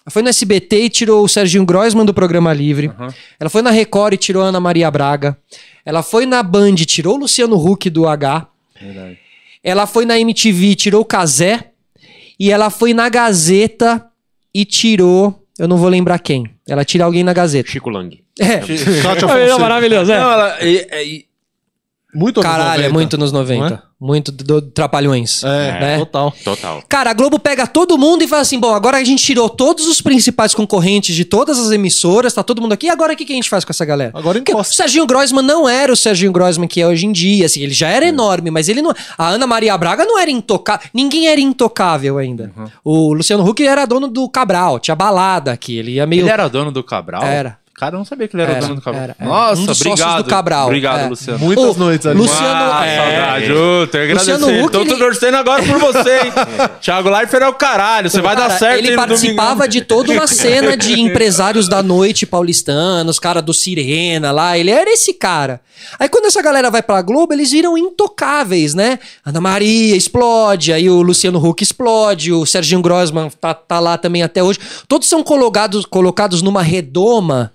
[0.04, 2.90] Ela foi no SBT e tirou o Serginho Groisman do programa Livre.
[3.38, 5.36] Ela foi na Record e tirou a Ana Maria Braga.
[5.84, 8.46] Ela foi na Band e tirou o Luciano Huck do H.
[8.80, 9.18] Verdade.
[9.62, 11.66] Ela foi na MTV e tirou o Kazé.
[12.38, 14.06] E ela foi na Gazeta
[14.54, 15.44] e tirou.
[15.58, 16.46] Eu não vou lembrar quem.
[16.66, 17.70] Ela tira alguém na Gazeta.
[17.70, 18.18] Chico Lang.
[18.38, 18.56] É.
[18.58, 19.58] Kátia É Fonseca.
[19.58, 20.18] maravilhoso, é.
[20.18, 21.24] Não, ela, e- e-
[22.14, 22.92] Muito Caralho, é 90.
[22.92, 23.68] muito nos 90.
[23.68, 23.90] Não é?
[24.00, 25.44] Muito do, do Trapalhões.
[25.44, 25.98] É, né?
[25.98, 26.34] total.
[26.42, 26.82] Total.
[26.88, 29.86] Cara, a Globo pega todo mundo e fala assim: bom, agora a gente tirou todos
[29.86, 33.26] os principais concorrentes de todas as emissoras, tá todo mundo aqui, e agora o que,
[33.26, 34.10] que a gente faz com essa galera?
[34.14, 34.74] Agora Porque o encosta.
[34.74, 37.88] Serginho Groisman não era o Serginho Groisman que é hoje em dia, assim, ele já
[37.88, 38.94] era enorme, mas ele não.
[39.18, 40.88] A Ana Maria Braga não era intocável.
[40.94, 42.50] Ninguém era intocável ainda.
[42.82, 46.22] O Luciano Huck era dono do Cabral, tinha balada aqui, ele ia meio.
[46.22, 47.22] Ele era dono do Cabral?
[47.22, 47.59] Era.
[47.80, 49.02] Cara, eu não sabia que ele era, Era, dono do Cabral.
[49.04, 49.28] era, era.
[49.28, 50.22] Nossa, Um dos sócios obrigado.
[50.22, 50.66] do Cabral.
[50.66, 51.08] Obrigado, É.
[51.08, 51.38] Luciano.
[51.38, 52.18] Muitas Ô, noites ali.
[52.20, 52.96] Luciano- Ah, é.
[52.96, 53.46] saudade.
[53.90, 54.64] Tenho que Luciano agradecer.
[54.64, 56.32] Huck, Então tô ele- torcendo agora por você, hein?
[56.82, 58.10] Thiago Leifert é o caralho.
[58.10, 62.26] Você vai dar Cara, certo Ele participava de toda uma cena de empresários da noite
[62.26, 64.58] paulistanos, cara do Sirena lá.
[64.58, 65.62] Ele era esse cara.
[65.98, 68.98] Aí quando essa galera vai pra Globo, eles viram intocáveis, né?
[69.24, 74.22] Ana Maria explode, aí o Luciano Huck explode, o Serginho Grossman tá, tá lá também
[74.22, 74.58] até hoje.
[74.86, 77.52] Todos são colocados, colocados numa redoma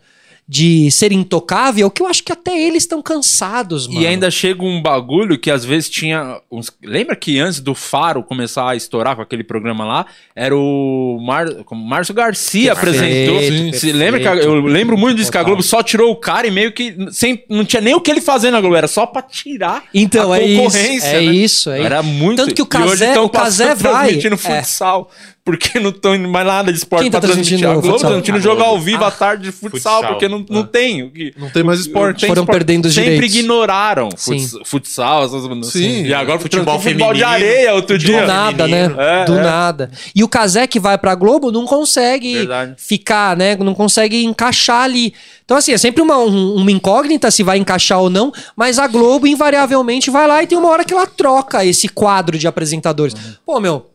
[0.47, 3.99] de ser intocável, que eu acho que até eles estão cansados, mano.
[4.01, 6.39] E ainda chega um bagulho que às vezes tinha.
[6.51, 6.71] Uns...
[6.83, 10.05] Lembra que antes do Faro começar a estourar com aquele programa lá,
[10.35, 11.47] era o Mar...
[11.65, 12.99] como Márcio Garcia Perfeito,
[13.33, 13.41] apresentou.
[13.41, 13.73] Sim.
[13.73, 15.55] Se lembra que a- eu lembro muito disso que a Total.
[15.55, 17.43] Globo só tirou o cara e meio que sem...
[17.49, 20.39] não tinha nem o que ele fazer na Globo, era só pra tirar Então, a
[20.39, 21.07] é isso, concorrência.
[21.07, 21.23] é né?
[21.33, 22.37] isso, é Era muito.
[22.37, 22.81] Tanto que o tão
[23.25, 23.29] o
[23.75, 24.37] vai- transmitindo é.
[24.37, 25.09] futsal.
[25.43, 27.59] Porque não estão indo mais nada de esporte Quem tá pra transmitir.
[27.59, 28.09] transmitindo A Globo futsal?
[28.09, 28.71] transmitindo jogo Globo.
[28.71, 30.11] ao vivo à tarde de futsal, Futsal.
[30.13, 31.03] porque não, não tem.
[31.03, 32.25] o que- Não tem mais esporte.
[32.25, 33.35] Foram perdendo os Sempre direitos.
[33.35, 34.39] ignoraram Sim.
[34.39, 36.05] futs- futsal, essas Sim.
[36.05, 37.47] E agora Futebol futebol, futebol de feminino.
[37.49, 38.25] areia outro Do dia.
[38.25, 38.83] nada, né?
[38.83, 39.01] feminino.
[39.01, 39.43] É, Do é.
[39.43, 39.91] nada.
[40.15, 42.73] E o Kazé que vai pra Globo não consegue Verdade.
[42.77, 43.55] ficar, né?
[43.57, 45.13] Não consegue encaixar ali.
[45.43, 48.87] Então, assim, é sempre uma, um- uma incógnita se vai encaixar ou não, mas a
[48.87, 53.15] Globo invariavelmente vai lá e tem uma hora que ela troca esse quadro de apresentadores.
[53.45, 53.85] Pô, meu,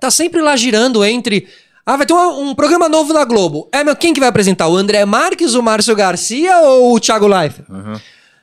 [0.00, 1.46] tá sempre lá girando entre.
[1.88, 3.66] Ah, vai ter um, um programa novo na Globo.
[3.72, 4.68] É, meu, quem que vai apresentar?
[4.68, 7.64] O André Marques, o Márcio Garcia ou o Thiago Leifert?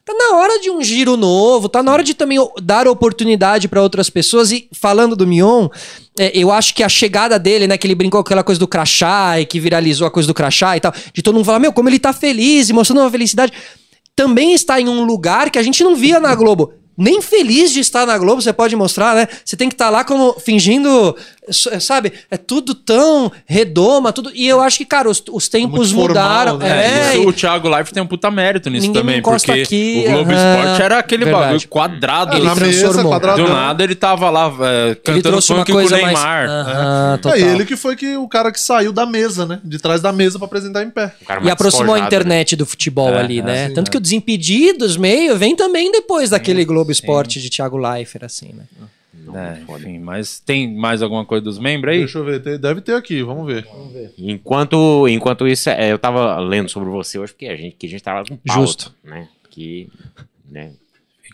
[0.03, 3.83] Tá na hora de um giro novo, tá na hora de também dar oportunidade pra
[3.83, 4.51] outras pessoas.
[4.51, 5.67] E falando do Mion,
[6.17, 8.67] é, eu acho que a chegada dele, né, que ele brincou com aquela coisa do
[8.67, 11.71] crachá e que viralizou a coisa do crachá e tal, de todo mundo falar, meu,
[11.71, 13.53] como ele tá feliz e mostrando uma felicidade,
[14.15, 16.73] também está em um lugar que a gente não via na Globo.
[16.97, 19.27] Nem feliz de estar na Globo, você pode mostrar, né?
[19.43, 21.15] Você tem que estar lá como fingindo,
[21.51, 22.13] sabe?
[22.29, 24.31] É tudo tão redoma, tudo.
[24.33, 26.57] E eu acho que, cara, os, os tempos muito formal, mudaram.
[26.57, 26.85] né?
[26.85, 30.03] É, Isso, e- o Thiago Life tem um puta mérito nisso Ninguém também, porque aqui,
[30.07, 31.45] o Globo aham, Esporte era aquele verdade.
[31.45, 32.35] bagulho quadrado.
[32.37, 33.11] Ele na mesa, transformou.
[33.11, 33.45] quadradão.
[33.45, 36.19] Do nada ele tava lá é, ele cantando funk coisa com o mais.
[36.19, 36.49] Neymar.
[36.49, 37.37] Aham, total.
[37.37, 39.59] É ele que foi que o cara que saiu da mesa, né?
[39.63, 41.13] De trás da mesa pra apresentar em pé.
[41.43, 42.05] E aproximou a despojado, né?
[42.07, 43.67] internet do futebol É, ali, é, né?
[43.67, 43.91] sim, Tanto é.
[43.91, 48.63] que o Desimpedidos meio vem também depois daquele Globo Esporte de Thiago Leifert, assim, né?
[49.33, 51.99] É, enfim, mas tem mais alguma coisa dos membros aí?
[51.99, 53.65] Deixa eu ver, tem- deve ter aqui, vamos ver.
[54.17, 57.89] Enquanto, enquanto isso, é, eu tava lendo sobre você hoje, porque a gente, que a
[57.89, 58.95] gente tava com pauta, Justo.
[59.03, 59.27] né?
[59.49, 59.89] Que,
[60.49, 60.73] né?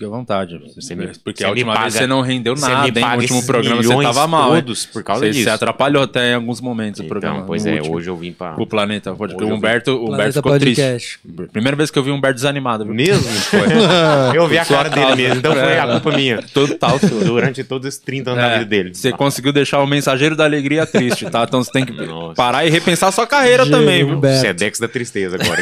[0.02, 0.60] Fique à vontade.
[0.76, 3.06] Você me- porque você a última paga- vez você não rendeu você nada, hein?
[3.06, 4.50] No último programa você tava mal.
[4.56, 5.44] todos por causa você, disso.
[5.44, 7.36] Você atrapalhou até em alguns momentos o programa.
[7.38, 7.96] Então, pois é, último.
[7.96, 8.56] hoje eu vim pra...
[8.58, 11.20] O Planeta, Hoje o Humberto, o Humberto Planeta ficou Podcast.
[11.20, 11.50] triste.
[11.52, 12.84] Primeira vez que eu vi o Humberto desanimado.
[12.86, 12.94] viu?
[12.94, 13.28] Mesmo?
[14.34, 16.42] eu vi a cara dele mesmo, então foi a culpa minha.
[16.54, 17.00] Total.
[17.24, 18.94] Durante todos esses 30 anos da É, vida dele.
[18.96, 21.44] Você conseguiu deixar o mensageiro da alegria triste, tá?
[21.44, 22.34] Então você tem que Nossa.
[22.36, 24.16] parar e repensar sua carreira também, viu?
[24.16, 24.40] Humberto.
[24.40, 25.62] Você é Dex da tristeza agora.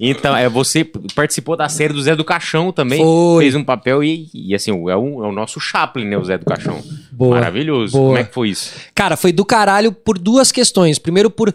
[0.00, 0.84] então, é, você
[1.14, 3.02] participou da série do Zé do Caixão também.
[3.02, 3.42] Foi.
[3.44, 6.16] Fez um papel e, e, assim, é o, é o nosso Chaplin, né?
[6.16, 6.80] O Zé do Caixão.
[7.12, 7.34] Boa.
[7.34, 7.92] Maravilhoso.
[7.92, 8.06] Boa.
[8.06, 8.72] Como é que foi isso?
[8.94, 10.98] Cara, foi do caralho por duas questões.
[10.98, 11.52] Primeiro, por.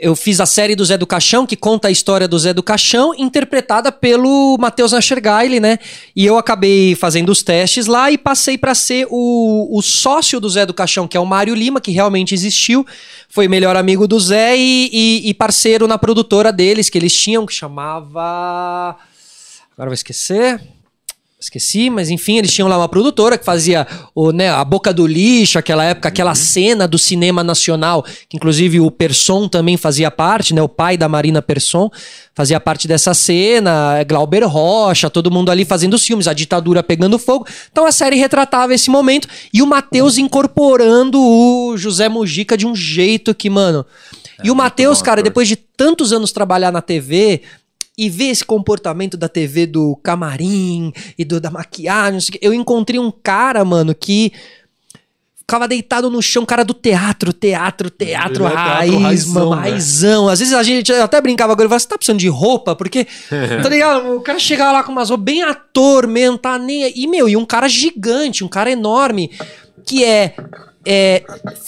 [0.00, 2.62] Eu fiz a série do Zé do Caixão, que conta a história do Zé do
[2.62, 5.78] Caixão, interpretada pelo Matheus Naschergaile, né?
[6.16, 10.48] E eu acabei fazendo os testes lá e passei pra ser o, o sócio do
[10.48, 12.86] Zé do Caixão, que é o Mário Lima, que realmente existiu.
[13.28, 17.44] Foi melhor amigo do Zé e, e- e parceiro na produtora deles, que eles tinham,
[17.44, 18.96] que chamava.
[19.74, 20.60] Agora vou esquecer.
[21.42, 23.84] Esqueci, mas enfim, eles tinham lá uma produtora que fazia
[24.14, 28.78] o, né, a Boca do Lixo, aquela época, aquela cena do cinema nacional, que inclusive
[28.78, 31.90] o Persson também fazia parte, né, o pai da Marina Persson
[32.32, 37.18] fazia parte dessa cena, Glauber Rocha, todo mundo ali fazendo os filmes, a ditadura pegando
[37.18, 37.44] fogo.
[37.72, 42.76] Então a série retratava esse momento e o Matheus incorporando o José Mujica de um
[42.76, 43.84] jeito que, mano.
[44.44, 47.42] e o Matheus, cara, depois de tantos anos trabalhar na TV,
[47.96, 52.32] e ver esse comportamento da TV do camarim e do da maquiagem, não sei o
[52.32, 54.32] quê, eu encontrei um cara, mano, que
[55.36, 59.70] ficava deitado no chão, cara do teatro, teatro, teatro, é teatro raiz, raizão, mano, né?
[59.70, 60.28] raizão.
[60.28, 62.74] Às vezes a gente até brincava com ele, falava, você tá precisando de roupa?
[62.74, 63.04] Porque,
[63.62, 64.16] tá ligado?
[64.16, 66.90] O cara chegava lá com umas roupas bem ator mesmo, tá nem...
[66.96, 69.30] E, meu, e um cara gigante, um cara enorme,
[69.84, 70.34] que é,
[70.86, 71.22] é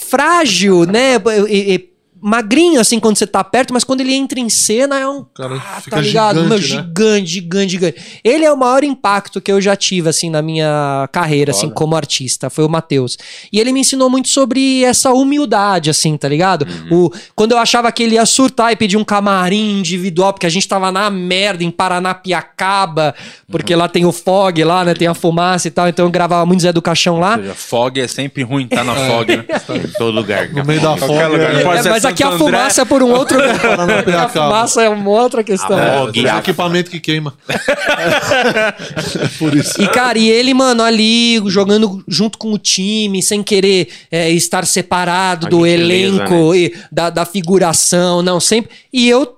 [0.09, 1.17] frágil, né?
[1.47, 1.94] E- e-
[2.25, 5.55] magrinho, assim, quando você tá perto, mas quando ele entra em cena é um Cara,
[5.55, 6.41] ah, fica tá ligado?
[6.41, 6.63] gigante, Meu, né?
[6.63, 8.19] gigante, gigante, gigante.
[8.23, 11.95] Ele é o maior impacto que eu já tive, assim, na minha carreira, assim, como
[11.95, 12.49] artista.
[12.49, 13.15] Foi o Matheus.
[13.53, 16.65] E ele me ensinou muito sobre essa humildade, assim, tá ligado?
[16.91, 20.49] O, quando eu achava que ele ia surtar e pedir um camarim individual, porque a
[20.49, 23.13] gente tava na merda, em Paranapiacaba,
[23.51, 24.93] porque lá tem o fog, lá, né?
[24.93, 25.87] Tem a fumaça e tal.
[25.87, 27.35] Então eu gravava muito Zé do Caixão lá.
[27.35, 29.45] Ou seja, fog é sempre ruim, tá na fog, né?
[29.75, 30.49] Em todo lugar.
[30.49, 32.37] No meio da lugar, não é- É, mas aqui a André.
[32.39, 33.37] fumaça é por um outro.
[34.17, 35.77] a fumaça é uma outra questão.
[35.77, 37.33] Ah, É, Fog, tem a- equipamento que queima.
[39.37, 39.81] Por isso.
[39.81, 44.65] E, cara, e ele, mano, ali jogando junto com o time, sem querer é, estar
[44.65, 48.71] separado A do elenco e da, da figuração, não, sempre.
[48.91, 49.35] E eu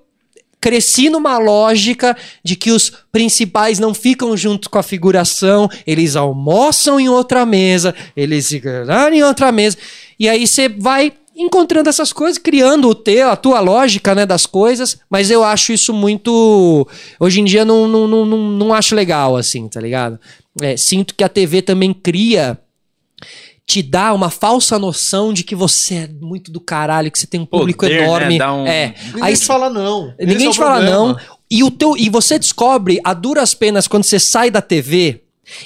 [0.60, 7.00] cresci numa lógica de que os principais não ficam junto com a figuração, eles almoçam
[7.00, 8.52] em outra mesa, eles
[8.86, 9.78] lá em outra mesa.
[10.20, 14.46] E aí você vai encontrando essas coisas, criando o teu, a tua lógica, né, das
[14.46, 16.88] coisas, mas eu acho isso muito
[17.20, 20.20] hoje em dia não não, não, não, não acho legal assim, tá ligado?
[20.62, 22.58] É, sinto que a TV também cria
[23.66, 27.42] te dá uma falsa noção de que você é muito do caralho, que você tem
[27.42, 28.04] um público Poder, né?
[28.06, 28.38] enorme.
[28.38, 28.96] Dá um- É.
[29.08, 30.14] Ninguém Aí te fala não.
[30.18, 30.98] Esse Ninguém é o te fala problema.
[30.98, 31.18] não.
[31.52, 35.22] E, o teu, e você descobre a duras penas quando você sai da TV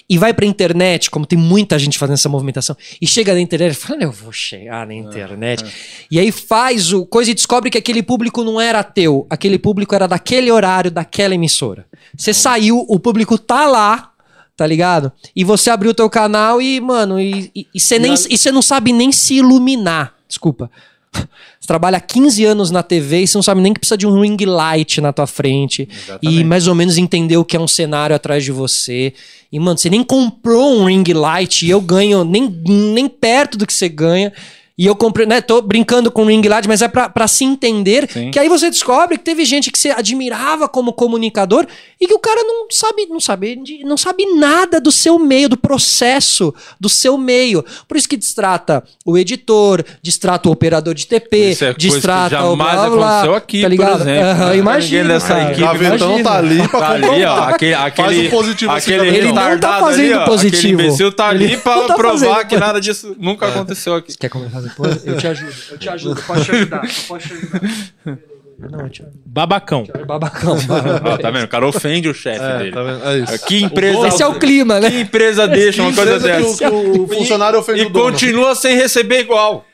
[0.10, 3.74] e vai pra internet, como tem muita gente fazendo essa movimentação, e chega na internet
[3.74, 5.64] e fala, eu vou chegar na internet.
[6.10, 9.96] E aí faz o coisa e descobre que aquele público não era teu, aquele público
[9.96, 11.86] era daquele horário, daquela emissora.
[12.16, 14.12] Você saiu, o público tá lá,
[14.56, 15.12] tá ligado?
[15.36, 18.52] E você abriu o teu canal e, mano, e, e, e você nem, e você
[18.52, 20.16] não sabe nem se iluminar.
[20.28, 20.70] Desculpa.
[21.14, 24.20] Você trabalha 15 anos na TV e você não sabe nem que precisa de um
[24.20, 25.88] ring light na tua frente.
[26.22, 29.14] E mais ou menos entender o que é um cenário atrás de você.
[29.52, 33.68] E, mano, você nem comprou um ring light e eu ganho nem, nem perto do
[33.68, 34.34] que você ganha.
[34.82, 35.42] E eu comprei, né?
[35.42, 38.10] Tô brincando com ring light, mas é pra, pra se entender.
[38.12, 38.32] Sim.
[38.32, 41.68] Que aí você descobre que teve gente que você admirava como comunicador
[42.00, 45.56] e que o cara não sabe, não sabe, não sabe nada do seu meio, do
[45.56, 47.64] processo do seu meio.
[47.88, 51.88] Por isso que distrata o editor, distrata o operador de TP, Isso é coisa que
[51.88, 54.02] distrata o jamais blá, aconteceu aqui, tá por ligado?
[54.02, 54.24] exemplo.
[54.30, 55.44] Aham, Ninguém imagina, dessa cara.
[55.44, 56.24] equipe, Gavetão imagina.
[56.24, 57.40] tá ali pra Tá ali, ó.
[57.44, 59.14] Aquele, Faz aquele, o positivo assim aquele ó.
[59.14, 60.58] Ele não tá fazendo ali, ó, positivo.
[60.58, 64.18] Aquele imbecil tá ali pra tá provar fazendo que nada disso nunca aconteceu aqui.
[64.18, 65.06] Quer começar depois?
[65.06, 67.62] Eu te ajudo, eu te ajudo, posso te ajudar, eu posso te ajudar.
[68.70, 69.18] Não, eu te ajudo.
[69.26, 69.88] Babacão.
[70.06, 70.58] Babacão.
[71.06, 71.46] Ó, tá vendo?
[71.46, 72.72] O cara ofende o chefe É, dele.
[72.72, 73.06] tá vendo?
[73.08, 73.46] É isso.
[73.46, 75.00] Que empresa, Esse é o clima, que né?
[75.02, 76.58] empresa deixa uma coisa que o- dessa?
[76.70, 78.12] que o funcionário ofende E o dono.
[78.12, 79.66] continua sem receber igual.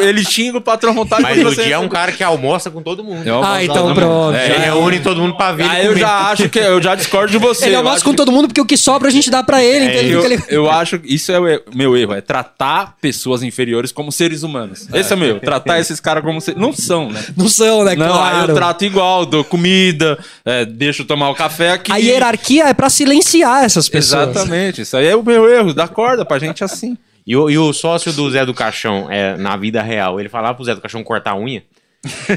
[0.00, 3.02] Ele xinga o patrão vontade Mas o dia é um cara que almoça com todo
[3.04, 3.26] mundo.
[3.26, 4.36] Eu Ah, então pronto.
[4.36, 5.64] É, Ele é, reúne todo mundo pra ver.
[5.68, 7.66] Aí ele eu já acho que eu já discordo de você.
[7.66, 9.84] Ele almoça com que- todo mundo porque o que sobra a gente dá pra ele,
[9.86, 13.92] então ele Eu, acho que isso é o e- meu erro, é tratar pessoas inferiores
[13.92, 14.88] como seres humanos.
[14.92, 16.60] Esse é o meu, tratar esses caras como seres...
[16.60, 17.22] Não são, né?
[17.36, 17.94] Não são, né?
[17.94, 18.52] Não, claro.
[18.52, 21.92] eu trato igual, dou comida, é, deixo tomar o café aqui.
[21.92, 24.28] A hierarquia é pra silenciar essas pessoas.
[24.30, 26.96] Exatamente, isso aí é o meu erro, dá corda pra gente assim.
[27.26, 30.54] E o, e o sócio do Zé do Caixão, é, na vida real, ele falava
[30.54, 31.62] pro Zé do Caixão cortar a unha?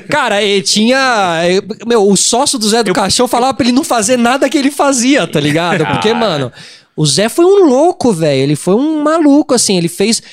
[0.09, 1.41] Cara, ele tinha.
[1.43, 4.57] eh, Meu, o sócio do Zé do Caixão falava pra ele não fazer nada que
[4.57, 5.85] ele fazia, tá ligado?
[5.85, 6.15] Porque, Cara.
[6.19, 6.51] mano,
[6.95, 8.41] o Zé foi um louco, velho.
[8.43, 9.77] Ele foi um maluco, assim.
[9.77, 10.23] Ele fez.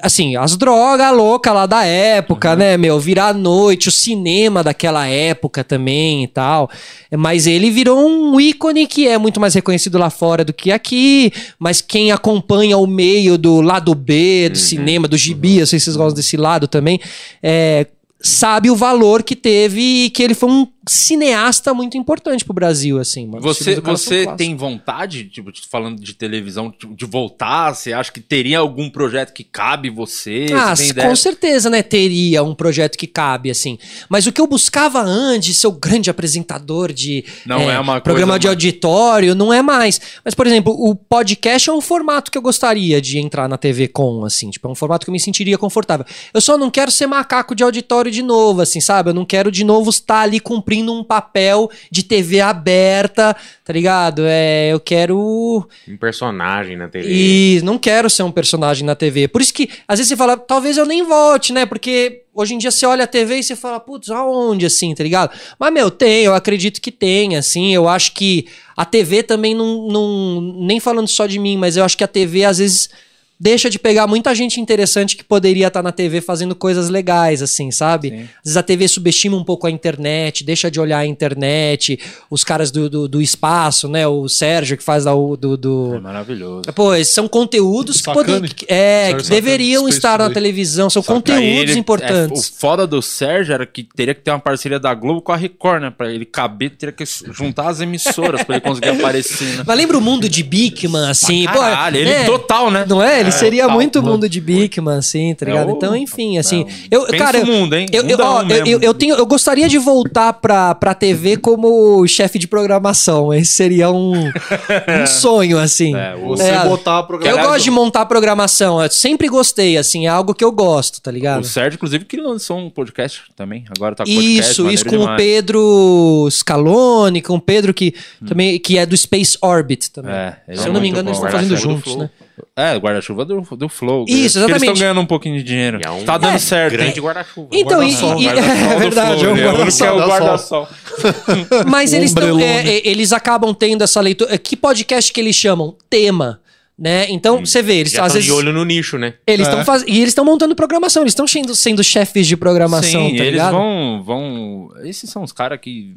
[0.00, 3.00] Assim, as drogas loucas lá da época, né, meu?
[3.00, 6.70] Virar à noite, o cinema daquela época também e tal.
[7.10, 11.32] Mas ele virou um ícone que é muito mais reconhecido lá fora do que aqui.
[11.58, 15.86] Mas quem acompanha o meio do lado B do cinema, do gibi, eu sei se
[15.86, 17.00] vocês gostam desse lado também,
[17.42, 17.86] é,
[18.20, 22.98] sabe o valor que teve e que ele foi um cineasta muito importante pro Brasil,
[22.98, 23.26] assim.
[23.26, 23.42] mano.
[23.42, 27.74] Você, você tem vontade, tipo, falando de televisão, de, de voltar?
[27.74, 30.46] Você acha que teria algum projeto que cabe você?
[30.54, 31.82] Ah, Você com certeza, né?
[31.82, 33.78] Teria um projeto que cabe, assim.
[34.08, 38.32] Mas o que eu buscava antes, ser o grande apresentador de Não é uma programa
[38.34, 40.00] coisa de mais- auditório, não é mais.
[40.24, 43.88] Mas, por exemplo, o podcast é um formato que eu gostaria de entrar na TV
[43.88, 44.50] com, assim.
[44.50, 46.06] Tipo, é um formato que eu me sentiria confortável.
[46.32, 49.10] Eu só não quero ser macaco de auditório de novo, assim, sabe?
[49.10, 53.34] Eu não quero de novo estar ali cumprindo cumprindo um papel de TV aberta,
[53.64, 54.22] tá ligado?
[54.26, 55.66] É, eu quero.
[55.88, 57.06] Um personagem na TV.
[57.08, 59.28] E não quero ser um personagem na TV.
[59.28, 61.64] Por isso que, às vezes, você fala, talvez eu nem volte, né?
[61.64, 65.02] Porque hoje em dia você olha a TV e você fala, putz, aonde assim, tá
[65.02, 65.30] ligado?
[65.58, 67.74] Mas, meu, tem, eu acredito que tem, assim.
[67.74, 68.46] Eu acho que
[68.76, 70.40] a TV também não, não.
[70.40, 72.90] Nem falando só de mim, mas eu acho que a TV, às vezes
[73.38, 77.70] deixa de pegar muita gente interessante que poderia estar na TV fazendo coisas legais, assim,
[77.70, 78.08] sabe?
[78.10, 78.16] Sim.
[78.22, 81.98] Às vezes a TV subestima um pouco a internet, deixa de olhar a internet,
[82.30, 84.06] os caras do, do, do espaço, né?
[84.06, 85.56] O Sérgio que faz lá o do.
[85.56, 85.94] do...
[85.96, 86.62] É maravilhoso.
[86.74, 91.42] Pô, são conteúdos que, poder, que- é, que deveriam Space estar na televisão, são conteúdos
[91.72, 92.42] ele- importantes.
[92.44, 95.32] é, o foda do Sérgio era que teria que ter uma parceria da Globo com
[95.32, 95.90] a Record, né?
[95.90, 99.64] Pra ele caber, teria que juntar as emissoras pra ele conseguir aparecer, né?
[99.66, 101.44] Mas lembra o mundo de Bigman, assim?
[101.44, 102.24] Pra pô, caralho, ele né?
[102.24, 102.86] total, né?
[102.88, 103.25] Não é?
[103.26, 103.76] Ele seria total.
[103.76, 105.68] muito mundo de Bigman, assim, tá É ligado?
[105.68, 106.64] o- então, enfim, assim.
[106.90, 107.86] é, eu, pensa cara, o mundo, hein?
[107.92, 112.06] Eu, eu, ó, eu, eu, eu tenho, eu gostaria de voltar pra, pra TV como
[112.06, 113.32] chefe de programação.
[113.34, 115.94] Esse seria um, um sonho, assim.
[115.96, 117.50] É, o- Você É, botar a Eu programação.
[117.50, 121.40] gosto de montar programação, eu sempre gostei, assim, é algo que eu gosto, tá ligado?
[121.42, 123.64] O Sérgio, inclusive, que lançou um podcast também.
[123.76, 124.50] Agora tá com podcast.
[124.52, 125.16] Isso, isso com o demais.
[125.16, 127.94] Pedro Scaloni, com o Pedro que
[128.26, 130.12] também que é do Space Orbit também.
[130.14, 131.26] É, Se é eu não me engano, eles bom.
[131.26, 132.10] estão fazendo juntos, né?
[132.54, 134.04] É, o guarda-chuva do, do Flow.
[134.06, 134.62] Isso, Eles exatamente.
[134.64, 135.80] estão ganhando um pouquinho de dinheiro.
[135.84, 136.72] É um- Tá dando É, certo.
[136.72, 137.48] Grande guarda-chuva.
[137.52, 139.82] Então, e, Guarda-sol, e- e- Guarda-sol é verdade, Flow, é um é o único que
[139.84, 140.62] é o guarda-sol.
[140.62, 141.64] guarda-sol.
[141.66, 144.36] Mas eles tão, é, é, eles acabam tendo essa leitura.
[144.38, 145.74] Que podcast que eles chamam?
[145.88, 146.40] Tema.
[146.78, 147.06] Né?
[147.08, 148.24] Então, você vê, eles às estão vezes.
[148.26, 149.14] de olho no nicho, né?
[149.26, 149.88] Eles estão fazendo.
[149.88, 153.32] E eles estão montando programação, eles estão sendo, sendo chefes de programação, Sim, tá eles
[153.32, 153.52] ligado?
[153.52, 154.68] vão, vão.
[154.84, 155.96] Esses são os caras que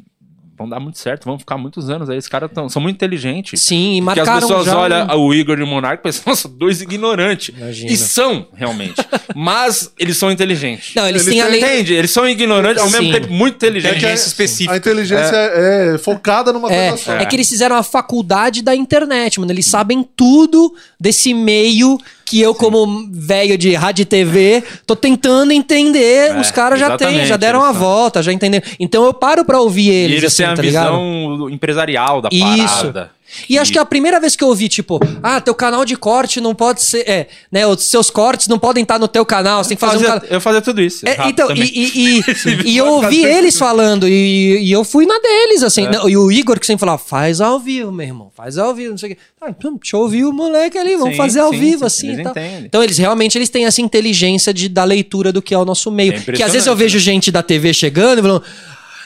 [0.60, 2.18] vão dar muito certo, vão ficar muitos anos aí.
[2.18, 3.60] Esses caras tão- são muito inteligentes.
[3.62, 4.78] Sim, e Porque as marcaram pessoas já.
[4.78, 7.54] olham um- o Igor e o Monark e pensam, nossa, dois ignorantes.
[7.56, 7.90] Imagina.
[7.90, 8.94] E são, realmente.
[9.34, 10.94] Mas eles são inteligentes.
[10.94, 11.60] Não, eles, Eles têm a lei.
[11.60, 11.94] Entende?
[11.94, 12.98] Eles são ignorantes, ao Sim.
[12.98, 14.04] mesmo tempo muito É inteligentes.
[14.04, 14.74] a- específica.
[14.74, 17.12] A inteligência é, é focada numa É, coisa só.
[17.14, 19.50] é que eles fizeram a faculdade da internet, mano.
[19.52, 21.98] Eles sabem tudo desse meio
[22.30, 26.30] que eu, como velho de rádio e TV, tô tentando entender.
[26.30, 28.64] É, Os caras já têm, já deram a eles volta, já entenderam.
[28.78, 30.90] Então eu paro pra ouvir E eles, eles assim, têm a tá ligado?
[30.92, 32.92] visão empresarial da Isso.
[33.30, 33.46] Parada.
[33.48, 35.96] E acho que é a primeira vez que eu ouvi, tipo, ah, teu canal de
[35.96, 37.08] corte não pode ser.
[37.08, 37.66] É, né?
[37.66, 40.20] Os seus cortes não podem estar no teu canal, você tem que fazer um Fazia-
[40.20, 40.28] canal.
[40.34, 41.06] Eu fazia tudo isso.
[41.08, 42.18] É, então, e, e,
[42.66, 45.86] e- e eu ouvi eles falando, e, e eu fui na deles, assim.
[45.86, 45.90] É.
[45.90, 48.90] Não, e o Igor que sempre falava, faz ao vivo, meu irmão, faz ao vivo,
[48.90, 49.20] não sei o quê.
[49.40, 51.84] Ah, então, deixa eu ouvir o moleque ali, vamos Sim, fazer ao sim, vivo, sim,
[51.86, 52.32] assim eles e tal.
[52.32, 52.64] entendem.
[52.66, 55.90] Então, eles realmente eles têm essa inteligência de, da leitura do que é o nosso
[55.90, 56.12] meio.
[56.12, 58.42] É que às vezes eu impressionante, vejo gente da TV chegando e falando.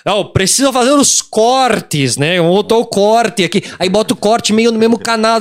[0.06, 2.39] Não, precisa fazer os cortes, né?
[2.40, 3.62] Botou o corte aqui.
[3.78, 5.39] Aí bota o corte meio no mesmo canal.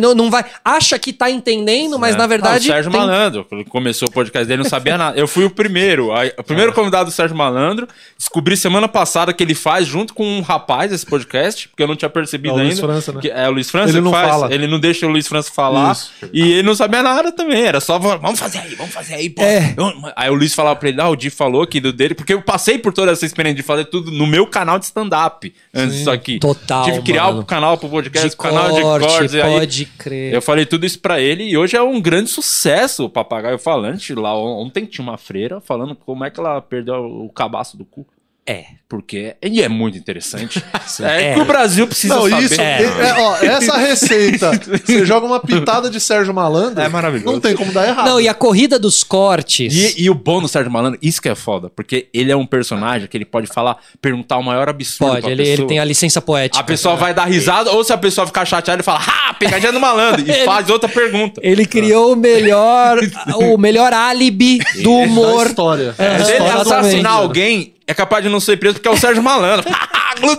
[0.00, 0.44] Não, não vai.
[0.64, 2.18] Acha que tá entendendo, mas É.
[2.18, 2.70] na verdade.
[2.70, 5.18] Ah, o Sérgio tem- Malandro, começou o podcast dele, não sabia nada.
[5.18, 6.12] Eu fui o primeiro.
[6.12, 7.88] Aí, o primeiro convidado do Sérgio Malandro.
[8.16, 11.96] Descobri semana passada que ele faz junto com um rapaz esse podcast, porque eu não
[11.96, 12.68] tinha percebido É o ainda.
[12.68, 13.20] Luiz França, né?
[13.20, 14.28] Que é o Luiz França Ele que não faz.
[14.30, 14.54] fala.
[14.54, 15.90] Ele não deixa o Luiz França falar.
[15.92, 16.12] Isso.
[16.32, 17.64] E ele não sabia nada também.
[17.64, 19.42] Era só, vamos fazer aí, vamos fazer aí, pô.
[19.42, 19.74] É.
[19.76, 22.32] Eu- aí o Luiz falava pra ele, ah, o Di falou aqui do dele, porque
[22.34, 25.96] eu passei por toda essa experiência de fazer tudo no meu canal de stand-up antes
[25.98, 26.38] disso aqui.
[26.38, 29.32] Total, Tive que criar o canal pro podcast, de canal de corte, cortes.
[29.34, 30.32] e aí- pode crer.
[30.34, 34.14] eu falei tudo isso pra ele e hoje é um grande sucesso o papagaio falante.
[34.14, 38.06] Lá ontem tinha uma freira falando como é que ela perdeu o cabaço do cu.
[38.46, 38.64] É.
[38.88, 40.62] Porque e é muito interessante.
[41.02, 41.34] é, É.
[41.34, 42.44] que o Brasil precisa Não, saber.
[42.44, 42.60] isso.
[42.60, 42.82] É.
[42.84, 44.52] é- ó, essa receita,
[44.86, 46.80] você joga uma pitada de Sérgio Malandro.
[46.80, 47.32] É maravilhoso.
[47.32, 48.06] Não tem como dar errado.
[48.06, 49.74] Não, e a corrida dos cortes.
[49.74, 52.46] E, e o bom do Sérgio Malandro, isso que é foda, porque ele é um
[52.46, 56.22] personagem que ele pode falar, perguntar o maior absurdo Pode, ele, ele tem a licença
[56.22, 56.60] poética.
[56.60, 59.72] A pessoa vai dar risada, ou se a pessoa ficar chateada, ele fala, ah, pegadinha
[59.72, 61.40] do malandro, e Ele- faz outra pergunta.
[61.42, 62.98] Ele criou o melhor,
[63.34, 65.46] o melhor álibi do Da humor.
[65.48, 65.92] história.
[65.98, 69.22] É, Se ele assassinar alguém, é capaz de não ser preso porque é o Sérgio
[69.22, 69.68] Malandro.
[70.18, 70.34] Glu.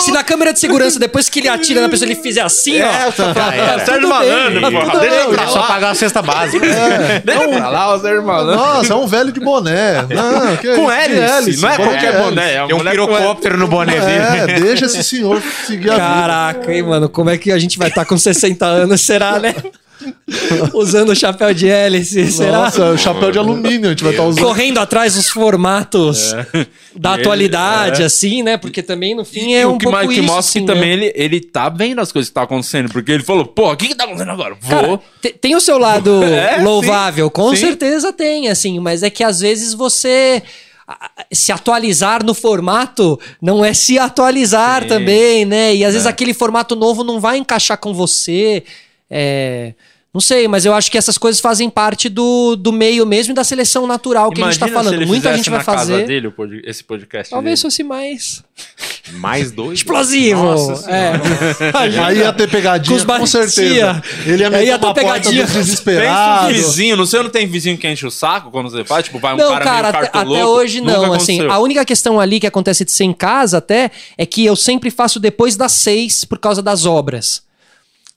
[0.00, 3.06] Se na câmera de segurança, depois que ele atira na pessoa, ele fizer assim, É,
[3.06, 3.12] ó.
[3.12, 6.66] só tá é, Sérgio Malandro, bem, tá porra, deixa pra Só pagar a cesta básica.
[7.22, 8.56] Deixa pra lá, o Sérgio Malandro.
[8.56, 10.06] Nossa, é um velho de boné.
[10.08, 12.22] Não, que Com de hélice, não é qualquer hélice.
[12.22, 14.52] boné, é um um pirocóptero no boné dele.
[14.52, 16.04] É, deixa esse senhor seguir a vida.
[16.06, 19.54] Caraca, hein, mano, como é que a gente vai estar com 60 anos, será, né?
[20.74, 22.58] Usando o chapéu de hélice, será?
[22.64, 24.44] Nossa, o chapéu de alumínio a gente vai estar usando.
[24.44, 26.32] Correndo atrás dos formatos
[26.96, 28.04] da Ele- atualidade, é.
[28.04, 28.56] assim, né?
[28.56, 30.60] Porque também, no fim, E é o um que, pouco mais, que isso, mostra assim,
[30.60, 30.74] que né?
[30.74, 32.90] também ele, ele tá vendo as coisas que tá acontecendo.
[32.92, 34.56] Porque ele falou, pô, o que que tá acontecendo agora?
[34.60, 34.70] Vou.
[34.80, 37.56] Cara, te- tem o seu lado É, louvável, sim, com sim.
[37.56, 40.42] certeza tem, assim, mas é que às vezes você
[41.30, 44.88] se atualizar no formato não é se atualizar Sim.
[44.88, 45.72] também, né?
[45.72, 46.10] E às vezes É.
[46.10, 48.64] aquele formato novo não vai encaixar com você.
[49.08, 49.72] É,
[50.12, 53.34] Não sei, mas eu acho que essas coisas fazem parte do, do meio mesmo e
[53.34, 55.00] da seleção natural que a gente tá Imagina se falando.
[55.00, 56.06] ele Muita gente vai na casa fazer.
[56.06, 57.30] dele pod- esse podcast.
[57.30, 57.70] Talvez dele.
[57.70, 58.42] fosse mais.
[59.12, 59.78] Mais dois?
[59.78, 60.42] Explosivo!
[60.42, 61.12] Nossa é.
[62.04, 64.02] Aí ia ter pegadinha, Com com certeza.
[64.26, 65.44] Ele ia meter ia ter uma porta pegadinha.
[65.44, 66.44] do Pensa desesperado.
[66.44, 69.04] um vizinho, não sei, não tem vizinho que enche o saco quando você faz?
[69.04, 71.12] Tipo, vai um Não, cara, cara, meio até, até hoje Nunca não.
[71.12, 71.52] Assim, aconteceu.
[71.52, 74.90] a única questão ali que acontece de ser em casa até é que eu sempre
[74.90, 77.48] faço depois das seis por causa das obras.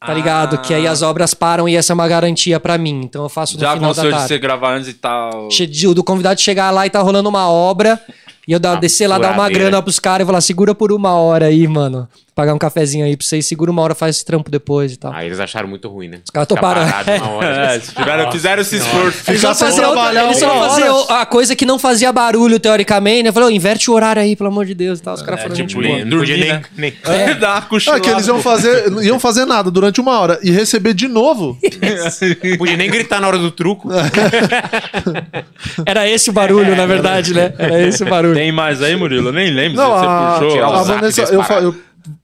[0.05, 0.15] Tá Ah.
[0.15, 0.57] ligado?
[0.59, 3.01] Que aí as obras param e essa é uma garantia pra mim.
[3.03, 4.27] Então eu faço no Já final da aconteceu de tarde.
[4.27, 5.47] você gravar antes e tal.
[5.47, 7.99] De- Do convidado chegar lá e tá rolando uma obra.
[8.47, 10.91] E eu dar, Uma descer lá, dar uma grana pros caras e falar, segura por
[10.91, 12.07] uma hora aí, mano.
[12.35, 15.13] Pagar um cafezinho aí pra vocês, segura uma hora, faz esse trampo depois e tal.
[15.13, 16.17] Aí eles acharam muito ruim, né?
[16.25, 16.81] Os caras toparam.
[16.81, 19.19] É, se tiveram, fizeram esse esforço.
[19.27, 23.21] Eles vão sem fazer, a coisa que não fazia barulho, teoricamente.
[23.23, 23.29] né?
[23.29, 25.13] Eu falei, ô, inverte o horário aí, pelo amor de Deus e tal.
[25.13, 26.61] Os caras falaram, tipo, podia Dormir, nem, né?
[26.75, 27.35] nem- É.
[27.35, 30.95] Dá uma Ah, que eles iam fazer, iam fazer nada durante uma hora e receber
[30.95, 31.55] de novo.
[32.43, 33.89] não podia nem gritar na hora do truco.
[35.85, 37.53] Era esse o barulho, na verdade, né?
[37.57, 38.32] Era esse o barulho.
[38.33, 39.29] Tem mais aí, Murilo?
[39.29, 40.51] Eu nem lembro Não, se você a, puxou.
[40.51, 41.75] tirar o a Vanessa, eu, eu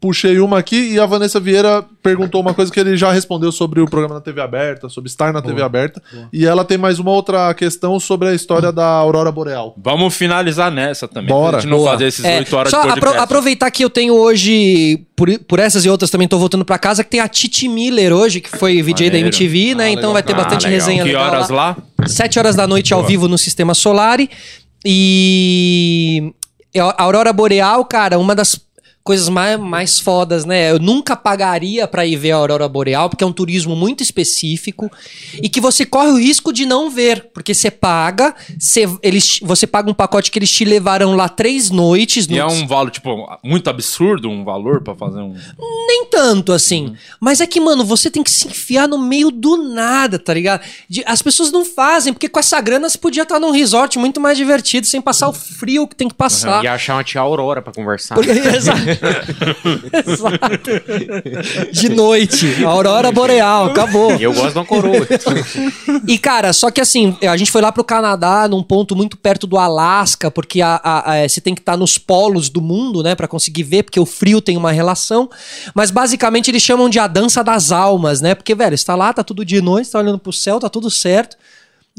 [0.02, 3.80] puxei uma aqui e a Vanessa Vieira perguntou uma coisa que ele já respondeu sobre
[3.80, 6.02] o programa na TV aberta, sobre estar na TV aberta.
[6.34, 9.74] E ela tem mais uma outra questão sobre a história da Aurora Boreal.
[9.78, 11.30] Vamos finalizar nessa também.
[11.30, 11.52] Bora.
[11.54, 11.92] Pra gente não Boa.
[11.92, 15.60] fazer esses É, oito horas só de apro- aproveitar que eu tenho hoje, por, por
[15.60, 18.50] essas e outras também tô voltando pra casa, que tem a Titi Miller hoje, que
[18.50, 19.28] foi VJ da Maneiro.
[19.28, 19.86] MTV, né?
[19.86, 20.14] Ah, então legal.
[20.14, 20.72] vai ter Ah, bastante legal.
[20.80, 21.78] resenha Que legal horas lá?
[22.06, 24.20] 7 horas da noite ao vivo no Sistema Solar.
[24.86, 26.34] E
[26.78, 28.56] a Aurora Boreal, cara, uma das
[29.10, 30.70] coisas mais, mais fodas, né?
[30.70, 34.88] Eu nunca pagaria pra ir ver a Aurora Boreal, porque é um turismo muito específico
[35.42, 39.66] e que você corre o risco de não ver, porque você paga, você, eles, você
[39.66, 42.28] paga um pacote que eles te levarão lá três noites.
[42.30, 43.10] E é no- um valor, tipo,
[43.44, 45.34] muito absurdo um valor pra fazer um.
[45.88, 46.94] nem tanto assim.
[47.20, 50.62] Mas é que, mano, você tem que se enfiar no meio do nada, tá ligado?
[50.88, 54.22] De- as pessoas não fazem, porque com essa grana você podia estar num resort muito
[54.22, 56.64] mais divertido, sem passar o frio que tem que passar.
[56.64, 58.14] E achar uma tia Aurora pra conversar.
[58.20, 58.99] Porque-
[60.06, 61.72] Exato.
[61.72, 62.64] De noite.
[62.64, 64.16] Aurora Boreal, acabou.
[64.16, 65.08] E eu gosto de uma coroa.
[66.08, 69.46] E, cara, só que assim, a gente foi lá pro Canadá, num ponto muito perto
[69.48, 73.16] do Alasca, porque a, a- a- você tem que estar nos polos do mundo, né,
[73.16, 75.30] Pra conseguir ver, porque o frio tem uma relação.
[75.74, 78.34] Mas basicamente eles chamam de a dança das almas, né?
[78.36, 80.70] Porque, velho, você tá lá, tá tudo de noite, você tá olhando pro céu, tá
[80.70, 81.36] tudo certo.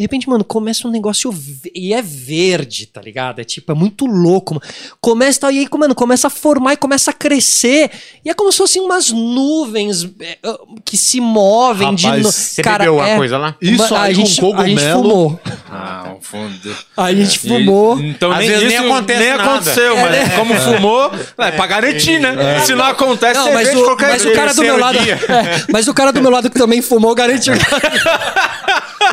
[0.01, 1.31] De repente, mano, começa um negócio
[1.75, 3.39] e é verde, tá ligado?
[3.39, 4.55] É tipo, é muito louco.
[4.55, 4.67] Mano.
[4.99, 7.91] Começa, e aí, mano, começa a formar e começa a crescer.
[8.25, 12.33] E é como se fossem umas nuvens é, uh, que se movem de Rapaz, no...
[12.33, 13.55] Você bebeu uma coisa lá?
[13.61, 15.39] Isso a aí gente, com a gente fumou.
[15.71, 16.77] Ah, um fundo.
[16.97, 18.01] A gente fumou.
[18.01, 19.43] Então Às nem, vezes nem isso acontece nem nada.
[19.43, 22.61] aconteceu, mas como fumou, é pra garantir, né?
[22.65, 24.99] Se não acontece, Não, você mas de o, qualquer mas o cara do meu lado.
[24.99, 27.53] É, mas o cara do meu lado que também fumou garantiu.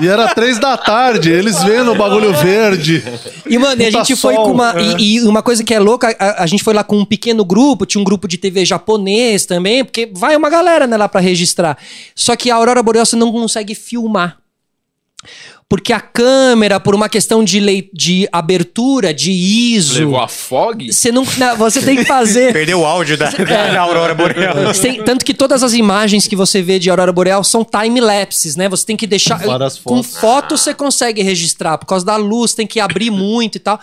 [0.01, 3.03] E era três da tarde, eles vendo o bagulho verde.
[3.45, 4.79] E, mano, e a gente foi sol, com uma.
[4.79, 4.97] é.
[4.97, 7.43] E, e uma coisa que é louca, a, a gente foi lá com um pequeno
[7.43, 11.21] grupo, tinha um grupo de TV japonês também, porque vai uma galera né, lá pra
[11.21, 11.77] registrar.
[12.15, 14.37] Só que a Aurora Boreal você não consegue filmar.
[15.69, 19.99] Porque a câmera, por uma questão de, lei, de abertura, de ISO.
[19.99, 20.93] Levou a fog?
[20.93, 22.51] Você não, não, você tem que fazer.
[22.53, 24.55] Perdeu o áudio da, da Aurora Boreal.
[24.81, 28.69] Tem- tanto que todas as imagens que você vê de aurora boreal são time-lapses, né?
[28.69, 30.21] Você tem que deixar Várias com fotos.
[30.21, 33.77] foto você consegue registrar por causa da luz, tem que abrir muito e tal.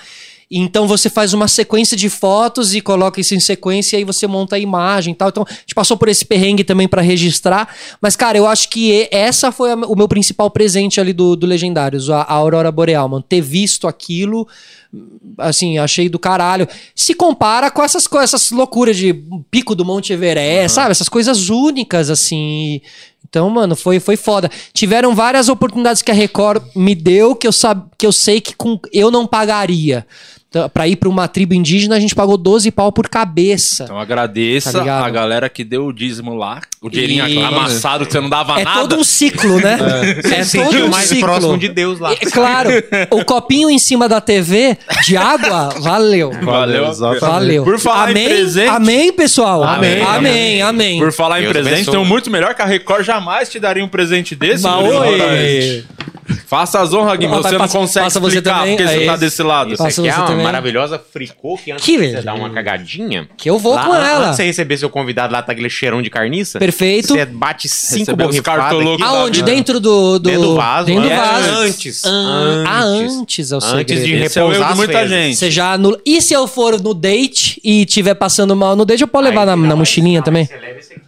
[0.50, 4.26] Então você faz uma sequência de fotos e coloca isso em sequência e aí você
[4.26, 5.28] monta a imagem e tal.
[5.28, 7.74] Então a gente passou por esse perrengue também pra registrar.
[8.00, 11.46] Mas, cara, eu acho que essa foi a- o meu principal presente ali do, do
[11.46, 13.24] Legendários, a, a Aurora Boreal, mano.
[13.26, 14.46] Ter visto aquilo,
[15.38, 16.68] assim, achei do caralho.
[16.94, 19.12] Se compara com essas coisas, essas loucuras de
[19.50, 20.90] pico do Monte Everest, sabe?
[20.92, 22.80] Essas coisas únicas, assim.
[23.34, 24.48] Então, mano, foi, foi foda.
[24.72, 28.54] Tiveram várias oportunidades que a Record me deu que eu, sab, que eu sei que
[28.54, 30.06] com, eu não pagaria.
[30.54, 33.82] Então, pra ir pra uma tribo indígena, a gente pagou 12 pau por cabeça.
[33.84, 36.60] Então agradeça Tá a galera que deu o dízimo lá.
[36.80, 38.80] O dinheirinho E- amassado que você não dava É nada.
[38.82, 39.76] todo um ciclo, né?
[40.14, 42.12] É, Você sentiu mais próximo de Deus lá.
[42.12, 42.70] É, claro,
[43.10, 46.30] o copinho em cima da TV de água, valeu.
[46.42, 46.86] Valeu.
[46.88, 47.20] Exatamente.
[47.20, 47.64] Valeu.
[47.64, 48.68] Por falar amém, em presente.
[48.68, 49.64] Amém, pessoal.
[49.64, 50.02] Amém.
[50.02, 50.98] Amém, amém.
[51.00, 51.94] Por falar em Deus presente, abençoe.
[51.94, 54.62] tem um muito melhor que a Record jamais te daria um presente desse.
[54.62, 55.84] Mas, Murilo oi.
[56.46, 57.26] Faça as honras, Gui.
[57.26, 59.06] Ó, Você não passa- consegue passa você explicar também, porque você aí.
[59.06, 59.74] tá desse lado.
[59.74, 60.43] Isso Passa aqui é você uma também.
[60.44, 63.28] Maravilhosa fricô que antes Que de você dar uma cagadinha.
[63.36, 64.26] Que eu vou lá, com ela.
[64.26, 66.58] Antes de você receber seu convidado lá, tá aquele cheirão de carniça.
[66.58, 67.08] Perfeito.
[67.08, 68.72] Você bate cinco borrifadas
[69.02, 69.40] Aonde?
[69.40, 69.52] vida.
[69.52, 70.30] Dentro do, do.
[70.30, 70.86] Dentro do vaso.
[70.86, 71.50] Dentro do é, vaso.
[71.50, 72.04] Antes.
[72.04, 74.04] Ah, ah, antes é o Antes segredo.
[74.04, 75.36] de é o erro repousar de as muita gente.
[75.36, 75.98] Você já anula.
[76.04, 79.42] E se eu for no date e tiver passando mal no date, eu posso levar
[79.42, 80.44] Aí, na, na aí, mochilinha também?
[80.46, 81.03] Você leva esse aqui é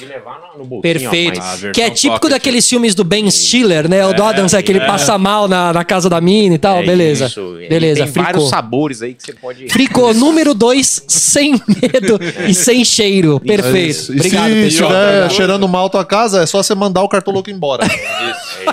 [0.00, 0.82] de levar no, no bolsinho.
[0.82, 1.40] Perfeito.
[1.40, 2.30] ó, que é típico pocket.
[2.32, 4.04] daqueles filmes do Ben Stiller, né?
[4.06, 6.78] O do Adams, é que ele passa mal na, na casa da mina e tal.
[6.78, 7.26] é beleza.
[7.26, 7.56] isso.
[7.68, 8.48] Beleza, Tem vários fricô.
[8.48, 9.68] sabores aí que você pode...
[9.68, 12.18] Fricô número 2, sem medo
[12.48, 13.40] e sem cheiro.
[13.44, 13.90] É Perfeito.
[13.90, 14.12] isso.
[14.12, 14.90] E Obrigado, se pessoal.
[14.92, 17.84] estiver cheirando mal tua casa, é só você mandar o cartoloco embora.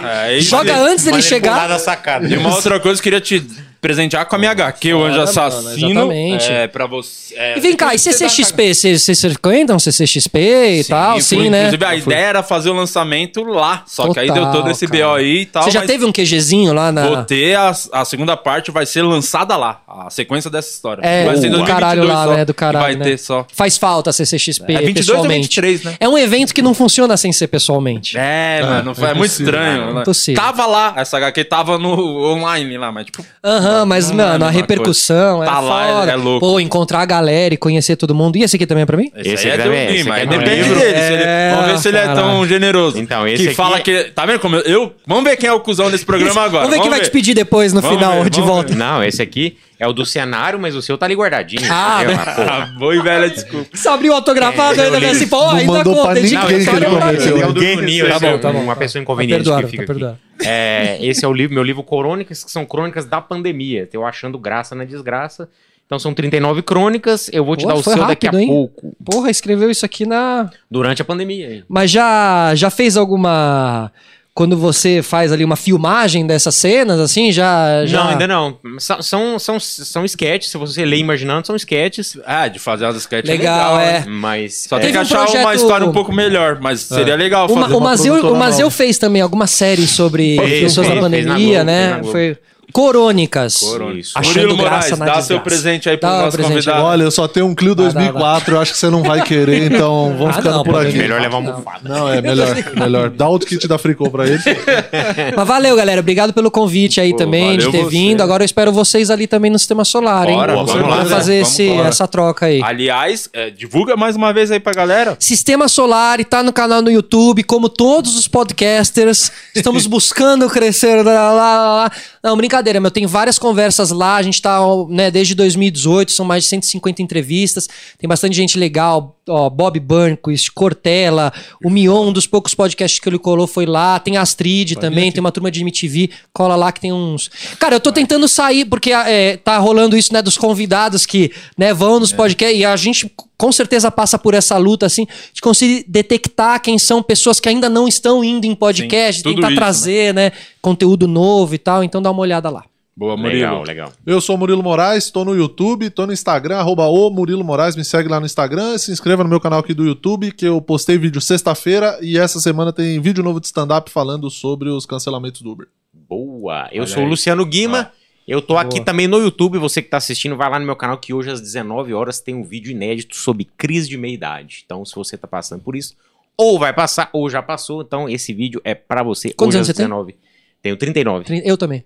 [0.03, 1.67] É, e- Joga antes dele chegar.
[1.67, 2.27] da sacada.
[2.27, 3.43] E uma outra coisa, eu queria te
[3.81, 5.89] presentear com a minha HQ, o Anjo Assassino.
[5.91, 6.51] exatamente.
[6.51, 7.35] É, pra você.
[7.35, 8.73] é, E vem cá, e você dá CCXP?
[8.73, 10.39] Vocês vocês frequentam CCXP
[10.79, 11.19] e tal?
[11.21, 11.67] Sim, né?
[11.67, 13.83] Inclusive, a ideia era fazer o lançamento lá.
[13.85, 15.05] Só que aí deu Total, todo esse cara.
[15.07, 15.63] BO aí e tal.
[15.63, 17.07] Você já mas teve um QGzinho lá na.
[17.07, 19.81] Vou ter a, a segunda parte, vai ser lançada lá.
[19.87, 21.01] A sequência dessa história.
[21.05, 22.45] É, vai ser em do 2022 caralho lá, só, né?
[22.45, 23.05] Do caralho, Vai né?
[23.05, 23.45] ter só.
[23.53, 25.41] Faz falta a CCXP, É 22 ou pessoalmente.
[25.61, 25.95] 23, né?
[25.99, 28.17] É um evento que não funciona sem ser pessoalmente.
[28.17, 29.53] É, mano, foi é é muito impossível.
[29.53, 29.93] estranho.
[29.93, 30.01] né?
[30.01, 30.41] Impossível.
[30.41, 33.23] Tava lá, essa HQ tava no online lá, mas tipo.
[33.43, 35.51] Aham, mas, Não é a mano, a repercussão coisa.
[35.51, 36.11] é Tá lá, foda.
[36.11, 36.39] é- é louco.
[36.45, 38.37] Pô, encontrar a galera e conhecer todo mundo.
[38.37, 39.11] E esse aqui também é pra mim?
[39.15, 40.79] Esse aí aqui é também, esse Lima, aqui aí é depende livro.
[40.79, 40.97] dele.
[40.97, 42.99] se ele- É, vamos ver se ele é tão generoso.
[42.99, 44.03] Então, esse que aqui fala é- que.
[44.15, 46.63] Tá vendo como eu, eu- Vamos ver quem é o cuzão desse programa agora.
[46.65, 48.75] Vamos ver quem vai te pedir depois no final de volta.
[48.75, 51.61] Não, esse aqui é o do cenário, mas o seu tá ali guardadinho.
[51.71, 52.17] Ah, entendeu?
[52.17, 52.23] né?
[52.25, 52.51] Ah, porra.
[52.51, 53.69] Ah, boa e velha desculpa.
[53.73, 55.09] Você abriu o autografado É, ainda, eu né?
[55.11, 56.87] Assim, pô, Não ainda mandou pra conta, ninguém dedica que ele
[57.35, 57.41] mim.
[57.41, 59.61] É o do Juninho, Tá esse bom, é tá bom, uma tá pessoa inconveniente Tá
[59.61, 60.43] que fica perdoado, aqui.
[60.43, 63.87] tá É, esse é o livro, meu livro Crônicas, que são crônicas da pandemia.
[63.93, 65.47] Eu achando graça na desgraça.
[65.85, 68.47] Então são 39 crônicas, eu vou te Pô, dar o seu daqui a rápido, hein?
[68.47, 68.93] pouco.
[69.05, 70.49] Porra, escreveu isso aqui na.
[70.69, 71.49] Durante a pandemia.
[71.49, 71.63] hein?
[71.69, 73.89] Mas já, já fez alguma.
[74.37, 77.83] Quando você faz ali uma filmagem dessas cenas, assim, já.
[77.87, 78.03] já...
[78.03, 78.59] Não, ainda não.
[78.77, 82.19] São, são, são, são sketches, se você lê imaginando, são sketches.
[82.23, 84.03] Ah, de fazer umas sketches Legal, né?
[84.05, 84.05] é.
[84.07, 84.67] Mas.
[84.69, 87.49] Só é, tem que um achar uma projeto- história um pouco melhor, mas seria legal
[87.49, 91.01] fazer o uma Mazeu, produtora o Mazeu fez também alguma série sobre Fez, pessoas fez,
[91.01, 91.79] da fez na pandemia, Globo, né?
[91.79, 92.11] fez na Globo.
[92.11, 92.37] Foi
[92.77, 93.61] Corônicas.
[93.97, 94.13] Isso.
[94.19, 95.27] Achando Murilo graça Moraes, na dá desgraça.
[95.27, 96.83] seu presente aí pro Dá o nosso presente convidado.
[96.83, 99.21] Olha, eu só tenho um Clio Dá, dá, 2004, eu acho que você não vai
[99.23, 100.95] querer, então vamos Ah, ficando não, por aqui.
[100.95, 101.79] Melhor levar uma almofada.
[101.89, 103.09] Não, é melhor, melhor.
[103.09, 104.37] Dá outro kit da Fricô pra ele.
[105.35, 106.01] Mas valeu, galera.
[106.01, 107.89] Obrigado pelo convite aí Pô, também, de ter você.
[107.89, 108.21] vindo.
[108.21, 110.35] Agora eu espero vocês ali também no Sistema Solar, hein?
[110.35, 111.89] Bora, vamos Vamos lá, fazer vamos esse, embora.
[111.89, 112.61] essa troca aí.
[112.63, 115.15] Aliás, é, divulga mais uma vez aí pra galera.
[115.19, 119.31] Sistema Solar tá no canal no YouTube, como todos os podcasters.
[119.55, 121.03] Estamos buscando crescer.
[121.03, 121.91] Lá, lá, lá, lá.
[122.27, 122.91] Não, brincadeira, meu.
[122.91, 124.17] Tem várias conversas lá.
[124.17, 124.59] A gente tá,
[124.89, 127.69] né, desde 2018, são mais de 150 entrevistas.
[127.97, 129.15] Tem bastante gente legal.
[129.29, 131.31] Ó, Bob Burnquist, Cortella,
[131.63, 133.97] o Mion, um dos poucos podcasts que ele colou foi lá.
[133.97, 136.09] Tem a Astrid também, tem uma turma de MTV.
[136.33, 137.29] Cola lá que tem uns.
[137.59, 141.73] Cara, eu tô tentando sair, porque é, tá rolando isso, né, dos convidados que né,
[141.73, 141.99] vão É.
[142.01, 142.59] nos podcasts.
[142.59, 147.03] E a gente com certeza passa por essa luta, assim, de conseguir detectar quem são
[147.03, 150.31] pessoas que ainda não estão indo em podcast, Sim, tentar isso, trazer, né,
[150.61, 151.83] conteúdo novo e tal.
[151.83, 152.63] Então dá uma olhada lá.
[152.95, 153.41] Boa, Murilo.
[153.41, 153.93] Legal, legal.
[154.07, 157.75] Eu sou o Murilo Moraes, tô no YouTube, tô no Instagram, arroba o Murilo Moraes,
[157.75, 160.59] me segue lá no Instagram, se inscreva no meu canal aqui do YouTube, que eu
[160.59, 165.43] postei vídeo sexta-feira e essa semana tem vídeo novo de stand-up falando sobre os cancelamentos
[165.43, 165.67] do Uber.
[165.93, 166.67] Boa.
[166.71, 167.09] Eu Olha sou o aí.
[167.11, 167.91] Luciano Guima.
[168.27, 168.85] Eu tô aqui Boa.
[168.85, 169.57] também no YouTube.
[169.57, 172.35] Você que tá assistindo, vai lá no meu canal que hoje às 19 horas tem
[172.35, 174.63] um vídeo inédito sobre crise de meia-idade.
[174.65, 175.95] Então, se você tá passando por isso,
[176.37, 179.69] ou vai passar, ou já passou, então esse vídeo é pra você Quantos hoje anos
[179.69, 179.85] às você tem?
[179.87, 180.15] 19.
[180.61, 181.23] Tenho 39.
[181.25, 181.85] Trin- Eu também.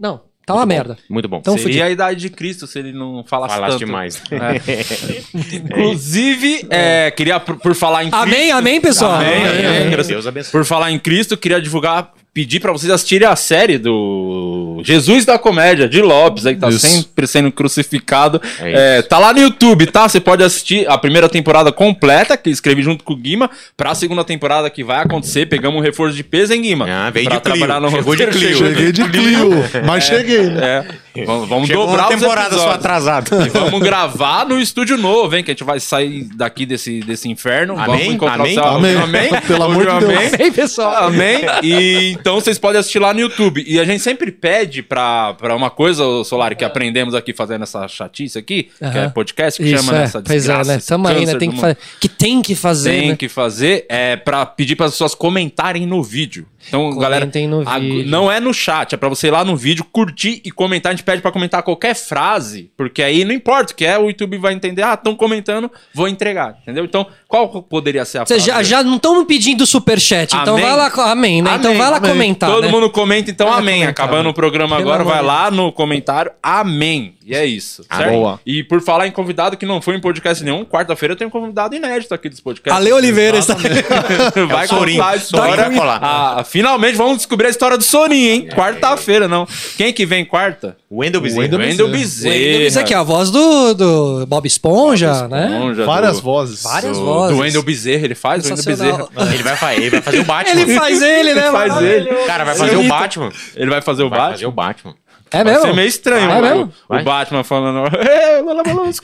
[0.00, 0.98] Não, tá uma Muito bom, merda.
[1.10, 1.38] Muito bom.
[1.38, 1.84] Então, Seria fudido.
[1.84, 3.84] a idade de Cristo se ele não falasse Falaste tanto.
[3.84, 4.22] demais.
[5.52, 9.12] Inclusive, é, queria, por, por falar em Amém, Cristo- amém, pessoal.
[9.14, 9.92] Amém, Amém, amém.
[9.94, 10.04] amém.
[10.06, 10.52] Deus abençoe.
[10.52, 15.36] Por falar em Cristo, queria divulgar, pedir pra vocês assistirem a série do Jesus da
[15.36, 16.86] Comédia, de Lopes, aí que tá Isso.
[16.86, 18.40] sempre sendo crucificado.
[18.60, 20.08] É É, tá lá no YouTube, tá?
[20.08, 24.22] Você pode assistir a primeira temporada completa, que escrevi junto com o Guima, pra segunda
[24.22, 25.46] temporada que vai acontecer.
[25.46, 26.86] Pegamos um reforço de peso, hein, Guima?
[26.88, 27.56] Ah, veio Pra de Clio.
[27.56, 28.56] trabalhar no Chegou de Clio.
[28.56, 29.50] Cheguei de Clio,
[29.84, 30.86] mas cheguei, né?
[31.16, 33.30] É, vamos, vamos Chegou dobrar uma temporada só atrasado.
[33.44, 35.42] E vamos gravar no estúdio novo, hein?
[35.42, 37.74] Que a gente vai sair daqui desse, desse inferno.
[37.74, 37.86] Amém?
[37.86, 38.52] Vamos encontrar Amém?
[38.52, 38.64] o céu.
[38.64, 38.96] Amém.
[38.96, 39.30] Amém?
[39.44, 40.04] Pelo amor de Deus.
[40.04, 40.30] amém.
[40.34, 41.04] Amém, pessoal.
[41.08, 41.40] Amém?
[41.64, 43.64] E então vocês podem assistir lá no YouTube.
[43.66, 47.62] E a gente sempre pede pra, pra uma coisa, ô, Solari, que aprendemos aqui fazendo
[47.62, 50.00] essa chatice aqui, que é podcast, que Isso, chama é.
[50.02, 50.72] nessa Pois é, desgraça.
[50.74, 50.80] né?
[50.86, 51.34] Tamo aí, né?
[51.36, 53.16] Tem que, fazer, que tem que fazer, Tem né?
[53.16, 56.46] que fazer é pra pedir para as pessoas comentarem no vídeo.
[56.66, 59.84] Então, galera, no a- não é no chat, é pra você ir lá no vídeo,
[59.90, 60.90] curtir e comentar.
[60.92, 64.08] A gente pede pra comentar qualquer frase, porque aí não importa o que é, o
[64.08, 66.84] YouTube vai entender, ah, estão comentando, vou entregar, entendeu?
[66.84, 68.68] Então, qual poderia ser a Vocês frase?
[68.68, 70.66] já, já não estão me pedindo superchat, então Amém?
[70.66, 71.54] vai lá, amém, né?
[71.54, 72.10] então Amém, vai lá amém.
[72.18, 72.70] Comentar, Todo né?
[72.70, 73.80] mundo comenta, então amém.
[73.80, 74.30] comentar, Acabando né?
[74.30, 77.14] o programa Pelo agora, vai lá no comentário, amém.
[77.24, 77.84] E é isso.
[77.90, 78.40] Ah, boa.
[78.46, 81.30] E por falar em convidado que não foi em podcast nenhum, quarta-feira eu tenho um
[81.30, 82.80] convidado inédito aqui dos podcasts.
[82.80, 83.54] Ale Oliveira está...
[84.48, 85.68] Vai É contar a história.
[86.00, 88.48] Ah, finalmente vamos descobrir a história do Soninho, hein?
[88.54, 89.46] Quarta-feira, não.
[89.76, 90.76] Quem que vem quarta?
[90.90, 91.42] Wendel Bezerra.
[91.42, 92.34] Wendel Wendel Bezerra.
[92.34, 92.64] Bezerra.
[92.64, 95.50] Isso aqui é a voz do, do Bob Esponja, né?
[95.58, 96.62] Esponja, Várias do- vozes.
[96.62, 97.36] Várias do, vozes.
[97.36, 98.64] Do Wendel Bezerra, ele faz o Wendel.
[98.64, 99.08] Bezerra.
[99.34, 100.60] Ele vai, fa- ele vai fazer o Batman.
[100.62, 101.50] Ele faz ele, né?
[101.52, 101.86] faz mano?
[101.86, 102.14] ele.
[102.26, 102.94] Cara, vai fazer o Imita.
[102.94, 103.32] Batman.
[103.54, 104.32] Ele vai fazer o Vai Batman?
[104.32, 104.94] fazer o Batman.
[105.30, 105.66] É Vai mesmo?
[105.68, 106.30] ser meio estranho.
[106.30, 106.64] Ah, é o- mesmo?
[106.64, 107.02] o, Vai.
[107.04, 107.84] Batman falando...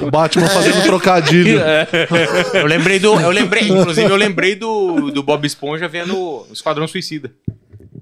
[0.01, 1.61] O Batman fazendo trocadilho.
[2.55, 3.21] Eu lembrei do.
[3.21, 7.31] Eu lembrei, inclusive, eu lembrei do, do Bob Esponja vendo o Esquadrão Suicida.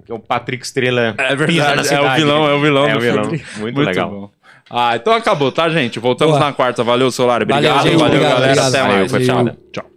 [0.04, 1.14] Que é o Patrick Estrela.
[1.18, 3.24] É pisa na verdade, é o vilão, é o vilão É do o vilão.
[3.24, 3.44] filme.
[3.58, 4.10] Muito, legal.
[4.10, 4.30] bom.
[4.70, 5.98] Ah, então acabou, tá, gente?
[5.98, 6.46] Voltamos Boa.
[6.46, 6.82] na quarta.
[6.82, 7.44] Valeu, Solar.
[7.46, 8.52] Valeu, Obrigado, gente, valeu, obrigado, galera.
[8.52, 8.68] obrigado.
[8.74, 9.56] Até Valeu, mais.
[9.72, 9.91] Tchau.